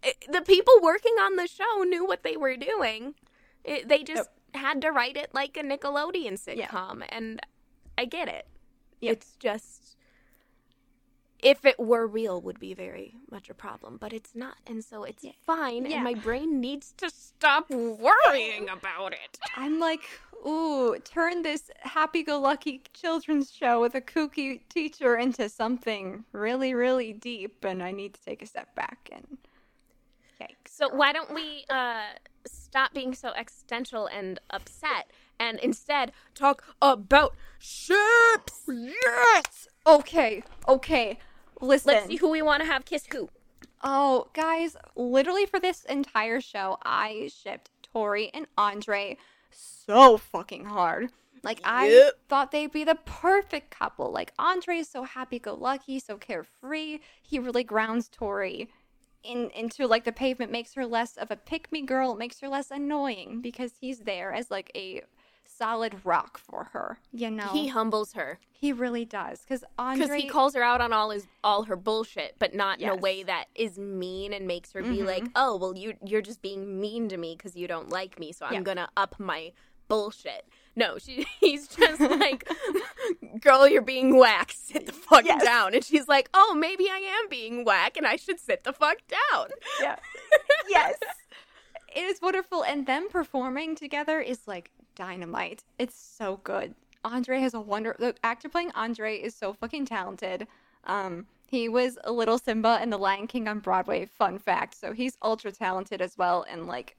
it, 0.03 0.25
the 0.31 0.41
people 0.41 0.73
working 0.81 1.13
on 1.19 1.35
the 1.35 1.47
show 1.47 1.83
knew 1.83 2.05
what 2.05 2.23
they 2.23 2.37
were 2.37 2.55
doing. 2.55 3.15
It, 3.63 3.87
they 3.89 4.03
just 4.03 4.29
had 4.53 4.81
to 4.81 4.91
write 4.91 5.17
it 5.17 5.33
like 5.33 5.57
a 5.57 5.61
Nickelodeon 5.61 6.33
sitcom, 6.33 7.03
and 7.09 7.41
I 7.97 8.05
get 8.05 8.27
it. 8.27 8.47
Yep. 9.01 9.13
It's 9.13 9.35
just 9.39 9.96
if 11.41 11.65
it 11.65 11.79
were 11.79 12.07
real 12.07 12.41
would 12.41 12.59
be 12.59 12.73
very 12.73 13.15
much 13.31 13.49
a 13.49 13.53
problem, 13.53 13.97
but 13.97 14.11
it's 14.13 14.33
not, 14.35 14.57
and 14.65 14.83
so 14.83 15.03
it's 15.03 15.23
fine. 15.45 15.85
Yeah. 15.85 15.95
And 15.95 16.03
my 16.03 16.13
brain 16.15 16.59
needs 16.59 16.93
to 16.97 17.09
stop 17.09 17.69
worrying 18.07 18.69
about 18.69 19.13
it. 19.13 19.37
i'm 19.55 19.79
like 19.79 20.01
ooh 20.47 20.97
turn 21.03 21.41
this 21.41 21.69
happy-go-lucky 21.81 22.81
children's 22.93 23.51
show 23.51 23.81
with 23.81 23.95
a 23.95 24.01
kooky 24.01 24.61
teacher 24.69 25.17
into 25.17 25.49
something 25.49 26.23
really 26.31 26.73
really 26.73 27.11
deep 27.13 27.63
and 27.65 27.81
i 27.81 27.91
need 27.91 28.13
to 28.13 28.21
take 28.23 28.41
a 28.41 28.45
step 28.45 28.73
back 28.75 29.09
and 29.11 29.37
yikes 30.41 30.69
So 30.69 30.89
why 30.89 31.11
don't 31.13 31.33
we 31.33 31.65
uh, 31.69 32.09
stop 32.45 32.93
being 32.93 33.13
so 33.15 33.29
existential 33.35 34.05
and 34.07 34.39
upset, 34.51 35.11
and 35.39 35.59
instead 35.59 36.11
talk 36.35 36.63
about 36.81 37.35
ships? 37.59 38.61
yes 38.67 39.67
okay 39.85 40.43
okay 40.67 41.17
listen 41.61 41.93
Let's 41.93 42.07
see 42.07 42.15
who 42.17 42.29
we 42.29 42.41
want 42.41 42.61
to 42.61 42.67
have 42.67 42.85
kiss 42.85 43.05
who. 43.11 43.29
Oh, 43.83 44.27
guys, 44.33 44.75
literally 44.95 45.45
for 45.45 45.59
this 45.59 45.83
entire 45.85 46.41
show, 46.41 46.77
I 46.83 47.29
shipped 47.33 47.69
Tori 47.83 48.31
and 48.33 48.47
Andre 48.57 49.17
so 49.51 50.17
fucking 50.17 50.65
hard. 50.65 51.11
Like, 51.43 51.61
I 51.63 51.87
Yep. 51.87 52.13
thought 52.27 52.51
they'd 52.51 52.71
be 52.71 52.83
the 52.83 52.97
perfect 53.05 53.71
couple. 53.71 54.11
Like, 54.11 54.33
Andre 54.39 54.77
is 54.77 54.89
so 54.89 55.03
happy 55.03 55.39
go 55.39 55.53
lucky, 55.53 55.99
so 55.99 56.17
carefree. 56.17 56.99
He 57.21 57.39
really 57.39 57.63
grounds 57.63 58.09
Tori 58.09 58.69
in, 59.23 59.49
into 59.51 59.87
like 59.87 60.03
the 60.03 60.11
pavement, 60.11 60.51
makes 60.51 60.73
her 60.73 60.85
less 60.85 61.17
of 61.17 61.31
a 61.31 61.35
pick 61.35 61.71
me 61.71 61.83
girl, 61.83 62.15
makes 62.15 62.39
her 62.39 62.49
less 62.49 62.71
annoying 62.71 63.41
because 63.41 63.73
he's 63.79 63.99
there 63.99 64.33
as 64.33 64.49
like 64.49 64.71
a 64.75 65.03
solid 65.57 66.05
rock 66.05 66.37
for 66.37 66.69
her. 66.73 66.99
You 67.11 67.31
know, 67.31 67.47
He 67.47 67.67
humbles 67.67 68.13
her 68.13 68.39
he 68.59 68.73
really 68.73 69.05
does. 69.05 69.41
Because 69.41 69.63
Andre 69.77 70.07
because 70.07 70.21
he 70.23 70.27
calls 70.27 70.55
her 70.55 70.63
out 70.63 70.81
on 70.81 70.91
all 70.91 71.11
his 71.11 71.27
all 71.43 71.63
her 71.63 71.75
bullshit, 71.75 72.35
but 72.39 72.55
not 72.55 72.81
in 72.81 72.89
a 72.89 72.95
way 72.95 73.23
that 73.23 73.45
is 73.55 73.77
mean 73.77 74.33
and 74.33 74.47
makes 74.47 74.71
her 74.71 74.81
be 74.81 74.97
mm-hmm. 74.97 75.05
like, 75.05 75.29
"Oh, 75.35 75.55
well, 75.57 75.75
you 75.75 75.93
you're 76.03 76.21
just 76.21 76.41
being 76.41 76.79
mean 76.79 77.07
to 77.09 77.17
me 77.17 77.35
because 77.37 77.55
you 77.55 77.67
don't 77.67 77.89
like 77.89 78.19
me, 78.19 78.31
so 78.31 78.45
I'm 78.45 78.53
Yeah. 78.53 78.61
gonna 78.61 78.89
up 78.97 79.19
my 79.19 79.51
bullshit." 79.87 80.47
No, 80.75 80.97
she 80.97 81.25
he's 81.39 81.67
just 81.67 82.01
like, 82.01 82.49
"Girl, 83.39 83.67
you're 83.67 83.81
being 83.81 84.17
whack. 84.17 84.53
Sit 84.55 84.87
the 84.87 84.93
fuck 84.93 85.25
Yes. 85.25 85.43
down." 85.43 85.75
And 85.75 85.83
she's 85.83 86.07
like, 86.07 86.29
"Oh, 86.33 86.55
maybe 86.55 86.89
I 86.89 86.97
am 86.97 87.29
being 87.29 87.63
whack, 87.63 87.95
and 87.95 88.07
I 88.07 88.15
should 88.15 88.39
sit 88.39 88.63
the 88.63 88.73
fuck 88.73 88.97
down." 89.07 89.49
Yeah. 89.79 89.97
yes. 90.67 90.97
It 91.95 92.01
is 92.01 92.21
wonderful. 92.21 92.63
And 92.63 92.85
them 92.85 93.07
performing 93.09 93.75
together 93.75 94.19
is 94.19 94.47
like 94.47 94.71
dynamite. 94.97 95.63
It's 95.77 95.95
so 95.95 96.41
good. 96.43 96.73
Andre 97.03 97.39
has 97.39 97.53
a 97.53 97.61
wonder 97.61 97.95
the 97.97 98.15
actor 98.23 98.49
playing 98.49 98.71
Andre 98.75 99.15
is 99.15 99.35
so 99.35 99.53
fucking 99.53 99.85
talented. 99.85 100.47
Um 100.83 101.27
he 101.47 101.69
was 101.69 101.97
a 102.03 102.11
little 102.11 102.37
Simba 102.37 102.79
in 102.83 102.89
The 102.89 102.97
Lion 102.97 103.25
King 103.27 103.47
on 103.47 103.59
Broadway, 103.59 104.05
fun 104.05 104.37
fact. 104.37 104.75
So 104.75 104.91
he's 104.91 105.17
ultra 105.21 105.51
talented 105.51 106.01
as 106.01 106.17
well 106.17 106.45
and 106.49 106.67
like 106.67 106.97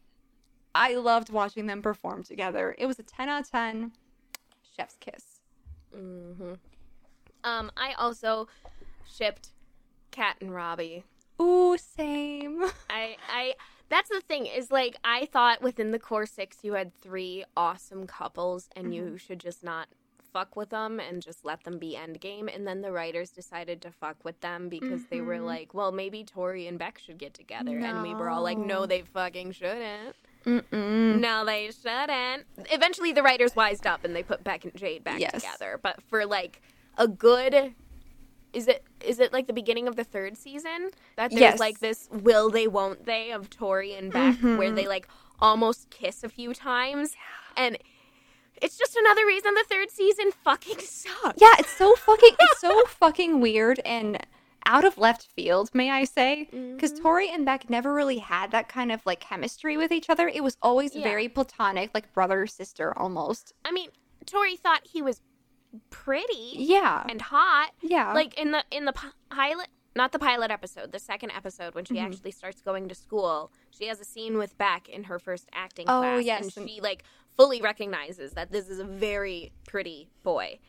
I 0.74 0.94
loved 0.94 1.30
watching 1.30 1.66
them 1.66 1.82
perform 1.82 2.22
together. 2.22 2.74
It 2.78 2.86
was 2.86 2.98
a 2.98 3.02
10 3.02 3.28
out 3.28 3.40
of 3.42 3.50
10. 3.50 3.92
Chef's 4.76 4.96
kiss. 5.00 5.40
Mm-hmm. 5.94 6.52
Um, 7.44 7.70
I 7.76 7.94
also 7.98 8.48
shipped 9.10 9.50
Cat 10.10 10.36
and 10.40 10.54
Robbie. 10.54 11.04
Ooh, 11.40 11.76
same. 11.78 12.64
I 12.90 13.16
I 13.28 13.54
that's 13.88 14.08
the 14.10 14.20
thing 14.20 14.46
is 14.46 14.70
like 14.70 14.96
I 15.04 15.26
thought 15.26 15.62
within 15.62 15.90
the 15.92 15.98
core 15.98 16.26
six 16.26 16.58
you 16.62 16.74
had 16.74 16.94
three 17.00 17.44
awesome 17.56 18.06
couples 18.06 18.68
and 18.76 18.94
you 18.94 19.16
should 19.18 19.40
just 19.40 19.62
not 19.64 19.88
fuck 20.32 20.56
with 20.56 20.68
them 20.70 21.00
and 21.00 21.22
just 21.22 21.42
let 21.44 21.64
them 21.64 21.78
be 21.78 21.96
endgame. 21.98 22.54
And 22.54 22.66
then 22.66 22.82
the 22.82 22.92
writers 22.92 23.30
decided 23.30 23.80
to 23.82 23.90
fuck 23.90 24.22
with 24.24 24.38
them 24.40 24.68
because 24.68 25.06
they 25.06 25.22
were 25.22 25.36
Mhm. 25.38 25.44
like, 25.46 25.72
well, 25.74 25.90
maybe 25.90 26.22
Tori 26.22 26.66
and 26.66 26.78
Beck 26.78 26.98
should 26.98 27.16
get 27.16 27.32
together. 27.32 27.78
And 27.78 28.02
we 28.02 28.14
were 28.14 28.28
all 28.28 28.42
like, 28.42 28.58
no, 28.58 28.80
No. 28.80 28.86
they 28.86 29.02
fucking 29.02 29.52
shouldn't. 29.52 30.14
Mm-mm. 30.44 31.18
No, 31.18 31.44
they 31.46 31.70
shouldn't. 31.70 32.44
Eventually, 32.70 33.12
the 33.12 33.22
writers 33.22 33.56
wised 33.56 33.86
up 33.86 34.04
and 34.04 34.14
they 34.14 34.22
put 34.22 34.44
Beck 34.44 34.64
and 34.64 34.74
Jade 34.76 35.02
back 35.02 35.18
Yes. 35.18 35.32
together. 35.32 35.78
But 35.82 36.02
for 36.02 36.26
like 36.26 36.60
a 36.98 37.08
good. 37.08 37.74
Is 38.58 38.68
it 38.68 38.84
is 39.04 39.20
it 39.20 39.32
like 39.32 39.46
the 39.46 39.52
beginning 39.52 39.86
of 39.88 39.94
the 39.96 40.04
third 40.04 40.36
season 40.36 40.90
that 41.16 41.30
there's 41.30 41.40
Yes. 41.40 41.60
like 41.60 41.78
this 41.78 42.08
will 42.10 42.50
they 42.50 42.66
won't 42.66 43.04
they 43.06 43.30
of 43.30 43.48
Tori 43.50 43.94
and 43.94 44.12
Beck 44.12 44.36
where 44.40 44.70
Mhm. 44.70 44.74
they 44.76 44.86
like 44.88 45.06
almost 45.40 45.90
kiss 45.90 46.24
a 46.24 46.28
few 46.28 46.52
times 46.52 47.14
and 47.56 47.78
it's 48.60 48.76
just 48.76 48.96
another 48.96 49.24
reason 49.24 49.54
the 49.54 49.64
third 49.68 49.90
season 49.90 50.32
fucking 50.44 50.80
sucks. 50.80 51.40
Yeah, 51.40 51.54
it's 51.60 51.70
so 51.70 51.94
fucking 52.08 52.34
it's 52.40 52.60
so 52.60 52.84
fucking 52.86 53.40
weird 53.40 53.80
and 53.84 54.18
out 54.66 54.84
of 54.84 54.98
left 54.98 55.22
field, 55.36 55.70
may 55.72 55.90
I 55.90 56.02
say? 56.04 56.48
Because 56.50 56.92
Mhm. 56.94 57.02
Tori 57.02 57.30
and 57.30 57.46
Beck 57.46 57.70
never 57.70 57.94
really 57.94 58.18
had 58.18 58.50
that 58.50 58.68
kind 58.68 58.90
of 58.90 59.00
like 59.06 59.20
chemistry 59.20 59.76
with 59.76 59.92
each 59.92 60.10
other. 60.10 60.28
It 60.28 60.42
was 60.42 60.56
always 60.60 60.94
Yeah. 60.96 61.04
very 61.04 61.28
platonic, 61.28 61.90
like 61.94 62.12
brother 62.12 62.46
sister 62.46 62.92
almost. 62.98 63.52
I 63.64 63.70
mean, 63.70 63.90
Tori 64.26 64.56
thought 64.56 64.82
he 64.88 65.00
was 65.00 65.22
pretty 65.90 66.52
Yeah, 66.54 67.04
and 67.08 67.20
hot. 67.20 67.72
yeah, 67.82 68.12
like 68.14 68.34
in 68.38 68.50
the 68.52 68.64
in 68.70 68.84
the 68.84 68.94
pilot 69.30 69.68
not 69.96 70.12
the 70.12 70.18
pilot 70.18 70.50
episode 70.50 70.92
the 70.92 70.98
second 70.98 71.32
episode 71.32 71.74
when 71.74 71.84
she 71.84 71.94
Mhm. 71.94 72.04
actually 72.06 72.30
starts 72.30 72.60
going 72.62 72.88
to 72.88 72.94
school 72.94 73.50
she 73.70 73.86
has 73.86 74.00
a 74.00 74.04
scene 74.04 74.38
with 74.38 74.56
beck 74.56 74.88
in 74.88 75.04
her 75.04 75.18
first 75.18 75.48
acting 75.52 75.86
Oh, 75.88 76.00
class 76.00 76.22
yes, 76.24 76.56
and 76.56 76.68
she 76.68 76.80
like 76.80 77.02
fully 77.36 77.60
recognizes 77.60 78.32
that 78.34 78.52
this 78.52 78.68
is 78.68 78.78
a 78.78 78.84
very 78.84 79.52
pretty 79.66 80.08
boy 80.22 80.60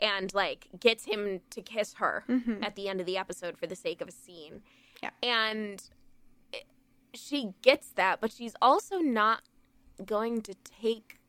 and 0.00 0.32
like 0.34 0.66
gets 0.80 1.04
him 1.04 1.40
to 1.50 1.62
kiss 1.62 1.94
her 1.94 2.24
Mhm. 2.28 2.64
at 2.64 2.74
the 2.74 2.88
end 2.88 2.98
of 3.00 3.06
the 3.06 3.16
episode 3.16 3.56
for 3.56 3.66
the 3.68 3.76
sake 3.76 4.00
of 4.00 4.08
a 4.08 4.12
scene 4.12 4.62
Yeah. 5.02 5.10
and 5.22 5.88
it- 6.52 6.66
she 7.14 7.54
gets 7.62 7.90
that 7.92 8.20
but 8.20 8.32
she's 8.32 8.54
also 8.60 8.98
not 8.98 9.42
going 10.04 10.40
to 10.42 10.54
take 10.64 11.20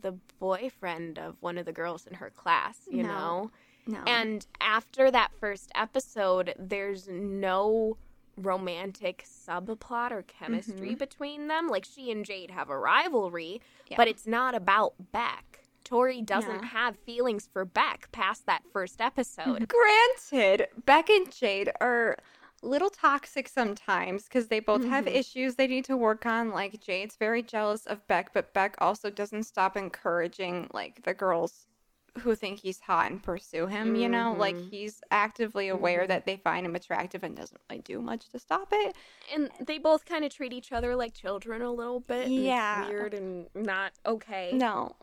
the 0.00 0.12
boyfriend 0.38 1.18
of 1.18 1.36
one 1.40 1.58
of 1.58 1.66
the 1.66 1.72
girls 1.72 2.06
in 2.06 2.14
her 2.14 2.30
class 2.30 2.80
you 2.90 3.02
No. 3.02 3.08
know 3.08 3.50
no, 3.86 3.98
and 4.06 4.46
after 4.60 5.10
that 5.10 5.32
first 5.40 5.72
episode, 5.74 6.54
there's 6.56 7.08
no 7.08 7.96
romantic 8.36 9.24
subplot 9.24 10.10
or 10.12 10.22
chemistry 10.22 10.94
Mhm. 10.94 10.98
between 10.98 11.48
them. 11.48 11.68
Like 11.68 11.84
she 11.84 12.10
and 12.10 12.24
Jade 12.24 12.50
have 12.52 12.70
a 12.70 12.78
rivalry, 12.78 13.60
Yeah. 13.88 13.96
but 13.96 14.06
it's 14.08 14.26
not 14.26 14.54
about 14.54 14.94
Beck. 15.12 15.64
Tori 15.84 16.22
doesn't 16.22 16.62
Yeah. 16.62 16.66
have 16.68 16.96
feelings 17.00 17.48
for 17.52 17.64
Beck 17.64 18.10
past 18.12 18.46
that 18.46 18.62
first 18.72 19.00
episode. 19.00 19.68
Granted, 19.68 20.68
Beck 20.86 21.10
and 21.10 21.30
Jade 21.32 21.70
are 21.80 22.16
little 22.62 22.90
toxic 22.90 23.48
sometimes 23.48 24.24
because 24.24 24.48
they 24.48 24.60
both 24.60 24.84
have 24.84 25.04
Mhm. 25.06 25.14
issues 25.16 25.56
they 25.56 25.66
need 25.66 25.84
to 25.86 25.96
work 25.96 26.24
on. 26.26 26.50
Like 26.50 26.80
Jade's 26.80 27.16
very 27.16 27.42
jealous 27.42 27.86
of 27.86 28.06
Beck, 28.06 28.32
but 28.32 28.54
Beck 28.54 28.76
also 28.78 29.10
doesn't 29.10 29.42
stop 29.44 29.76
encouraging 29.76 30.68
like 30.72 31.02
the 31.02 31.12
girls 31.14 31.66
who 32.20 32.34
think 32.34 32.60
he's 32.60 32.80
hot 32.80 33.10
and 33.10 33.22
pursue 33.22 33.66
him. 33.66 33.96
You 33.96 34.08
know, 34.08 34.34
like 34.38 34.54
Mhm. 34.54 34.70
he's 34.70 35.00
actively 35.10 35.68
aware 35.68 36.04
Mhm. 36.04 36.08
that 36.08 36.26
they 36.26 36.36
find 36.36 36.64
him 36.66 36.76
attractive 36.76 37.24
and 37.24 37.34
doesn't 37.36 37.60
really 37.70 37.82
do 37.82 38.00
much 38.00 38.28
to 38.30 38.38
stop 38.38 38.68
it. 38.72 38.94
And 39.32 39.50
they 39.60 39.78
both 39.78 40.04
kind 40.04 40.24
of 40.24 40.32
treat 40.32 40.52
each 40.52 40.72
other 40.72 40.94
like 40.94 41.14
children 41.14 41.62
a 41.62 41.72
little 41.72 42.00
bit. 42.00 42.28
Yeah. 42.28 42.86
weird 42.86 43.14
and 43.14 43.48
not 43.54 43.92
okay. 44.06 44.52
No, 44.52 44.94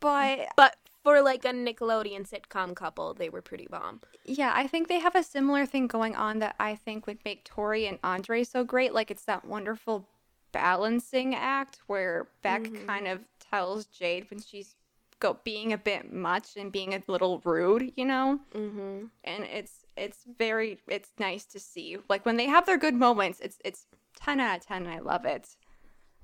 but 0.00 0.48
But 0.56 0.76
for 1.02 1.20
like 1.22 1.44
a 1.44 1.48
Nickelodeon 1.52 2.28
sitcom 2.28 2.74
couple, 2.74 3.14
they 3.14 3.28
were 3.28 3.42
pretty 3.42 3.66
bomb. 3.70 4.00
Yeah, 4.24 4.52
I 4.54 4.66
think 4.66 4.88
they 4.88 5.00
have 5.00 5.14
a 5.14 5.22
similar 5.22 5.66
thing 5.66 5.86
going 5.86 6.14
on 6.16 6.38
that 6.40 6.54
I 6.60 6.74
think 6.76 7.06
would 7.06 7.18
make 7.24 7.44
Tori 7.44 7.86
and 7.86 7.98
Andre 8.04 8.44
so 8.44 8.64
great. 8.64 8.92
Like 8.94 9.10
it's 9.10 9.24
that 9.24 9.44
wonderful 9.44 10.08
balancing 10.52 11.34
act 11.34 11.80
where 11.86 12.28
Beck 12.42 12.62
Mhm. 12.62 12.86
kind 12.86 13.08
of 13.08 13.24
tells 13.38 13.86
Jade 13.86 14.30
when 14.30 14.40
she's 14.40 14.76
go 15.18 15.38
being 15.44 15.72
a 15.72 15.78
bit 15.78 16.12
much 16.12 16.56
and 16.56 16.70
being 16.72 16.92
a 16.94 17.02
little 17.06 17.40
rude, 17.44 17.92
you 17.96 18.04
know? 18.04 18.40
Mm-hmm. 18.54 19.06
And 19.24 19.44
it's 19.44 19.84
it's 19.96 20.24
very 20.38 20.78
it's 20.88 21.10
nice 21.18 21.44
to 21.46 21.60
see. 21.60 21.96
Like 22.08 22.24
when 22.26 22.36
they 22.36 22.46
have 22.46 22.66
their 22.66 22.76
good 22.78 22.94
moments, 22.94 23.40
it's 23.40 23.58
it's 23.64 23.86
10 24.16 24.40
out 24.40 24.58
of 24.58 24.66
10 24.66 24.84
and 24.86 24.94
I 24.94 24.98
love 24.98 25.24
it. 25.24 25.56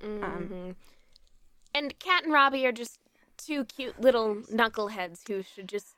hmm 0.00 0.70
and 1.74 1.98
Cat 1.98 2.24
and 2.24 2.32
Robbie 2.32 2.66
are 2.66 2.72
just 2.72 2.98
two 3.38 3.64
cute 3.64 4.00
little 4.00 4.36
knuckleheads 4.52 5.26
who 5.28 5.42
should 5.42 5.68
just 5.68 5.94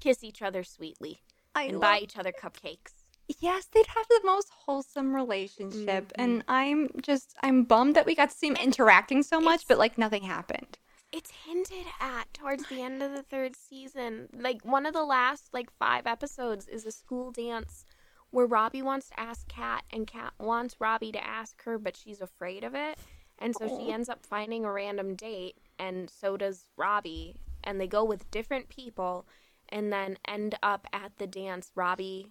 kiss 0.00 0.24
each 0.24 0.40
other 0.42 0.62
sweetly 0.64 1.20
I 1.54 1.64
and 1.64 1.72
love 1.74 1.80
buy 1.82 1.98
each 2.00 2.16
other 2.16 2.32
cupcakes. 2.32 2.92
Yes, 3.40 3.66
they'd 3.66 3.86
have 3.86 4.06
the 4.08 4.20
most 4.24 4.50
wholesome 4.50 5.14
relationship. 5.14 6.08
Mhm. 6.08 6.12
And 6.16 6.44
I'm 6.48 6.90
just 7.00 7.34
I'm 7.42 7.64
bummed 7.64 7.96
that 7.96 8.06
we 8.06 8.14
got 8.14 8.30
to 8.30 8.36
see 8.36 8.48
them 8.48 8.56
interacting 8.62 9.22
so 9.22 9.40
much, 9.40 9.60
It's- 9.60 9.64
but 9.68 9.78
like 9.78 9.96
nothing 9.98 10.22
happened. 10.24 10.78
It's 11.12 11.30
hinted 11.46 11.86
at 12.00 12.32
towards 12.34 12.68
the 12.68 12.82
end 12.82 13.02
of 13.02 13.12
the 13.12 13.22
third 13.22 13.54
season. 13.56 14.28
Like 14.34 14.62
one 14.64 14.84
of 14.84 14.92
the 14.94 15.04
last 15.04 15.54
like 15.54 15.70
five 15.78 16.06
episodes 16.06 16.66
is 16.66 16.84
a 16.84 16.90
school 16.92 17.30
dance 17.30 17.84
where 18.30 18.46
Robbie 18.46 18.82
wants 18.82 19.10
to 19.10 19.20
ask 19.20 19.46
Cat 19.46 19.84
and 19.92 20.06
Cat 20.08 20.32
wants 20.40 20.80
Robbie 20.80 21.12
to 21.12 21.24
ask 21.24 21.62
her, 21.62 21.78
but 21.78 21.96
she's 21.96 22.20
afraid 22.20 22.64
of 22.64 22.74
it. 22.74 22.98
And 23.38 23.54
so 23.54 23.68
she 23.68 23.92
ends 23.92 24.08
up 24.08 24.26
finding 24.26 24.64
a 24.64 24.72
random 24.72 25.14
date, 25.14 25.56
and 25.78 26.08
so 26.10 26.36
does 26.36 26.64
Robbie. 26.76 27.36
And 27.62 27.80
they 27.80 27.86
go 27.86 28.04
with 28.04 28.30
different 28.30 28.68
people, 28.68 29.26
and 29.70 29.92
then 29.92 30.18
end 30.28 30.54
up 30.62 30.86
at 30.92 31.16
the 31.18 31.26
dance. 31.26 31.72
Robbie, 31.74 32.28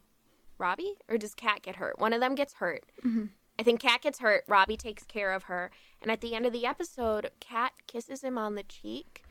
Robbie, 0.60 0.96
or 1.10 1.18
does 1.18 1.34
Cat 1.34 1.64
get 1.64 1.78
hurt? 1.78 1.98
One 2.00 2.14
of 2.14 2.22
them 2.22 2.36
gets 2.36 2.54
hurt. 2.56 2.86
Mhm. 3.04 3.30
I 3.58 3.64
think 3.64 3.80
Cat 3.82 4.02
gets 4.02 4.20
hurt. 4.20 4.44
Robbie 4.48 4.78
takes 4.78 5.04
care 5.04 5.32
of 5.34 5.44
her, 5.44 5.72
and 6.02 6.12
at 6.12 6.22
the 6.22 6.36
end 6.36 6.46
of 6.46 6.54
the 6.54 6.66
episode, 6.68 7.32
Cat 7.40 7.74
kisses 7.88 8.24
him 8.24 8.38
on 8.38 8.54
the 8.56 8.64
cheek, 8.64 9.24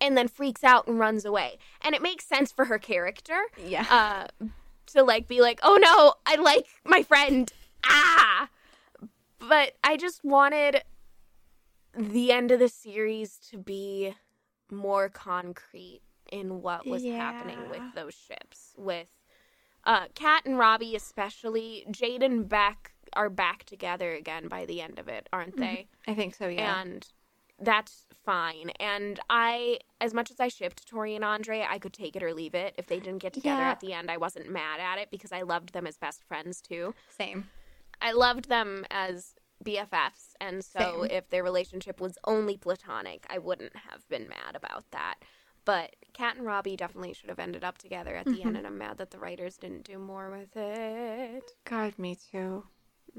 and 0.00 0.16
then 0.16 0.28
freaks 0.28 0.62
out 0.64 0.86
and 0.86 0.98
runs 0.98 1.24
away. 1.24 1.58
And 1.80 1.94
it 1.94 2.00
makes 2.02 2.24
sense 2.24 2.52
for 2.52 2.66
her 2.66 2.78
character 2.78 3.42
Yeah. 3.58 3.86
uh, 4.40 4.46
to 4.86 5.02
like 5.02 5.26
be 5.28 5.40
like, 5.40 5.58
"Oh 5.62 5.76
no, 5.76 6.14
I 6.26 6.36
like 6.36 6.66
my 6.84 7.02
friend." 7.02 7.52
Ah, 7.84 8.48
but 9.38 9.76
I 9.82 9.96
just 9.96 10.24
wanted 10.24 10.82
the 11.96 12.32
end 12.32 12.50
of 12.50 12.58
the 12.58 12.68
series 12.68 13.36
to 13.50 13.58
be 13.58 14.14
more 14.70 15.08
concrete 15.08 16.02
in 16.30 16.62
what 16.62 16.86
was 16.86 17.02
happening 17.04 17.58
with 17.68 17.82
those 17.94 18.14
ships. 18.14 18.74
With 18.76 19.08
uh, 19.84 20.06
Cat 20.14 20.42
and 20.46 20.58
Robbie, 20.58 20.94
especially 20.94 21.86
Jade 21.90 22.22
and 22.22 22.48
Beck 22.48 22.92
are 23.14 23.30
back 23.30 23.64
together 23.64 24.12
again 24.12 24.46
by 24.46 24.64
the 24.66 24.80
end 24.80 24.98
of 24.98 25.08
it, 25.08 25.28
aren't 25.32 25.56
they? 25.56 25.88
I 26.06 26.14
think 26.14 26.34
so, 26.34 26.46
yeah. 26.46 26.80
and 26.80 27.06
that's 27.60 28.06
fine. 28.24 28.70
And 28.78 29.18
I, 29.28 29.80
as 30.00 30.14
much 30.14 30.30
as 30.30 30.38
I 30.38 30.48
shipped 30.48 30.86
Tori 30.86 31.16
and 31.16 31.24
Andre, 31.24 31.66
I 31.68 31.78
could 31.78 31.92
take 31.92 32.14
it 32.14 32.22
or 32.22 32.32
leave 32.32 32.54
it. 32.54 32.74
If 32.78 32.86
they 32.86 33.00
didn't 33.00 33.18
get 33.18 33.32
together 33.32 33.62
Yeah. 33.62 33.70
at 33.70 33.80
the 33.80 33.92
end, 33.92 34.10
I 34.10 34.16
wasn't 34.16 34.50
mad 34.50 34.80
at 34.80 34.98
it 34.98 35.10
because 35.10 35.32
I 35.32 35.42
loved 35.42 35.72
them 35.72 35.86
as 35.86 35.98
best 35.98 36.22
friends 36.24 36.60
too. 36.60 36.94
Same. 37.18 37.48
I 38.00 38.12
loved 38.12 38.48
them 38.48 38.86
as 38.90 39.34
BFFs, 39.64 40.34
and 40.40 40.64
so 40.64 41.02
Same. 41.02 41.10
if 41.10 41.28
their 41.30 41.42
relationship 41.44 42.00
was 42.00 42.16
only 42.24 42.56
platonic, 42.56 43.26
I 43.28 43.38
wouldn't 43.38 43.76
have 43.76 44.08
been 44.08 44.28
mad 44.28 44.54
about 44.56 44.90
that. 44.92 45.16
But 45.64 45.96
Cat 46.14 46.36
and 46.36 46.46
Robbie 46.46 46.76
definitely 46.76 47.12
should 47.12 47.28
have 47.28 47.38
ended 47.38 47.62
up 47.64 47.76
together 47.78 48.16
at 48.16 48.26
the 48.26 48.42
end, 48.42 48.54
Mhm. 48.54 48.58
and 48.58 48.66
I'm 48.66 48.78
mad 48.78 48.96
that 48.98 49.10
the 49.10 49.18
writers 49.18 49.56
didn't 49.58 49.84
do 49.84 49.98
more 49.98 50.30
with 50.30 50.56
it. 50.56 51.52
God, 51.64 51.98
me 51.98 52.14
too. 52.16 52.64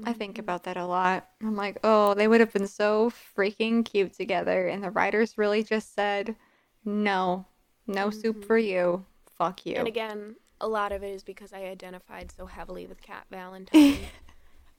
I 0.04 0.12
think 0.12 0.36
Mhm. 0.36 0.40
about 0.40 0.64
that 0.64 0.76
a 0.76 0.86
lot. 0.86 1.28
I'm 1.40 1.54
like, 1.54 1.78
oh, 1.84 2.14
they 2.14 2.26
would 2.26 2.40
have 2.40 2.52
been 2.52 2.66
so 2.66 3.10
freaking 3.10 3.84
cute 3.84 4.14
together. 4.14 4.66
And 4.66 4.82
the 4.82 4.90
writers 4.90 5.38
really 5.38 5.62
just 5.62 5.94
said, 5.94 6.34
no, 6.84 7.46
no 7.86 8.10
soup 8.10 8.38
Mhm. 8.38 8.44
for 8.44 8.58
you. 8.58 9.04
Fuck 9.26 9.66
you. 9.66 9.76
And 9.76 9.86
again, 9.86 10.36
a 10.60 10.66
lot 10.68 10.92
of 10.92 11.02
it 11.02 11.10
is 11.10 11.22
because 11.22 11.52
I 11.52 11.64
identified 11.64 12.32
so 12.32 12.46
heavily 12.46 12.86
with 12.86 13.02
Cat 13.02 13.26
Valentine, 13.30 14.08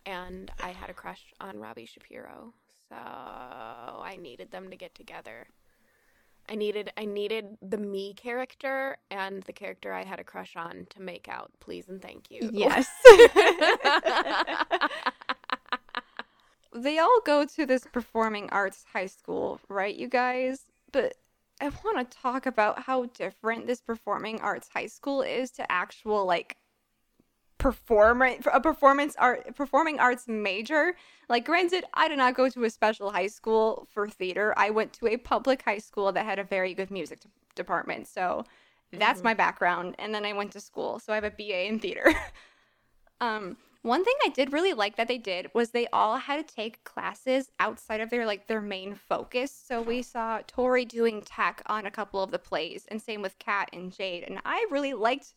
and 0.06 0.51
I 0.62 0.70
had 0.70 0.89
a 0.89 0.93
crush 0.93 1.22
on 1.39 1.60
Robbie 1.60 1.86
Shapiro, 1.86 2.54
so 2.89 2.95
I 2.95 4.18
needed 4.22 4.51
them 4.51 4.70
to 4.70 4.76
get 4.76 4.95
together. 4.95 5.47
I 6.49 6.56
needed 6.56 6.91
I 6.97 7.06
needed 7.06 7.58
the 7.62 7.78
me 7.78 8.14
character 8.14 8.97
and 9.10 9.43
the 9.43 9.54
character 9.54 9.93
I 9.93 10.04
had 10.04 10.20
a 10.20 10.24
crush 10.24 10.56
on 10.56 10.88
to 10.89 11.01
make 11.01 11.30
out. 11.30 11.51
Please 11.60 11.88
and 11.88 12.01
thank 12.01 12.30
you. 12.30 12.49
yes. 12.54 12.89
they 16.76 16.99
all 16.99 17.22
go 17.26 17.45
to 17.45 17.66
this 17.66 17.86
performing 17.91 18.49
arts 18.49 18.84
high 18.91 19.06
school, 19.06 19.62
right, 19.70 19.95
you 19.95 20.10
guys? 20.10 20.64
But 20.91 21.16
I 21.62 21.70
want 21.84 22.12
to 22.12 22.18
talk 22.18 22.45
about 22.45 22.84
how 22.84 23.06
different 23.06 23.68
this 23.68 23.80
performing 23.80 24.41
arts 24.41 24.68
high 24.74 24.88
school 24.88 25.22
is 25.22 25.51
to 25.51 25.72
actual 25.72 26.26
like 26.26 26.58
performance 27.64 28.45
a 28.53 28.59
performance 28.59 29.16
art 29.18 29.55
performing 29.55 29.97
arts 29.99 30.28
major. 30.28 30.95
Like 31.30 31.45
granted, 31.45 31.86
I 31.93 32.07
did 32.09 32.18
not 32.18 32.36
go 32.36 32.49
to 32.49 32.64
a 32.66 32.70
special 32.70 33.11
high 33.11 33.28
school 33.28 33.88
for 33.93 34.07
theater. 34.09 34.53
I 34.57 34.70
went 34.70 34.91
to 34.93 35.07
a 35.07 35.18
public 35.18 35.61
high 35.64 35.78
school 35.78 36.11
that 36.11 36.26
had 36.26 36.39
a 36.39 36.43
very 36.43 36.74
good 36.74 36.91
music 36.91 37.22
de- 37.22 37.30
department. 37.55 38.07
So 38.07 38.43
that's 38.91 39.22
Mhm. 39.22 39.24
my 39.30 39.34
background 39.34 39.95
and 39.97 40.14
then 40.14 40.26
I 40.26 40.34
went 40.34 40.51
to 40.51 40.59
school. 40.59 40.99
So 40.99 41.14
I 41.14 41.16
have 41.16 41.24
a 41.24 41.32
BA 41.32 41.68
in 41.68 41.80
theater. 41.80 42.05
um 43.22 43.55
one 43.82 44.03
thing 44.05 44.16
I 44.26 44.30
did 44.30 44.53
really 44.53 44.72
like 44.74 44.95
that 44.95 45.09
they 45.09 45.18
did 45.18 45.49
was 45.53 45.72
they 45.72 45.88
all 45.88 46.16
had 46.18 46.45
to 46.47 46.55
take 46.55 46.84
classes 46.86 47.49
outside 47.59 47.99
of 47.99 48.09
their 48.09 48.26
like 48.26 48.47
their 48.47 48.61
main 48.61 48.95
focus. 48.95 49.51
So 49.51 49.82
we 49.82 50.01
saw 50.01 50.39
Tori 50.47 50.86
doing 50.86 51.22
tech 51.22 51.61
on 51.66 51.86
a 51.86 51.91
couple 51.91 52.24
of 52.24 52.32
the 52.32 52.39
plays, 52.39 52.86
and 52.89 53.01
same 53.01 53.22
with 53.22 53.38
Cat 53.39 53.70
and 53.74 53.91
Jade. 53.91 54.24
And 54.24 54.39
I 54.45 54.66
really 54.72 54.93
liked 54.93 55.34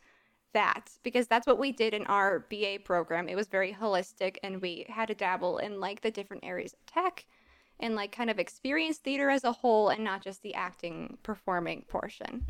that 0.56 0.90
because 1.02 1.26
that's 1.26 1.46
what 1.46 1.58
we 1.58 1.70
did 1.70 1.92
in 1.92 2.06
our 2.06 2.46
BA 2.48 2.78
program. 2.82 3.28
It 3.28 3.36
was 3.36 3.46
very 3.46 3.76
holistic, 3.78 4.38
and 4.42 4.62
we 4.62 4.86
had 4.88 5.08
to 5.08 5.14
dabble 5.14 5.58
in 5.58 5.80
like 5.80 6.00
the 6.00 6.10
different 6.10 6.44
areas 6.44 6.72
of 6.72 6.86
tech 6.86 7.26
and 7.78 7.94
like 7.94 8.10
kind 8.10 8.30
of 8.30 8.38
experience 8.38 8.96
theater 8.96 9.28
as 9.28 9.44
a 9.44 9.52
whole, 9.52 9.90
and 9.90 10.02
not 10.02 10.22
just 10.22 10.42
the 10.42 10.54
acting 10.54 11.18
performing 11.22 11.84
portion. 11.88 12.46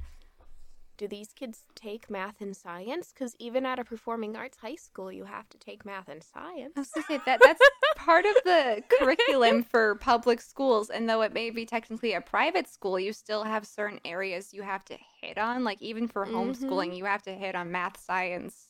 Do 0.96 1.06
these 1.06 1.32
kids 1.32 1.64
take 1.74 2.08
math 2.08 2.40
and 2.40 2.56
science? 2.56 3.12
Because 3.12 3.34
even 3.38 3.66
at 3.66 3.78
a 3.78 3.84
performing 3.84 4.34
arts 4.34 4.58
high 4.58 4.76
school, 4.76 5.12
you 5.12 5.24
have 5.24 5.48
to 5.50 5.58
take 5.58 5.84
math 5.84 6.08
and 6.08 6.22
science. 6.22 6.72
I 6.76 6.80
was 6.80 6.90
gonna 6.94 7.06
say 7.06 7.20
that 7.26 7.40
that's 7.42 7.60
part 7.96 8.24
of 8.24 8.34
the 8.44 8.82
curriculum 8.98 9.62
for 9.70 9.96
public 9.96 10.40
schools, 10.40 10.88
and 10.88 11.08
though 11.08 11.20
it 11.22 11.34
may 11.34 11.50
be 11.50 11.66
technically 11.66 12.14
a 12.14 12.20
private 12.20 12.66
school, 12.68 12.98
you 12.98 13.12
still 13.12 13.44
have 13.44 13.66
certain 13.66 14.00
areas 14.04 14.54
you 14.54 14.62
have 14.62 14.84
to 14.86 14.96
hit 15.20 15.36
on. 15.36 15.64
Like 15.64 15.82
even 15.82 16.08
for 16.08 16.24
homeschooling, 16.26 16.96
you 16.96 17.04
have 17.04 17.22
to 17.24 17.32
hit 17.32 17.54
on 17.54 17.70
math, 17.70 17.98
science, 18.00 18.68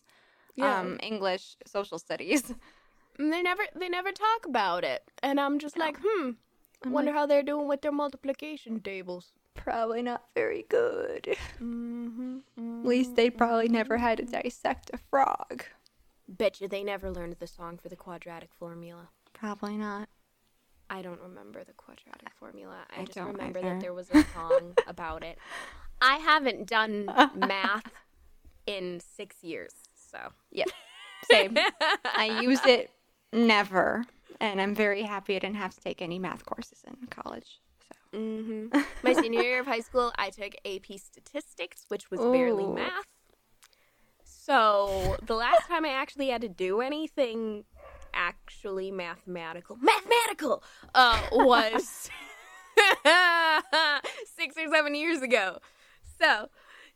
Yeah. 0.56 0.80
um, 0.80 0.98
English, 1.02 1.56
social 1.66 1.98
studies. 1.98 2.52
And 3.18 3.32
they 3.32 3.40
never 3.40 3.62
they 3.74 3.88
never 3.88 4.12
talk 4.12 4.46
about 4.46 4.84
it, 4.84 5.02
and 5.22 5.40
I'm 5.40 5.58
just 5.58 5.78
like, 5.78 5.96
hmm. 6.04 6.32
I'm 6.84 6.92
wonder 6.92 7.12
like, 7.12 7.18
how 7.18 7.26
they're 7.26 7.42
doing 7.42 7.66
with 7.66 7.80
their 7.80 7.92
multiplication 7.92 8.80
tables. 8.80 9.32
Probably 9.56 10.02
not 10.02 10.24
very 10.34 10.64
good. 10.68 11.36
Mm-hmm. 11.60 12.38
At 12.58 12.86
least 12.86 13.16
they 13.16 13.30
probably 13.30 13.68
never 13.68 13.98
had 13.98 14.18
to 14.18 14.24
dissect 14.24 14.90
a 14.92 14.98
frog. 14.98 15.64
Bet 16.28 16.60
you 16.60 16.68
they 16.68 16.82
never 16.82 17.10
learned 17.10 17.36
the 17.38 17.46
song 17.46 17.78
for 17.78 17.88
the 17.88 17.96
quadratic 17.96 18.50
formula. 18.52 19.08
Probably 19.32 19.76
not. 19.76 20.08
I 20.88 21.02
don't 21.02 21.20
remember 21.20 21.64
the 21.64 21.72
quadratic 21.72 22.30
formula. 22.38 22.78
I, 22.96 23.02
I 23.02 23.04
just 23.04 23.18
remember 23.18 23.58
either. 23.58 23.70
that 23.70 23.80
there 23.80 23.94
was 23.94 24.08
a 24.10 24.24
song 24.34 24.74
about 24.86 25.24
it. 25.24 25.38
I 26.00 26.16
haven't 26.16 26.66
done 26.68 27.06
math 27.34 27.90
in 28.66 29.00
six 29.00 29.42
years, 29.42 29.72
so 29.94 30.18
yeah, 30.50 30.64
Same. 31.30 31.56
I 32.04 32.40
used 32.42 32.66
it 32.66 32.90
never, 33.32 34.04
and 34.40 34.60
I'm 34.60 34.74
very 34.74 35.02
happy 35.02 35.36
I 35.36 35.38
didn't 35.38 35.56
have 35.56 35.74
to 35.74 35.80
take 35.80 36.02
any 36.02 36.18
math 36.18 36.44
courses 36.44 36.82
in 36.86 37.06
college. 37.08 37.60
So. 38.16 38.20
hmm 38.20 38.66
My 39.02 39.12
senior 39.12 39.40
year 39.40 39.60
of 39.60 39.66
high 39.66 39.80
school, 39.80 40.12
I 40.18 40.30
took 40.30 40.54
AP 40.64 40.98
Statistics, 40.98 41.84
which 41.88 42.10
was 42.10 42.20
barely 42.20 42.66
math. 42.66 43.04
So 44.24 45.16
the 45.22 45.34
last 45.34 45.66
time 45.68 45.84
I 45.84 45.90
actually 45.90 46.28
had 46.28 46.40
to 46.40 46.48
do 46.48 46.80
anything 46.80 47.64
actually 48.14 48.90
mathematical, 48.90 49.76
mathematical, 49.76 50.62
uh, 50.94 51.20
was 51.32 52.10
six 54.36 54.56
or 54.56 54.68
seven 54.72 54.94
years 54.94 55.22
ago. 55.22 55.58
So 56.20 56.48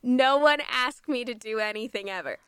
no 0.03 0.37
one 0.37 0.59
asked 0.69 1.07
me 1.07 1.23
to 1.25 1.33
do 1.33 1.59
anything 1.59 2.09
ever. 2.09 2.39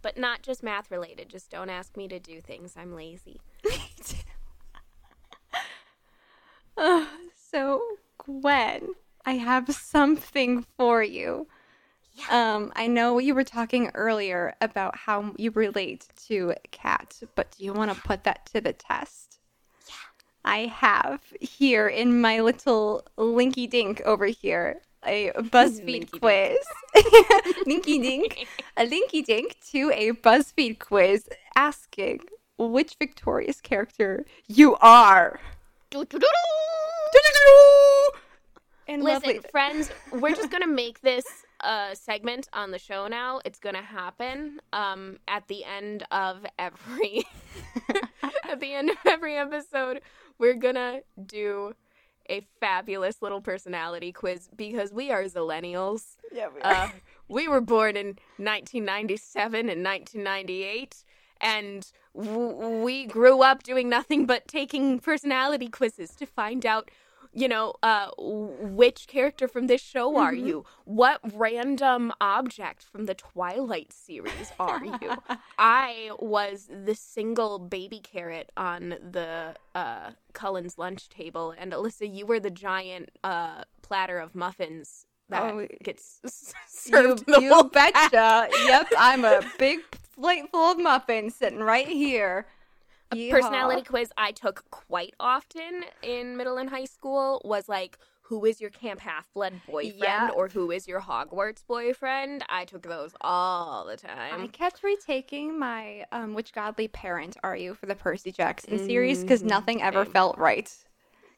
But 0.00 0.16
not 0.16 0.42
just 0.42 0.62
math 0.62 0.90
related. 0.90 1.28
Just 1.28 1.50
don't 1.50 1.68
ask 1.68 1.96
me 1.96 2.06
to 2.08 2.20
do 2.20 2.40
things. 2.40 2.74
I'm 2.76 2.94
lazy. 2.94 3.40
Uh, 6.78 7.06
so, 7.50 7.82
Gwen, 8.18 8.94
I 9.24 9.32
have 9.32 9.68
something 9.74 10.66
for 10.76 11.02
you. 11.02 11.46
Um, 12.30 12.72
I 12.74 12.86
know 12.88 13.18
you 13.18 13.34
were 13.34 13.44
talking 13.44 13.90
earlier 13.94 14.54
about 14.60 14.96
how 14.96 15.32
you 15.36 15.50
relate 15.52 16.06
to 16.26 16.54
Cat, 16.70 17.20
but 17.34 17.54
do 17.56 17.64
you 17.64 17.72
want 17.72 17.92
to 17.94 18.00
put 18.00 18.24
that 18.24 18.46
to 18.46 18.60
the 18.60 18.72
test? 18.72 19.38
Yeah. 19.86 19.94
I 20.44 20.58
have 20.66 21.20
here 21.40 21.86
in 21.88 22.20
my 22.20 22.40
little 22.40 23.06
linky 23.16 23.70
dink 23.70 24.02
over 24.04 24.26
here 24.26 24.80
a 25.06 25.30
BuzzFeed 25.36 26.10
Linky 26.10 26.20
quiz. 26.20 26.58
linky 27.66 28.02
dink. 28.02 28.46
A 28.76 28.86
linky 28.86 29.24
dink 29.24 29.56
to 29.70 29.92
a 29.94 30.12
BuzzFeed 30.12 30.80
quiz 30.80 31.28
asking 31.56 32.20
which 32.58 32.96
victorious 32.98 33.60
character 33.60 34.26
you 34.48 34.76
are. 34.76 35.40
And 38.90 39.02
Listen, 39.04 39.22
lovely- 39.36 39.50
friends, 39.50 39.90
we're 40.12 40.34
just 40.34 40.50
gonna 40.50 40.66
make 40.66 41.00
this 41.02 41.24
a 41.60 41.90
segment 41.94 42.48
on 42.54 42.70
the 42.70 42.78
show 42.78 43.06
now. 43.06 43.40
It's 43.44 43.58
gonna 43.58 43.82
happen 43.82 44.60
um, 44.72 45.18
at 45.28 45.46
the 45.48 45.64
end 45.64 46.04
of 46.10 46.46
every 46.58 47.26
at 48.48 48.60
the 48.60 48.72
end 48.72 48.90
of 48.90 48.96
every 49.04 49.36
episode. 49.36 50.00
We're 50.38 50.54
gonna 50.54 51.00
do 51.26 51.74
a 52.30 52.46
fabulous 52.60 53.20
little 53.20 53.40
personality 53.42 54.10
quiz 54.12 54.48
because 54.56 54.92
we 54.92 55.10
are 55.10 55.24
Zillennials. 55.24 56.16
yeah, 56.32 56.48
we 56.54 56.60
Uh, 56.62 56.88
we 57.28 57.46
were 57.48 57.60
born 57.60 57.94
in 57.96 58.18
1997 58.38 59.68
and 59.68 59.84
1998, 59.84 61.04
and 61.40 61.90
w- 62.16 62.82
we 62.82 63.06
grew 63.06 63.42
up 63.42 63.62
doing 63.62 63.88
nothing 63.88 64.26
but 64.26 64.48
taking 64.48 64.98
personality 64.98 65.68
quizzes 65.68 66.10
to 66.16 66.26
find 66.26 66.64
out, 66.66 66.90
you 67.32 67.48
know, 67.48 67.74
uh, 67.82 68.08
which 68.18 69.06
character 69.06 69.46
from 69.48 69.66
this 69.66 69.80
show 69.80 70.16
are 70.16 70.34
Mhm. 70.34 70.46
you? 70.46 70.64
What 70.84 71.20
random 71.34 72.12
object 72.20 72.82
from 72.84 73.06
the 73.06 73.14
Twilight 73.14 73.92
series 73.92 74.52
are 74.58 74.84
you? 74.84 75.22
I 75.58 76.10
was 76.18 76.68
the 76.70 76.94
single 76.94 77.58
baby 77.58 78.00
carrot 78.00 78.50
on 78.56 78.90
the 78.90 79.56
uh, 79.74 80.12
Cullen's 80.32 80.78
lunch 80.78 81.08
table, 81.08 81.54
and 81.56 81.72
Alyssa, 81.72 82.12
you 82.12 82.26
were 82.26 82.40
the 82.40 82.50
giant 82.50 83.10
uh, 83.22 83.64
platter 83.82 84.18
of 84.18 84.34
muffins 84.34 85.06
that 85.28 85.42
Oh, 85.42 85.66
gets 85.82 86.20
you, 86.86 86.92
served 86.92 87.26
the 87.26 87.40
you 87.40 87.52
whole 87.52 87.64
betcha. 87.64 88.48
yep, 88.56 88.86
I'm 88.96 89.24
a 89.24 89.42
big 89.58 89.80
plate 90.20 90.50
full 90.50 90.72
of 90.72 90.78
muffins 90.78 91.34
sitting 91.34 91.60
right 91.60 91.88
here. 91.88 92.46
A 93.10 93.16
Yeehaw. 93.16 93.30
personality 93.30 93.82
quiz 93.82 94.10
I 94.18 94.32
took 94.32 94.64
quite 94.70 95.14
often 95.18 95.84
in 96.02 96.36
middle 96.36 96.58
and 96.58 96.68
high 96.68 96.84
school 96.84 97.40
was 97.44 97.68
like, 97.68 97.98
who 98.22 98.44
is 98.44 98.60
your 98.60 98.68
Camp 98.68 99.00
Half 99.00 99.32
Blood 99.32 99.54
boyfriend 99.66 99.94
Yeah. 99.98 100.28
or 100.34 100.48
who 100.48 100.70
is 100.70 100.86
your 100.86 101.00
Hogwarts 101.00 101.66
boyfriend? 101.66 102.44
I 102.50 102.66
took 102.66 102.82
those 102.82 103.12
all 103.22 103.86
the 103.86 103.96
time. 103.96 104.42
I 104.42 104.46
kept 104.48 104.82
retaking 104.82 105.58
my 105.58 106.04
um, 106.12 106.34
which 106.34 106.52
godly 106.52 106.88
parent 106.88 107.38
are 107.42 107.56
you 107.56 107.72
for 107.72 107.86
the 107.86 107.94
Percy 107.94 108.30
Jackson 108.30 108.78
series 108.78 109.22
because 109.22 109.42
nothing 109.42 109.80
ever 109.80 110.04
felt 110.04 110.36
right. 110.36 110.70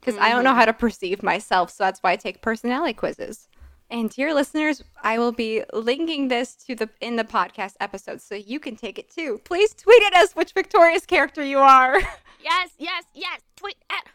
Because 0.01 0.19
I 0.19 0.31
don't 0.31 0.43
know 0.43 0.55
how 0.55 0.65
to 0.65 0.73
perceive 0.73 1.23
myself, 1.23 1.71
so 1.71 1.85
that's 1.85 2.01
why 2.01 2.13
I 2.13 2.17
take 2.17 2.43
personality 2.43 2.95
quizzes. 2.95 3.49
And 3.91 4.09
dear 4.09 4.33
listeners, 4.33 4.85
I 5.03 5.19
will 5.19 5.33
be 5.33 5.65
linking 5.73 6.29
this 6.29 6.55
to 6.67 6.77
the 6.77 6.89
in 7.01 7.17
the 7.17 7.25
podcast 7.25 7.75
episode, 7.81 8.23
so 8.23 8.37
you 8.37 8.61
can 8.61 8.77
take 8.77 8.99
it 9.01 9.11
too. 9.11 9.41
Please 9.45 9.75
tweet 9.75 10.03
at 10.05 10.15
us 10.15 10.37
which 10.37 10.53
victorious 10.53 11.05
character 11.05 11.45
you 11.45 11.59
are. 11.59 12.01
Yes, 12.43 12.71
yes, 12.79 13.05
yes. 13.13 13.43
Tweet 13.55 13.77
at 13.91 14.07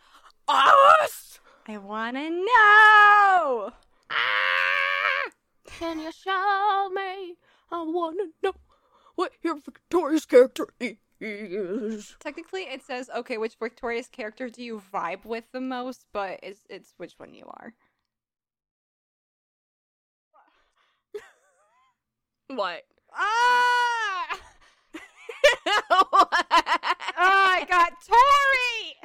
us. 0.47 1.39
I 1.67 1.78
want 1.78 2.15
to 2.15 2.28
know. 2.28 3.71
Ah! 4.09 5.30
Can 5.67 5.99
you 5.99 6.11
show 6.11 6.89
me? 6.91 7.36
I 7.71 7.84
want 7.84 8.17
to 8.17 8.30
know 8.41 8.53
what 9.13 9.34
your 9.43 9.57
victorious 9.59 10.26
character 10.26 10.69
is. 10.80 12.15
Technically, 12.19 12.63
it 12.63 12.82
says, 12.84 13.11
okay, 13.15 13.38
which 13.38 13.57
victorious 13.61 14.07
character 14.07 14.49
do 14.49 14.63
you 14.63 14.82
vibe 14.91 15.23
with 15.23 15.43
the 15.51 15.61
most, 15.61 16.05
but 16.11 16.39
it's, 16.41 16.61
it's 16.67 16.95
which 16.97 17.13
one 17.17 17.36
you 17.36 17.45
are. 17.45 17.76
What? 22.47 22.83
Ah! 23.13 24.39
What? 24.91 26.45
Oh, 27.17 27.17
I 27.17 27.65
got 27.69 27.93
Tori! 28.05 28.95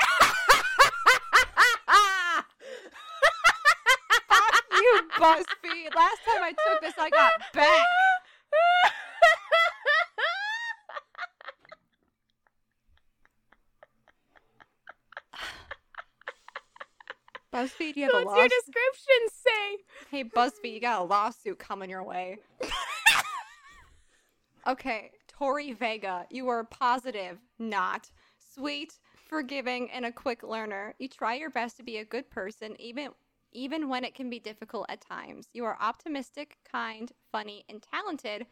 Fuck 4.28 4.64
you, 4.72 5.02
BuzzFeed. 5.18 5.94
Last 5.94 6.18
time 6.26 6.42
I 6.42 6.52
took 6.66 6.80
this, 6.80 6.94
I 6.98 7.10
got 7.10 7.32
back. 7.54 7.86
BuzzFeed, 17.52 17.96
you 17.96 18.04
have 18.04 18.14
a 18.14 18.24
What's 18.24 18.38
your 18.38 18.48
description 18.48 19.28
say? 19.28 19.78
hey, 20.10 20.24
BuzzFeed, 20.24 20.72
you 20.74 20.80
got 20.80 21.02
a 21.02 21.04
lawsuit 21.04 21.58
coming 21.58 21.90
your 21.90 22.04
way. 22.04 22.38
okay, 24.66 25.12
Tori 25.28 25.72
Vega, 25.72 26.26
you 26.30 26.48
are 26.48 26.64
positive, 26.64 27.38
not 27.58 28.10
sweet, 28.38 28.98
forgiving, 29.28 29.90
and 29.90 30.04
a 30.04 30.12
quick 30.12 30.42
learner. 30.42 30.94
You 30.98 31.08
try 31.08 31.34
your 31.34 31.50
best 31.50 31.76
to 31.78 31.82
be 31.82 31.98
a 31.98 32.04
good 32.04 32.30
person, 32.30 32.76
even 32.80 33.10
even 33.52 33.88
when 33.88 34.04
it 34.04 34.14
can 34.14 34.30
be 34.30 34.38
difficult 34.38 34.86
at 34.88 35.00
times. 35.00 35.48
You 35.52 35.64
are 35.64 35.76
optimistic, 35.80 36.58
kind, 36.70 37.10
funny, 37.32 37.64
and 37.68 37.82
talented. 37.82 38.46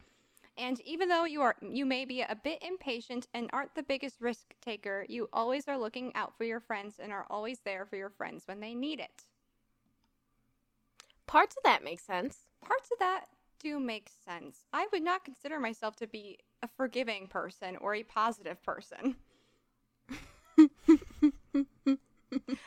And 0.57 0.81
even 0.81 1.07
though 1.07 1.23
you 1.23 1.41
are 1.41 1.55
you 1.61 1.85
may 1.85 2.05
be 2.05 2.21
a 2.21 2.37
bit 2.43 2.61
impatient 2.61 3.27
and 3.33 3.49
aren't 3.53 3.75
the 3.75 3.83
biggest 3.83 4.19
risk 4.19 4.55
taker, 4.61 5.05
you 5.07 5.29
always 5.31 5.67
are 5.67 5.77
looking 5.77 6.13
out 6.15 6.37
for 6.37 6.43
your 6.43 6.59
friends 6.59 6.95
and 6.99 7.13
are 7.13 7.25
always 7.29 7.59
there 7.59 7.85
for 7.85 7.95
your 7.95 8.09
friends 8.09 8.43
when 8.45 8.59
they 8.59 8.73
need 8.73 8.99
it. 8.99 9.25
Parts 11.27 11.55
of 11.55 11.63
that 11.63 11.83
make 11.83 11.99
sense. 11.99 12.47
Parts 12.61 12.89
of 12.91 12.99
that 12.99 13.25
do 13.59 13.79
make 13.79 14.09
sense. 14.25 14.65
I 14.73 14.87
would 14.91 15.03
not 15.03 15.23
consider 15.25 15.59
myself 15.59 15.95
to 15.97 16.07
be 16.07 16.39
a 16.61 16.67
forgiving 16.67 17.27
person 17.27 17.77
or 17.77 17.95
a 17.95 18.03
positive 18.03 18.61
person. 18.63 19.15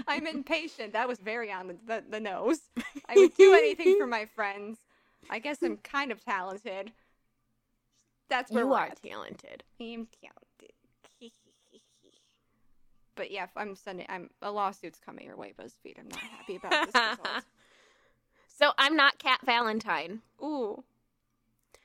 I'm 0.09 0.27
impatient. 0.27 0.93
That 0.93 1.09
was 1.09 1.19
very 1.19 1.53
on 1.53 1.69
the, 1.69 1.77
the, 1.87 2.05
the 2.11 2.21
nose. 2.21 2.61
I 3.09 3.15
would 3.15 3.35
do 3.37 3.55
anything 3.55 3.97
for 3.99 4.07
my 4.07 4.27
friends. 4.27 4.79
I 5.31 5.39
guess 5.39 5.63
I'm 5.63 5.77
kind 5.79 6.11
of 6.11 6.25
talented. 6.25 6.93
That's 8.29 8.51
where 8.51 8.65
You 8.65 8.73
are 8.73 8.87
at. 8.87 9.03
talented. 9.03 9.63
I'm 9.81 10.09
talented. 10.21 10.73
but 13.15 13.31
yeah, 13.31 13.47
I'm 13.57 13.77
sending. 13.77 14.07
I'm 14.09 14.31
a 14.41 14.51
lawsuit's 14.51 14.99
coming 14.99 15.27
your 15.27 15.37
way, 15.37 15.53
BuzzFeed. 15.59 15.99
I'm 15.99 16.09
not 16.09 16.19
happy 16.21 16.57
about 16.57 16.87
this 16.87 16.95
result. 16.95 17.45
So 18.59 18.73
I'm 18.79 18.97
not 18.97 19.19
Cat 19.19 19.41
Valentine, 19.45 20.21
Ooh. 20.43 20.85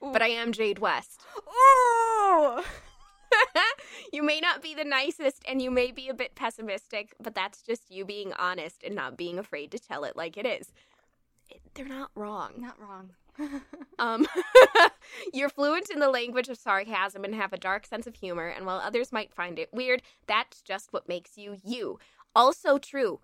Ooh. 0.04 0.12
but 0.12 0.22
I 0.22 0.28
am 0.28 0.52
Jade 0.52 0.80
West. 0.80 1.22
Ooh. 1.38 2.62
you 4.14 4.22
may 4.24 4.40
not 4.40 4.62
be 4.62 4.76
the 4.76 4.84
nicest 4.84 5.44
and 5.48 5.62
you 5.62 5.72
may 5.72 5.92
be 5.92 6.10
a 6.10 6.14
bit 6.14 6.36
pessimistic, 6.36 7.14
but 7.22 7.36
that's 7.36 7.62
just 7.62 7.90
you 7.90 8.06
being 8.06 8.34
honest 8.34 8.84
and 8.84 8.96
not 8.96 9.18
being 9.18 9.40
afraid 9.40 9.72
to 9.72 9.80
tell 9.80 10.04
it 10.04 10.16
like 10.16 10.38
it 10.38 10.46
is. 10.46 10.72
It, 11.50 11.62
they're 11.74 11.86
not 11.86 12.12
wrong. 12.16 12.54
Not 12.58 12.80
wrong. 12.80 13.12
Um, 14.00 14.28
you're 15.34 15.50
fluent 15.50 15.90
in 15.90 16.00
the 16.00 16.10
language 16.10 16.50
of 16.50 16.58
sarcasm 16.60 17.24
and 17.24 17.34
have 17.34 17.52
a 17.52 17.58
dark 17.58 17.88
sense 17.88 18.06
of 18.06 18.14
humor, 18.14 18.46
and 18.46 18.64
while 18.68 18.78
others 18.78 19.12
might 19.12 19.34
find 19.34 19.58
it 19.58 19.74
weird, 19.74 20.04
that's 20.28 20.62
just 20.62 20.94
what 20.94 21.10
makes 21.10 21.36
you 21.36 21.58
you. 21.64 21.98
Also 22.36 22.78
true. 22.78 23.20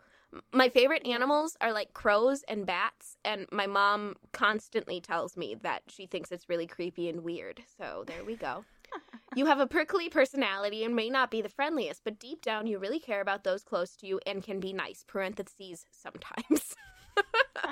My 0.52 0.70
favorite 0.70 1.06
animals 1.06 1.56
are 1.62 1.72
like 1.74 1.94
crows 1.94 2.44
and 2.48 2.66
bats, 2.66 3.18
and 3.24 3.46
my 3.52 3.68
mom 3.68 4.16
constantly 4.32 5.00
tells 5.02 5.38
me 5.38 5.56
that 5.62 5.84
she 5.88 6.06
thinks 6.08 6.32
it's 6.32 6.50
really 6.50 6.68
creepy 6.68 7.08
and 7.10 7.24
weird. 7.24 7.62
So 7.78 8.04
there 8.08 8.24
we 8.24 8.36
go. 8.36 8.64
you 9.36 9.46
have 9.46 9.60
a 9.60 9.68
prickly 9.68 10.10
personality 10.10 10.84
and 10.84 10.96
may 10.96 11.10
not 11.10 11.30
be 11.32 11.42
the 11.42 11.50
friendliest, 11.50 12.04
but 12.04 12.20
deep 12.20 12.42
down 12.42 12.68
you 12.68 12.80
really 12.80 13.00
care 13.00 13.22
about 13.22 13.44
those 13.44 13.64
close 13.64 13.96
to 13.98 14.08
you 14.08 14.20
and 14.26 14.44
can 14.44 14.60
be 14.60 14.74
nice. 14.74 15.04
Parentheses 15.08 15.86
sometimes. 15.92 16.74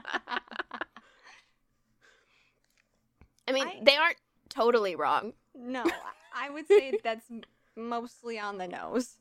I 3.48 3.52
mean, 3.52 3.68
I- 3.68 3.80
they 3.84 3.96
aren't 3.96 4.18
totally 4.50 4.96
wrong. 4.96 5.34
no, 5.56 5.84
I 6.36 6.50
would 6.50 6.68
say 6.68 7.00
that's 7.04 7.26
mostly 7.76 8.40
on 8.40 8.58
the 8.58 8.68
nose. 8.68 9.18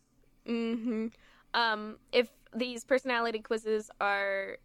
hmm 0.46 1.08
Um, 1.54 1.96
if 2.12 2.28
these 2.54 2.84
personality 2.84 3.40
quizzes 3.40 3.90
are 4.00 4.58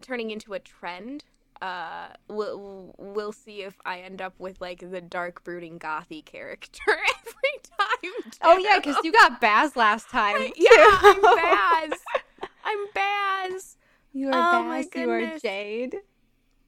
turning 0.00 0.30
into 0.30 0.54
a 0.54 0.58
trend, 0.58 1.24
uh, 1.62 2.08
we'll 2.28 2.94
we'll 2.98 3.32
see 3.32 3.62
if 3.62 3.74
I 3.84 4.00
end 4.00 4.20
up 4.20 4.34
with 4.38 4.60
like 4.60 4.80
the 4.90 5.00
dark, 5.00 5.44
brooding, 5.44 5.78
gothy 5.78 6.24
character 6.24 6.82
every 6.88 7.60
time. 7.78 8.32
Oh 8.42 8.58
yeah, 8.58 8.78
because 8.78 8.96
you 9.02 9.12
got 9.12 9.40
Baz 9.40 9.76
last 9.76 10.10
time. 10.10 10.40
yeah. 10.56 10.70
I'm 11.02 11.20
Baz. 11.22 11.92
I'm 12.64 12.78
Baz. 12.94 13.76
You 14.12 14.28
are 14.28 14.32
Oh, 14.34 14.68
Baz. 14.68 14.88
You 14.94 15.10
are. 15.10 15.38
Jade. 15.38 15.96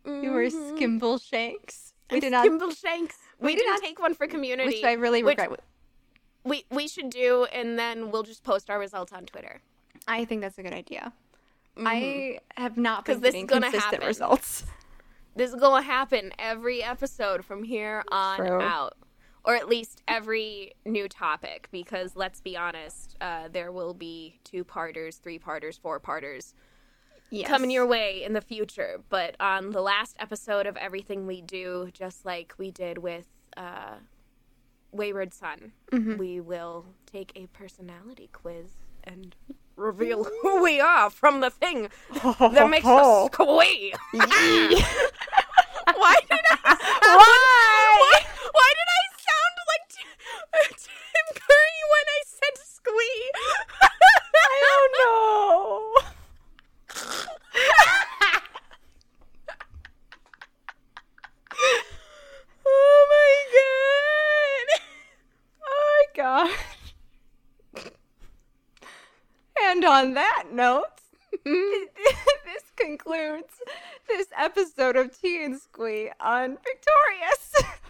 You 0.07 0.34
are 0.34 0.45
Mhm. 0.45 0.78
Skimbleshanks. 0.78 1.93
We 2.11 2.20
did 2.20 2.30
not. 2.32 2.47
Skimble 2.47 2.76
Shanks. 2.76 3.16
We, 3.41 3.47
we 3.47 3.53
did 3.55 3.59
didn't 3.61 3.72
not- 3.74 3.82
take 3.82 3.99
one 3.99 4.14
for 4.14 4.26
community. 4.28 4.68
Which 4.76 4.84
I 4.84 4.93
really 4.93 5.22
which- 5.24 5.37
regret. 5.39 5.61
We 6.47 6.64
we 6.70 6.88
should 6.88 7.11
do, 7.11 7.44
and 7.53 7.78
then 7.78 8.11
we'll 8.11 8.22
just 8.22 8.42
post 8.44 8.70
our 8.70 8.78
results 8.78 9.12
on 9.12 9.26
Twitter. 9.26 9.61
I 10.09 10.24
think 10.24 10.40
that's 10.40 10.59
a 10.59 10.62
good 10.62 10.72
idea. 10.74 11.12
Mhm. 11.76 11.84
I 11.86 12.38
have 12.61 12.76
not 12.78 13.05
been 13.05 13.20
this 13.20 13.28
is 13.28 13.32
getting 13.34 13.47
gonna 13.47 13.66
consistent 13.70 13.94
happen. 13.94 14.07
results. 14.09 14.64
This 15.34 15.51
is 15.53 15.57
going 15.61 15.82
to 15.82 15.86
happen 15.86 16.32
every 16.38 16.82
episode 16.82 17.44
from 17.44 17.62
here 17.62 18.03
on 18.11 18.38
True. 18.38 18.61
out. 18.62 18.94
Or 19.44 19.55
at 19.55 19.68
least 19.68 20.03
every 20.09 20.72
new 20.86 21.09
topic, 21.09 21.68
because 21.70 22.16
let's 22.16 22.40
be 22.40 22.57
honest, 22.57 23.16
uh, 23.20 23.49
there 23.49 23.70
will 23.70 23.92
be 23.92 24.40
two 24.44 24.64
parters, 24.64 25.18
three 25.18 25.38
parters, 25.38 25.76
four 25.76 26.01
parters 26.01 26.55
Yes. 27.30 27.49
coming 27.49 27.70
your 27.70 27.86
way 27.86 28.24
in 28.24 28.32
the 28.32 28.40
future. 28.40 29.03
But 29.11 29.36
on 29.38 29.70
the 29.72 29.82
last 29.82 30.16
episode 30.18 30.66
of 30.66 30.76
Everything 30.78 31.26
We 31.26 31.42
Do, 31.42 31.90
just 31.92 32.24
like 32.24 32.55
we 32.57 32.70
did 32.70 32.97
with 32.99 33.26
uh, 33.59 33.97
Wayward 34.97 35.32
Son, 35.34 35.72
Mhm. 35.92 36.16
we 36.18 36.40
will 36.40 36.86
take 37.07 37.32
a 37.36 37.47
personality 37.49 38.28
quiz 38.32 38.70
and 39.05 39.36
reveal 39.76 40.24
who 40.42 40.62
we 40.62 40.80
are 40.80 41.11
from 41.11 41.40
the 41.40 41.51
thing 41.51 41.88
that 42.22 42.68
makes 42.70 42.86
us 42.86 43.30
squee. 43.32 43.92
Why 44.12 44.68
did 46.28 46.40
I? 46.64 46.76
Why? 47.03 47.99
Why, 48.03 48.20
why 48.53 48.70
did 48.78 48.88
I 48.99 49.01
sound 49.26 49.57
like 49.70 49.84
Tim, 49.88 50.18
Tim 50.76 51.26
Curry 51.40 51.80
when 51.92 52.07
I 52.09 52.11
said 52.26 52.57
squee? 52.59 53.30
I 54.34 54.36
don't 54.66 54.92
know. 54.99 55.94
oh 62.66 62.68
Oh 62.68 63.07
my 65.90 66.05
god. 66.16 66.51
And 69.62 69.84
on 69.97 70.12
that 70.12 70.44
note, 70.53 71.01
mm-hmm. 71.34 71.84
this 72.44 72.62
concludes 72.76 73.55
this 74.07 74.26
episode 74.36 74.94
of 74.94 75.18
Tea 75.18 75.42
and 75.42 75.59
Squee 75.59 76.11
on 76.20 76.51
Victorious. 76.51 77.55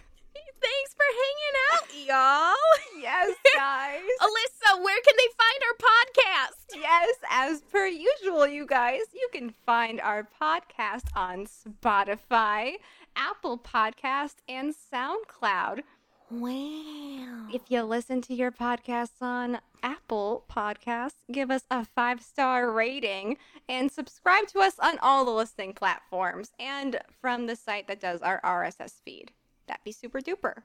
Thanks 0.59 0.95
for 0.95 1.05
hanging 1.21 1.55
out, 1.73 2.07
y'all. 2.07 3.01
yes, 3.01 3.35
guys. 3.55 3.99
Alyssa, 4.21 4.81
where 4.81 4.99
can 5.01 5.15
they 5.17 5.27
find 5.37 5.61
our 5.67 5.77
podcast? 5.89 6.81
Yes, 6.81 7.15
as 7.29 7.61
per 7.61 7.85
usual, 7.85 8.47
you 8.47 8.65
guys, 8.65 9.01
you 9.13 9.27
can 9.33 9.53
find 9.65 9.99
our 9.99 10.27
podcast 10.41 11.07
on 11.13 11.45
Spotify, 11.45 12.75
Apple 13.17 13.57
Podcast, 13.57 14.35
and 14.47 14.73
SoundCloud. 14.73 15.81
Wow. 16.29 17.47
If 17.53 17.61
you 17.69 17.83
listen 17.83 18.21
to 18.23 18.33
your 18.33 18.51
podcasts 18.51 19.21
on 19.21 19.59
Apple 19.81 20.43
Podcasts, 20.51 21.13
give 21.31 21.49
us 21.49 21.63
a 21.71 21.85
five 21.85 22.21
star 22.21 22.69
rating 22.69 23.37
and 23.69 23.89
subscribe 23.89 24.47
to 24.47 24.59
us 24.59 24.77
on 24.79 24.97
all 25.01 25.23
the 25.23 25.31
listening 25.31 25.73
platforms 25.73 26.51
and 26.59 26.99
from 27.21 27.47
the 27.47 27.55
site 27.55 27.87
that 27.87 28.01
does 28.01 28.21
our 28.21 28.41
RSS 28.41 29.01
feed. 29.05 29.31
That'd 29.67 29.85
be 29.85 29.93
super 29.93 30.19
duper. 30.19 30.63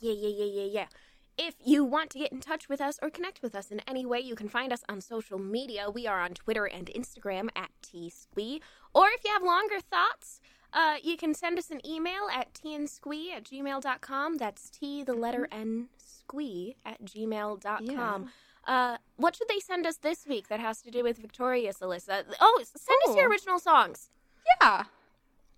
Yeah, 0.00 0.12
yeah, 0.12 0.44
yeah, 0.44 0.62
yeah, 0.62 0.68
yeah. 0.72 0.86
If 1.38 1.54
you 1.64 1.84
want 1.84 2.10
to 2.10 2.18
get 2.18 2.32
in 2.32 2.40
touch 2.40 2.68
with 2.68 2.80
us 2.80 2.98
or 3.00 3.10
connect 3.10 3.40
with 3.42 3.54
us 3.54 3.70
in 3.70 3.80
any 3.86 4.04
way, 4.04 4.18
you 4.18 4.34
can 4.34 4.48
find 4.48 4.72
us 4.72 4.82
on 4.88 5.00
social 5.00 5.38
media. 5.38 5.88
We 5.88 6.06
are 6.06 6.20
on 6.20 6.34
Twitter 6.34 6.66
and 6.66 6.86
Instagram 6.88 7.48
at 7.54 7.70
tsquee. 7.82 8.60
Or 8.92 9.06
if 9.08 9.24
you 9.24 9.32
have 9.32 9.42
longer 9.42 9.80
thoughts, 9.80 10.40
uh, 10.72 10.96
you 11.02 11.16
can 11.16 11.34
send 11.34 11.58
us 11.58 11.70
an 11.70 11.84
email 11.86 12.28
at 12.32 12.52
tnsquee 12.54 13.32
at 13.32 13.44
gmail.com. 13.44 14.36
That's 14.38 14.70
T, 14.70 15.02
the 15.02 15.14
letter 15.14 15.48
N, 15.50 15.88
squee 15.98 16.76
at 16.84 17.04
gmail.com. 17.04 18.30
Uh, 18.66 18.98
what 19.16 19.34
should 19.36 19.48
they 19.48 19.58
send 19.58 19.86
us 19.86 19.96
this 19.96 20.26
week 20.26 20.48
that 20.48 20.60
has 20.60 20.82
to 20.82 20.90
do 20.90 21.02
with 21.02 21.16
Victorious, 21.18 21.78
Alyssa? 21.78 22.24
Oh, 22.40 22.62
send 22.64 22.98
us 23.08 23.16
your 23.16 23.28
original 23.28 23.58
songs. 23.58 24.10
Yeah, 24.60 24.84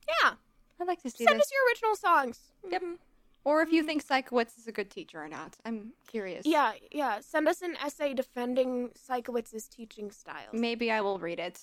Yeah, 0.08 0.32
I'd 0.80 0.86
like 0.86 1.02
to 1.02 1.10
see 1.10 1.24
send 1.24 1.38
this. 1.38 1.46
us 1.46 1.52
your 1.52 1.66
original 1.68 1.96
songs. 1.96 2.40
Yep. 2.70 2.82
Mhm. 2.82 2.98
Or 3.44 3.60
if 3.60 3.72
you 3.72 3.82
think 3.82 4.06
Sikowitz 4.06 4.56
is 4.56 4.68
a 4.68 4.72
good 4.72 4.88
teacher 4.88 5.20
or 5.22 5.28
not. 5.28 5.56
I'm 5.64 5.94
curious. 6.06 6.46
Yeah, 6.46 6.74
yeah. 6.92 7.18
Send 7.20 7.48
us 7.48 7.60
an 7.60 7.76
essay 7.84 8.14
defending 8.14 8.90
Sikowitz's 8.90 9.66
teaching 9.66 10.12
style. 10.12 10.50
Maybe 10.52 10.92
I 10.92 11.00
will 11.00 11.18
read 11.18 11.40
it. 11.40 11.60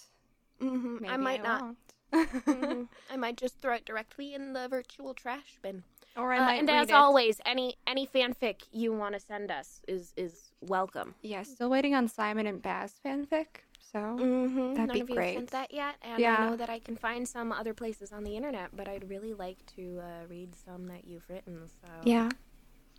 hmm 0.60 0.98
Maybe 1.00 1.14
I 1.14 1.18
might 1.18 1.42
not. 1.42 1.62
won't. 1.62 1.78
Mhm. 2.14 2.88
I 3.12 3.18
might 3.18 3.38
just 3.38 3.60
throw 3.60 3.76
it 3.76 3.86
directly 3.86 4.34
in 4.34 4.54
the 4.54 4.68
virtual 4.68 5.14
trash 5.14 5.58
bin. 5.62 5.84
or 6.16 6.34
I 6.34 6.40
Uh, 6.40 6.46
might 6.46 6.60
and 6.60 6.70
as 6.70 6.90
it. 6.90 6.94
always, 6.94 7.40
any 7.46 7.76
any 7.88 8.06
fanfic 8.08 8.64
you 8.72 8.92
want 8.94 9.14
to 9.14 9.20
send 9.20 9.52
us 9.52 9.82
is 9.88 10.14
is 10.18 10.52
welcome. 10.62 11.16
Yeah, 11.22 11.44
still 11.44 11.70
waiting 11.70 11.94
on 11.96 12.08
Simon 12.08 12.48
and 12.48 12.62
Baz 12.62 12.94
fanfic. 13.06 13.64
So 13.92 14.00
Mm-hmm. 14.00 14.74
That'd 14.76 14.88
None 14.88 14.94
be 14.96 15.02
of 15.02 15.10
you 15.10 15.16
great. 15.16 15.28
have 15.34 15.36
sent 15.36 15.52
that 15.52 15.74
yet, 15.74 15.96
and 16.02 16.20
Yeah. 16.20 16.38
I 16.38 16.50
know 16.50 16.56
that 16.58 16.70
I 16.70 16.80
can 16.80 16.96
find 16.96 17.28
some 17.28 17.52
other 17.52 17.74
places 17.74 18.12
on 18.12 18.24
the 18.24 18.36
internet, 18.36 18.70
but 18.76 18.88
I'd 18.88 19.10
really 19.10 19.34
like 19.34 19.66
to 19.78 20.00
uh, 20.02 20.26
read 20.28 20.54
some 20.56 20.86
that 20.88 21.06
you've 21.06 21.28
written. 21.30 21.68
So 21.82 21.88
yeah, 22.04 22.30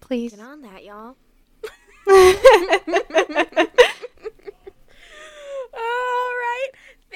please. 0.00 0.32
get 0.34 0.40
on 0.40 0.62
that, 0.62 0.82
y'all. 0.84 1.16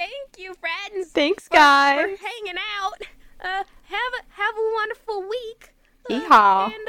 Thank 0.04 0.38
you, 0.38 0.54
friends. 0.54 1.12
Thanks, 1.12 1.48
for, 1.48 1.54
guys. 1.54 2.02
For 2.02 2.08
hanging 2.08 2.60
out. 2.78 3.00
Uh, 3.40 3.64
have 3.84 4.12
a 4.20 4.40
have 4.42 4.54
a 4.54 4.72
wonderful 4.74 5.22
week. 5.22 5.72
Uh, 6.10 6.14
Yeehaw. 6.14 6.64
Uh, 6.64 6.64
and 6.66 6.88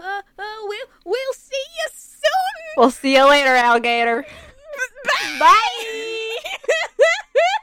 uh, 0.00 0.02
uh, 0.02 0.22
uh, 0.38 0.42
we'll 0.62 0.86
we'll 1.04 1.34
see 1.34 1.56
you 1.56 1.88
soon. 1.92 2.64
We'll 2.78 2.90
see 2.90 3.16
you 3.16 3.28
later, 3.28 3.54
alligator. 3.54 4.24
Bye. 5.04 5.36
Bye. 5.38 6.36